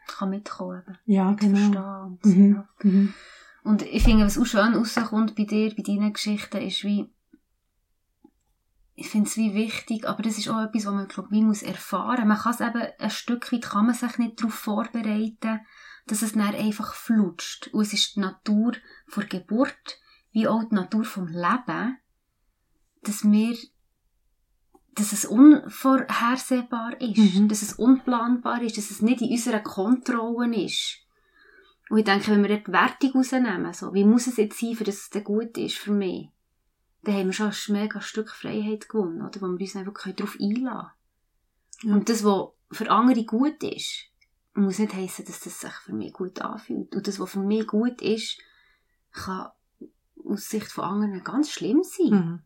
Kann 0.07 0.30
mitkommen 0.30 0.82
eben. 0.82 0.99
Ja, 1.07 1.32
genau. 1.32 2.05
Und 2.05 2.24
Mhm. 2.24 2.64
Mhm. 2.82 3.14
Und 3.64 3.82
ich 3.82 4.03
finde, 4.03 4.26
was 4.26 4.38
auch 4.38 4.45
schön 4.45 4.74
rauskommt 4.74 5.34
bei 5.34 5.45
dir, 5.45 5.74
bei 5.74 5.82
deinen 5.82 6.12
Geschichten, 6.12 6.59
ist 6.59 6.84
wie, 6.84 7.11
ich 8.95 9.09
finde 9.09 9.28
es 9.28 9.36
wie 9.38 9.55
wichtig, 9.55 10.07
aber 10.07 10.22
das 10.22 10.36
ist 10.36 10.49
auch 10.49 10.61
etwas, 10.61 10.84
was 10.84 10.92
man, 10.92 11.09
glaube 11.09 11.28
ich, 11.32 11.42
muss 11.42 11.62
erfahren. 11.62 12.28
Man 12.28 12.36
kann 12.36 12.53
es 12.53 12.61
eben, 12.61 12.82
ein 12.99 13.11
Stück 13.11 13.51
weit 13.53 13.62
kann 13.62 13.86
man 13.86 13.95
sich 13.95 14.18
nicht 14.18 14.38
darauf 14.38 14.55
vorbereiten, 14.55 15.61
dass 16.07 16.20
es 16.20 16.32
dann 16.32 16.42
einfach 16.42 16.95
flutscht. 16.95 17.68
Und 17.68 17.80
es 17.80 17.95
ist 17.95 18.16
die 18.16 18.20
Natur 18.20 18.74
vor 19.07 19.24
Geburt, 19.24 19.99
wie 20.35 20.49
auch 20.49 20.64
die 20.64 20.74
Natur 20.74 21.05
vom 21.05 21.28
Leben, 21.28 21.97
dass 23.03 23.22
wir, 23.24 23.57
dass 24.95 25.12
es 25.12 25.24
unvorhersehbar 25.24 27.01
ist, 27.01 27.37
mhm. 27.37 27.49
dass 27.49 27.62
es 27.62 27.74
unplanbar 27.74 28.61
ist, 28.61 28.76
dass 28.76 28.91
es 28.91 29.01
nicht 29.01 29.22
in 29.22 29.30
unserer 29.30 29.61
Kontrolle 29.61 30.64
ist. 30.64 30.99
Und 31.89 31.99
ich 31.99 32.05
denke, 32.05 32.32
wenn 32.32 32.43
wir 32.43 32.49
dort 32.49 32.66
die 32.66 32.72
Wertung 32.72 33.12
rausnehmen, 33.12 33.72
so, 33.72 33.95
wie 33.95 34.05
muss 34.05 34.26
es 34.26 34.37
jetzt 34.37 34.59
sein, 34.59 34.74
für 34.74 34.82
dass 34.82 34.97
es 34.97 35.11
dann 35.11 35.22
gut 35.22 35.57
ist 35.57 35.76
für 35.76 35.93
mich, 35.93 36.30
dann 37.03 37.14
haben 37.14 37.26
wir 37.26 37.32
schon 37.32 37.51
ein 37.51 37.72
mega 37.72 38.01
Stück 38.01 38.30
Freiheit 38.30 38.89
gewonnen, 38.89 39.22
oder? 39.22 39.41
Wo 39.41 39.47
wir 39.47 39.61
uns 39.61 39.76
einfach 39.76 40.12
darauf 40.14 40.37
einladen 40.41 40.89
können. 41.80 41.91
Ja. 41.91 41.95
Und 41.95 42.09
das, 42.09 42.24
was 42.24 42.49
für 42.72 42.91
andere 42.91 43.24
gut 43.24 43.62
ist, 43.62 44.07
muss 44.55 44.80
nicht 44.80 44.95
heissen, 44.95 45.26
dass 45.26 45.41
das 45.41 45.61
sich 45.61 45.72
für 45.74 45.93
mich 45.93 46.12
gut 46.12 46.41
anfühlt. 46.41 46.93
Und 46.93 47.07
das, 47.07 47.20
was 47.20 47.30
für 47.30 47.41
mich 47.41 47.66
gut 47.68 48.03
ist, 48.03 48.41
kann 49.12 49.51
aus 50.25 50.49
Sicht 50.49 50.71
von 50.73 50.85
anderen 50.85 51.25
ganz 51.25 51.51
schlimm 51.51 51.83
sein. 51.83 52.43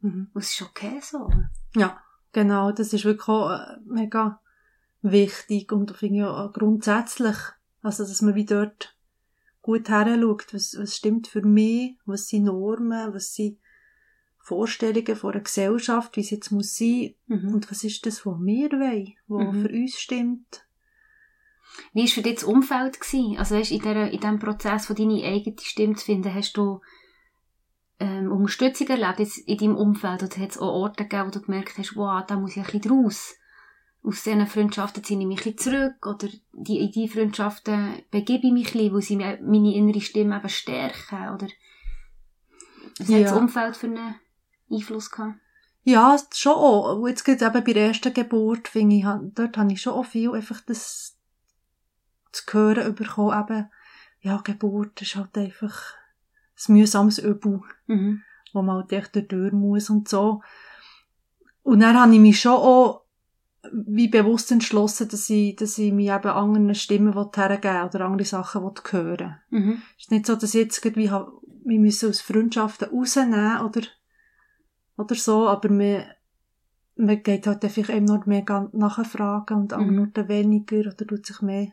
Mhm. 0.00 0.10
Mhm. 0.10 0.30
Und 0.32 0.42
es 0.42 0.52
ist 0.52 0.62
okay 0.62 1.00
so. 1.00 1.30
Ja, 1.76 2.00
genau. 2.32 2.72
Das 2.72 2.92
ist 2.92 3.04
wirklich 3.04 3.28
auch 3.28 3.50
äh, 3.50 3.78
mega 3.84 4.40
wichtig 5.02 5.72
und 5.72 5.90
ich 5.90 5.96
finde 5.96 6.18
ja 6.20 6.50
grundsätzlich, 6.52 7.36
also, 7.82 8.04
dass 8.04 8.22
man 8.22 8.34
wie 8.34 8.44
dort 8.44 8.96
gut 9.60 9.88
her 9.88 10.18
schaut, 10.20 10.54
was, 10.54 10.76
was 10.78 10.96
stimmt 10.96 11.26
für 11.28 11.42
mich, 11.42 11.96
was 12.04 12.28
sind 12.28 12.44
Normen, 12.44 13.12
was 13.14 13.34
sind 13.34 13.58
Vorstellungen 14.38 15.16
von 15.16 15.32
einer 15.32 15.42
Gesellschaft, 15.42 16.16
wie 16.16 16.20
es 16.20 16.30
jetzt 16.30 16.50
muss 16.50 16.76
sein, 16.76 17.14
mhm. 17.26 17.54
und 17.54 17.70
was 17.70 17.84
ist 17.84 18.04
das, 18.06 18.26
was 18.26 18.40
wir 18.40 18.70
wollen, 18.72 19.14
was 19.28 19.54
mhm. 19.54 19.62
für 19.62 19.68
uns 19.72 19.94
stimmt. 19.94 20.66
Wie 21.94 22.02
war 22.02 22.08
für 22.08 22.22
dich 22.22 22.34
das 22.34 22.44
Umfeld? 22.44 23.00
Gewesen? 23.00 23.38
Also 23.38 23.54
weißt, 23.54 23.70
in, 23.70 23.78
dieser, 23.78 24.10
in 24.10 24.20
diesem 24.20 24.38
Prozess, 24.38 24.86
von 24.86 24.96
deine 24.96 25.24
eigene 25.24 25.56
Stimme 25.60 25.94
zu 25.94 26.04
finden, 26.04 26.34
hast 26.34 26.56
du 26.56 26.80
ähm, 28.02 28.32
Unterstützung 28.32 28.88
erlebt 28.88 29.20
jetzt 29.20 29.38
in 29.38 29.58
deinem 29.58 29.76
Umfeld? 29.76 30.22
Oder 30.22 30.36
hat 30.36 30.50
es 30.50 30.58
auch 30.58 30.72
Orte 30.72 31.04
gegeben, 31.04 31.28
wo 31.28 31.30
du 31.30 31.40
gemerkt 31.40 31.78
hast, 31.78 31.96
wow, 31.96 32.24
da 32.26 32.36
muss 32.36 32.56
ich 32.56 32.58
ein 32.58 32.64
bisschen 32.64 32.90
raus? 32.90 33.34
Aus 34.04 34.24
diesen 34.24 34.46
Freundschaften 34.46 35.04
ziehe 35.04 35.20
ich 35.20 35.26
mich 35.26 35.46
ein 35.46 35.54
bisschen 35.54 35.72
zurück? 35.72 36.06
Oder 36.06 36.28
die, 36.52 36.80
in 36.80 36.90
diese 36.90 37.14
Freundschaften 37.14 38.02
begebe 38.10 38.48
ich 38.48 38.52
mich 38.52 38.74
ein 38.74 38.92
bisschen, 38.92 38.94
weil 38.94 39.02
sie 39.02 39.16
meine 39.16 39.74
innere 39.74 40.00
Stimme 40.00 40.36
eben 40.36 40.48
stärken? 40.48 41.34
Oder 41.34 41.46
was 42.98 43.08
ja. 43.08 43.18
hat 43.18 43.24
das 43.26 43.32
Umfeld 43.32 43.76
für 43.76 43.86
einen 43.86 44.14
Einfluss 44.70 45.10
gehabt? 45.10 45.38
Ja, 45.84 46.16
schon 46.32 46.52
auch. 46.52 47.06
Jetzt 47.06 47.24
geht 47.24 47.42
eben 47.42 47.64
bei 47.64 47.72
der 47.72 47.88
ersten 47.88 48.14
Geburt, 48.14 48.68
finde 48.68 48.96
ich, 48.96 49.04
dort 49.34 49.56
habe 49.56 49.72
ich 49.72 49.80
schon 49.80 49.94
auch 49.94 50.06
viel 50.06 50.32
einfach 50.32 50.60
das 50.60 51.16
zu 52.32 52.44
hören 52.52 52.94
bekommen, 52.94 53.38
eben, 53.38 53.70
ja, 54.20 54.38
Geburt 54.38 55.02
ist 55.02 55.16
halt 55.16 55.36
einfach 55.36 55.94
ein 56.68 56.74
mühsames 56.74 57.18
Übel, 57.18 57.60
mhm. 57.86 58.22
wo 58.52 58.62
man 58.62 58.76
halt 58.76 58.92
echt 58.92 59.32
durch 59.32 59.52
muss 59.52 59.90
und 59.90 60.08
so. 60.08 60.42
Und 61.62 61.80
dann 61.80 61.98
habe 61.98 62.12
ich 62.14 62.20
mich 62.20 62.40
schon 62.40 62.52
auch 62.52 63.02
wie 63.72 64.08
bewusst 64.08 64.50
entschlossen, 64.50 65.08
dass 65.08 65.30
ich, 65.30 65.54
dass 65.54 65.78
ich 65.78 65.92
mich 65.92 66.08
eben 66.08 66.28
anderen 66.28 66.74
Stimmen 66.74 67.14
hergeben 67.14 67.84
oder 67.84 68.06
andere 68.06 68.24
Sachen 68.24 68.62
hören 68.90 69.36
mhm. 69.50 69.82
Es 69.96 70.04
ist 70.04 70.10
nicht 70.10 70.26
so, 70.26 70.34
dass 70.34 70.54
ich 70.54 70.62
jetzt 70.62 70.84
irgendwie 70.84 71.10
wir 71.64 71.78
müssen 71.78 72.10
aus 72.10 72.20
Freundschaften 72.20 72.88
rausnehmen 72.88 73.60
oder, 73.60 73.82
oder 74.96 75.14
so, 75.14 75.48
aber 75.48 75.68
man, 75.70 76.04
man 76.96 77.22
geht 77.22 77.46
halt 77.46 77.64
einfach 77.64 77.88
eben 77.88 78.06
noch 78.06 78.26
mehr 78.26 78.44
nachfragen 78.72 79.58
und 79.58 79.72
mhm. 79.72 80.00
andere 80.00 80.28
weniger 80.28 80.80
oder 80.80 81.06
tut 81.06 81.26
sich 81.26 81.40
mehr 81.40 81.68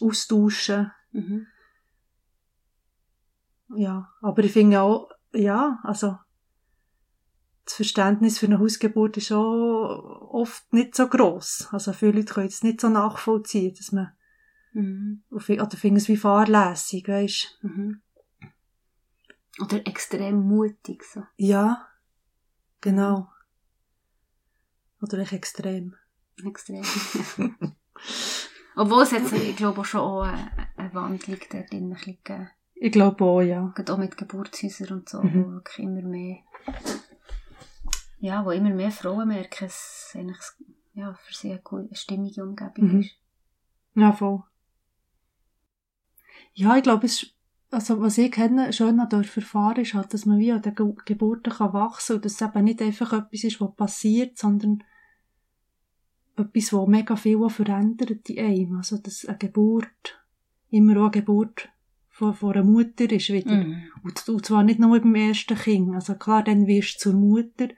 austauschen. 0.00 0.90
Mhm. 1.12 1.46
Ja, 3.74 4.12
aber 4.20 4.44
ich 4.44 4.52
finde 4.52 4.80
auch, 4.80 5.10
ja, 5.32 5.80
also 5.82 6.18
das 7.64 7.74
Verständnis 7.74 8.38
für 8.38 8.46
eine 8.46 8.60
Hausgeburt 8.60 9.16
ist 9.16 9.32
auch 9.32 10.30
oft 10.30 10.72
nicht 10.72 10.94
so 10.94 11.08
gross. 11.08 11.68
Also 11.72 11.92
viele 11.92 12.12
Leute 12.12 12.32
können 12.32 12.46
es 12.46 12.62
nicht 12.62 12.80
so 12.80 12.88
nachvollziehen, 12.88 13.74
dass 13.76 13.90
man 13.90 14.12
mhm. 14.72 15.24
oder 15.30 15.70
finden 15.70 15.96
es 15.96 16.08
wie 16.08 16.16
fahrlässig, 16.16 17.08
weisst. 17.08 17.58
Mhm. 17.62 18.02
Oder 19.60 19.86
extrem 19.86 20.46
mutig, 20.46 21.02
so. 21.02 21.24
Ja, 21.36 21.88
genau. 22.80 23.30
Oder 25.00 25.18
echt 25.18 25.32
extrem. 25.32 25.96
Extrem. 26.44 26.84
Obwohl 28.76 29.02
es 29.02 29.10
jetzt, 29.10 29.32
ich 29.32 29.56
glaube, 29.56 29.84
schon 29.84 30.00
auch 30.00 30.22
eine, 30.22 30.68
eine 30.76 30.94
Wandlung 30.94 31.38
dort 31.50 31.72
drin 31.72 31.94
gegeben. 31.94 32.50
Ich 32.78 32.92
glaube 32.92 33.24
auch, 33.24 33.40
ja. 33.40 33.72
Gerade 33.74 33.92
auch 33.92 33.98
mit 33.98 34.16
Geburtshäusern 34.16 34.98
und 34.98 35.08
so, 35.08 35.22
mhm. 35.22 35.44
wo 35.44 35.50
wirklich 35.52 35.78
immer 35.78 36.02
mehr, 36.02 36.38
ja, 38.20 38.44
wo 38.44 38.50
immer 38.50 38.70
mehr 38.70 38.90
Frauen 38.90 39.28
merken, 39.28 39.66
dass 39.66 40.08
es 40.08 40.16
eigentlich, 40.16 40.44
ja, 40.94 41.14
für 41.14 41.34
sie 41.34 41.52
eine, 41.52 41.62
eine 41.70 41.94
stimmige 41.94 42.42
Umgebung 42.42 42.92
mhm. 42.92 43.00
ist. 43.00 43.16
Ja, 43.94 44.12
voll. 44.12 44.42
Ja, 46.52 46.76
ich 46.76 46.82
glaube, 46.82 47.06
es 47.06 47.36
also 47.70 48.00
was 48.00 48.18
ich 48.18 48.30
kenne, 48.30 48.72
schön 48.72 49.00
an 49.00 49.08
dort 49.08 49.26
Verfahren 49.26 49.82
ist 49.82 49.94
halt, 49.94 50.14
dass 50.14 50.24
man 50.24 50.38
wie 50.38 50.52
an 50.52 50.62
der 50.62 50.72
Ge 50.72 50.94
Geburt 51.04 51.44
kann 51.50 51.72
wachsen 51.72 52.16
und 52.16 52.24
dass 52.24 52.34
es 52.34 52.40
eben 52.40 52.64
nicht 52.64 52.80
einfach 52.80 53.12
etwas 53.12 53.44
ist, 53.44 53.60
was 53.60 53.74
passiert, 53.74 54.38
sondern 54.38 54.84
etwas, 56.36 56.72
was 56.72 56.86
mega 56.86 57.16
viel 57.16 57.48
verändert 57.48 58.28
in 58.30 58.44
einem. 58.44 58.76
Also, 58.76 58.98
dass 58.98 59.24
eine 59.26 59.38
Geburt 59.38 60.22
immer 60.70 60.98
auch 60.98 61.04
eine 61.04 61.10
Geburt 61.10 61.68
von, 62.16 62.32
von 62.32 62.54
einer 62.54 62.64
Mutter 62.64 63.10
ist 63.12 63.28
wieder. 63.28 63.54
Mhm. 63.54 63.82
Und, 64.02 64.26
und, 64.30 64.46
zwar 64.46 64.62
nicht 64.62 64.80
nur 64.80 64.98
beim 64.98 65.14
ersten 65.14 65.54
Kind. 65.54 65.94
Also 65.94 66.14
klar, 66.14 66.42
dann 66.42 66.66
wirst 66.66 66.94
du 66.94 67.10
zur 67.10 67.12
Mutter, 67.12 67.68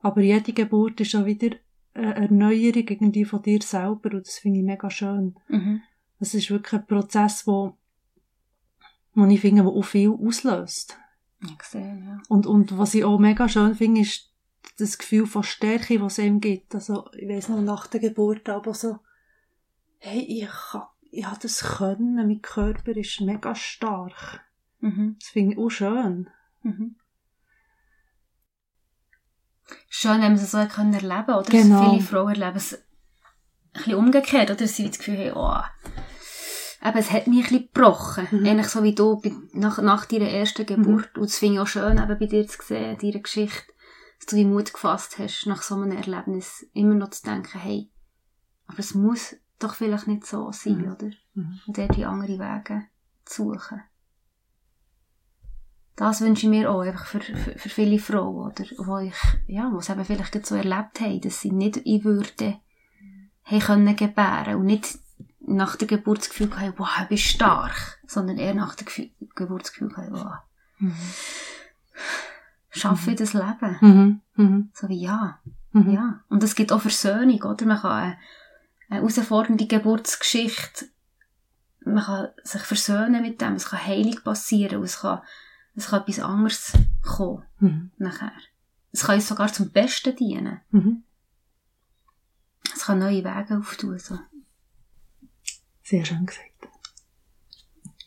aber 0.00 0.22
jede 0.22 0.54
Geburt 0.54 1.02
ist 1.02 1.14
auch 1.14 1.26
wieder 1.26 1.54
eine 1.92 2.14
Erneuerung 2.14 2.88
irgendwie 2.88 3.26
von 3.26 3.42
dir 3.42 3.60
selber 3.60 4.14
und 4.14 4.26
das 4.26 4.38
finde 4.38 4.60
ich 4.60 4.64
mega 4.64 4.88
schön. 4.88 5.34
Mhm. 5.48 5.82
Das 6.18 6.32
ist 6.32 6.50
wirklich 6.50 6.80
ein 6.80 6.86
Prozess, 6.86 7.46
wo, 7.46 7.76
wo 9.14 9.26
ich 9.26 9.40
finde, 9.40 9.66
wo 9.66 9.78
auch 9.78 9.84
viel 9.84 10.10
auslöst. 10.10 10.98
Ich 11.42 11.62
sehe, 11.62 12.02
ja. 12.06 12.22
Und, 12.28 12.46
und 12.46 12.78
was 12.78 12.94
ich 12.94 13.04
auch 13.04 13.18
mega 13.18 13.50
schön 13.50 13.74
finde, 13.74 14.00
ist 14.00 14.32
das 14.78 14.96
Gefühl 14.96 15.26
von 15.26 15.42
Stärke, 15.42 16.00
was 16.00 16.18
es 16.18 16.24
ihm 16.24 16.40
gibt. 16.40 16.74
Also, 16.74 17.04
ich 17.12 17.28
weiss 17.28 17.50
noch, 17.50 17.60
nach 17.60 17.86
der 17.86 18.00
Geburt, 18.00 18.48
aber 18.48 18.72
so, 18.72 18.98
hey, 19.98 20.20
ich 20.20 20.48
kann, 20.48 20.82
ich 21.10 21.24
habe 21.24 21.38
das 21.40 21.60
können, 21.60 22.16
mein 22.16 22.42
Körper 22.42 22.96
ist 22.96 23.20
mega 23.20 23.54
stark. 23.54 24.40
Mhm. 24.80 25.16
Das 25.18 25.30
finde 25.30 25.54
ich 25.54 25.58
auch 25.58 25.70
schön. 25.70 26.30
Mhm. 26.62 26.96
Schön, 29.88 30.22
wenn 30.22 30.32
man 30.32 30.34
es 30.34 30.50
so 30.50 30.58
erleben 30.58 30.70
kann, 30.70 30.94
oder? 30.94 31.42
Genau. 31.42 31.90
Viele 31.90 32.02
Frauen 32.02 32.34
erleben 32.34 32.56
es 32.56 32.74
ein 32.74 32.80
bisschen 33.72 33.94
umgekehrt, 33.94 34.50
oder? 34.50 34.66
Sie 34.66 34.88
das 34.88 34.98
Gefühl 34.98 35.30
haben, 35.30 35.36
oh, 35.36 36.88
eben, 36.88 36.98
es 36.98 37.10
hat 37.10 37.26
mich 37.26 37.38
ein 37.38 37.42
bisschen 37.42 37.70
gebrochen. 37.72 38.28
Mhm. 38.30 38.46
Ähnlich 38.46 38.68
so 38.68 38.82
wie 38.82 38.94
du 38.94 39.20
nach, 39.52 39.78
nach 39.82 40.06
deiner 40.06 40.28
ersten 40.28 40.64
Geburt. 40.64 41.10
Mhm. 41.14 41.22
Und 41.22 41.30
das 41.30 41.38
finde 41.38 41.54
ich 41.56 41.60
auch 41.60 41.66
schön, 41.66 41.98
eben 41.98 42.18
bei 42.18 42.26
dir 42.26 42.46
zu 42.46 42.62
sehen, 42.62 42.96
deine 43.00 43.20
Geschichte 43.20 43.72
dass 44.18 44.26
du 44.26 44.36
die 44.36 44.44
Mut 44.44 44.72
gefasst 44.72 45.18
hast, 45.18 45.46
nach 45.46 45.62
so 45.62 45.76
einem 45.76 45.92
Erlebnis 45.92 46.66
immer 46.72 46.94
noch 46.94 47.10
zu 47.10 47.22
denken, 47.22 47.58
hey, 47.58 47.90
aber 48.66 48.80
es 48.80 48.94
muss 48.94 49.36
doch 49.58 49.74
vielleicht 49.74 50.06
nicht 50.06 50.26
so 50.26 50.50
sein, 50.52 50.78
mhm. 50.78 50.92
oder? 50.92 51.10
Mhm. 51.34 51.60
Und 51.66 51.78
dort 51.78 51.96
die 51.96 52.04
andere 52.04 52.38
Wege 52.38 52.84
zu 53.24 53.52
suchen. 53.52 53.82
Das 55.96 56.20
wünsche 56.20 56.46
ich 56.46 56.50
mir 56.50 56.70
auch 56.70 56.80
einfach 56.80 57.06
für, 57.06 57.20
für, 57.20 57.58
für 57.58 57.68
viele 57.68 57.98
Frauen, 57.98 58.52
oder? 58.52 58.64
Wo 58.78 58.98
ich, 58.98 59.16
ja, 59.48 59.70
wo 59.72 59.78
es 59.78 59.88
eben 59.88 60.04
vielleicht 60.04 60.46
so 60.46 60.54
erlebt 60.54 61.00
haben, 61.00 61.20
dass 61.20 61.40
sie 61.40 61.50
nicht 61.50 61.78
in 61.78 62.04
Würde 62.04 62.60
haben 63.44 63.60
können 63.60 63.96
gebären 63.96 64.56
und 64.56 64.66
nicht 64.66 64.98
nach 65.40 65.76
der 65.76 65.88
Geburt 65.88 66.18
das 66.18 66.28
Gefühl 66.28 66.56
haben, 66.56 66.74
wow, 66.76 66.98
du 67.00 67.06
bist 67.08 67.24
stark, 67.24 67.98
sondern 68.06 68.38
eher 68.38 68.54
nach 68.54 68.76
der 68.76 68.86
Geburt 69.34 69.62
das 69.62 69.72
Gefühl 69.72 69.96
haben, 69.96 70.12
wow. 70.12 70.34
Mhm 70.78 70.94
schaffe 72.70 73.10
ich 73.10 73.18
mhm. 73.18 73.24
das 73.24 73.32
Leben. 73.34 73.76
Mhm. 73.80 74.20
Mhm. 74.36 74.70
So 74.72 74.88
wie 74.88 75.00
ja. 75.00 75.38
Mhm. 75.72 75.90
Ja. 75.90 76.20
Und 76.28 76.42
es 76.42 76.54
gibt 76.54 76.72
auch 76.72 76.80
Versöhnung, 76.80 77.42
oder? 77.42 77.66
Man 77.66 77.80
kann 77.80 78.16
eine, 78.88 79.00
eine 79.00 79.08
herausfordernde 79.08 79.66
Geburtsgeschichte, 79.66 80.88
man 81.84 82.04
kann 82.04 82.28
sich 82.42 82.62
versöhnen 82.62 83.22
mit 83.22 83.40
dem, 83.40 83.54
es 83.54 83.66
kann 83.66 83.84
Heilung 83.84 84.20
passieren, 84.22 84.78
und 84.78 84.84
es 84.84 85.00
kann, 85.00 85.22
es 85.74 85.88
kann 85.88 86.02
etwas 86.02 86.20
anderes 86.20 86.72
kommen, 87.02 87.44
mhm. 87.60 87.90
nachher. 87.98 88.32
Es 88.92 89.04
kann 89.04 89.16
uns 89.16 89.28
sogar 89.28 89.52
zum 89.52 89.70
Besten 89.70 90.16
dienen. 90.16 90.60
Mhm. 90.70 91.04
Es 92.74 92.84
kann 92.84 92.98
neue 92.98 93.24
Wege 93.24 93.58
auftun, 93.58 93.98
so. 93.98 94.18
Sehr 95.82 96.04
schön 96.04 96.26
gesagt. 96.26 96.48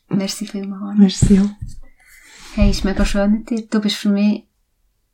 Merci 0.10 0.46
vielmals. 0.46 0.98
Merci 0.98 1.40
auch. 1.40 1.50
Hey, 2.54 2.70
ist 2.70 2.84
mega 2.84 3.06
schön 3.06 3.32
mit 3.32 3.50
dir. 3.50 3.66
Du 3.68 3.80
bist 3.80 3.96
für 3.96 4.10
mich 4.10 4.46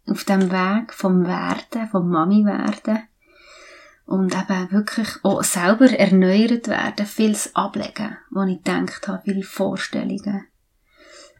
auf 0.08 0.24
dem 0.24 0.52
Weg 0.52 0.94
vom 0.94 1.26
Werden, 1.26 1.88
vom 1.88 2.10
Mami-Werden 2.10 3.08
und 4.08 4.34
eben 4.34 4.72
wirklich 4.72 5.10
auch 5.24 5.44
selber 5.44 5.92
erneuert 5.92 6.70
werden, 6.70 7.06
vieles 7.06 7.54
ablegen, 7.56 8.18
was 8.32 8.50
ich 8.50 8.64
gedacht 8.64 9.08
habe, 9.08 9.22
viele 9.24 9.44
Vorstellungen. 9.44 10.48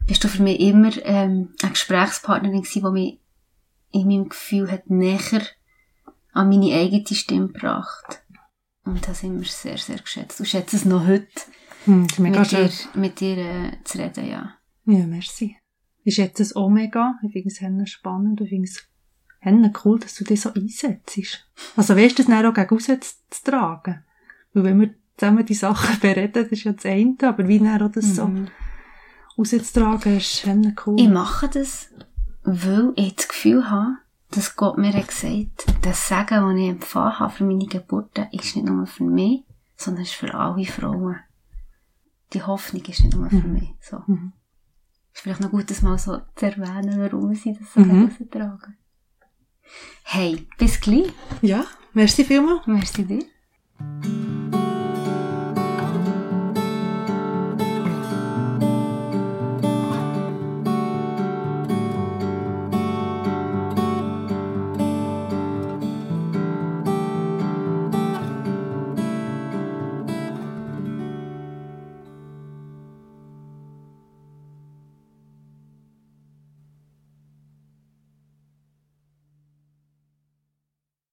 Bist 0.06 0.22
du 0.22 0.28
für 0.28 0.42
mich 0.42 0.60
immer 0.60 0.90
ähm, 1.04 1.54
eine 1.62 1.72
Gesprächspartnerin 1.72 2.62
gewesen, 2.62 2.84
die 2.84 2.90
mich 2.90 3.20
in 3.90 4.06
meinem 4.06 4.28
Gefühl 4.28 4.70
hat 4.70 4.90
näher 4.90 5.42
an 6.32 6.50
meine 6.50 6.74
eigene 6.74 7.06
Stimme 7.06 7.48
gebracht. 7.48 8.22
Und 8.84 9.06
das 9.08 9.22
immer 9.22 9.44
sehr, 9.44 9.78
sehr 9.78 9.98
geschätzt. 9.98 10.38
Du 10.38 10.44
schätzt 10.44 10.74
es 10.74 10.84
noch 10.84 11.06
heute, 11.06 11.26
hm, 11.84 12.06
mit 12.18 12.52
dir, 12.52 12.70
mit 12.94 13.20
dir 13.20 13.38
äh, 13.38 13.72
zu 13.84 13.98
reden, 13.98 14.28
ja. 14.28 14.54
Ja, 14.84 15.06
merci. 15.06 15.56
Ich 16.04 16.14
schätze 16.14 16.42
es 16.42 16.54
auch 16.54 16.68
mega. 16.68 17.14
Ich 17.22 17.32
finde 17.32 17.82
es 17.82 17.90
spannend. 17.90 18.40
Ich 18.42 18.50
finde 18.50 18.68
es 18.68 18.88
henne 19.38 19.72
cool, 19.84 19.98
dass 19.98 20.14
du 20.16 20.24
dich 20.24 20.40
so 20.40 20.52
einsetzt. 20.52 21.46
Also 21.76 21.96
weißt 21.96 22.18
du, 22.18 22.22
das 22.22 22.26
dann 22.30 22.46
auch 22.46 22.54
gegen 22.54 22.68
raus 22.68 22.84
zu 22.84 23.44
tragen. 23.44 24.04
Weil 24.52 24.64
wenn 24.64 24.80
wir 24.80 24.94
zusammen 25.16 25.46
die 25.46 25.54
Sachen 25.54 25.98
bereden, 26.00 26.32
das 26.44 26.48
ist 26.52 26.64
ja 26.64 26.72
das 26.72 26.84
eine, 26.86 27.16
aber 27.22 27.46
wie 27.48 27.58
dann 27.58 27.82
auch 27.82 27.90
das 27.90 28.16
so 28.16 28.26
Mhm. 28.26 28.48
rauszutragen, 29.38 30.16
ist 30.16 30.44
henne 30.46 30.74
cool. 30.86 31.00
Ich 31.00 31.08
mache 31.08 31.48
das, 31.48 31.90
weil 32.42 32.92
ich 32.96 33.14
das 33.16 33.28
Gefühl 33.28 33.70
habe, 33.70 33.96
dass 34.30 34.56
Gott 34.56 34.76
mir 34.78 34.92
hat 34.92 35.08
gesagt 35.08 35.66
das 35.82 36.08
Segen, 36.08 36.28
das 36.28 36.56
ich 36.56 36.68
empfangen 36.68 37.18
habe 37.18 37.32
für 37.32 37.44
meine 37.44 37.66
Geburt, 37.66 38.18
ist 38.32 38.56
nicht 38.56 38.66
nur 38.66 38.86
für 38.86 39.04
mich, 39.04 39.44
sondern 39.76 40.02
ist 40.02 40.12
für 40.14 40.34
alle 40.34 40.64
Frauen. 40.66 41.16
Die 42.34 42.42
Hoffnung 42.42 42.82
ist 42.82 43.00
nicht 43.04 43.16
nur 43.16 43.30
für 43.30 43.36
Mhm. 43.36 43.52
mich. 43.54 43.70
So. 43.80 44.02
Mhm. 44.06 44.32
Ist 45.14 45.22
vielleicht 45.22 45.40
noch 45.40 45.50
gut, 45.50 45.70
das 45.70 45.80
mal 45.82 45.96
so 45.98 46.18
zu 46.36 46.46
erwähnen, 46.46 47.00
warum 47.00 47.34
sie 47.34 47.56
das 47.58 47.72
so 47.72 47.80
Mhm. 47.80 47.90
heraustragen. 48.08 48.76
Hey, 50.04 50.46
bis 50.58 50.80
gleich. 50.80 51.12
Ja, 51.42 51.64
merci 51.92 52.24
vielmals. 52.24 52.66
Merci 52.66 53.04
dir. 53.04 53.24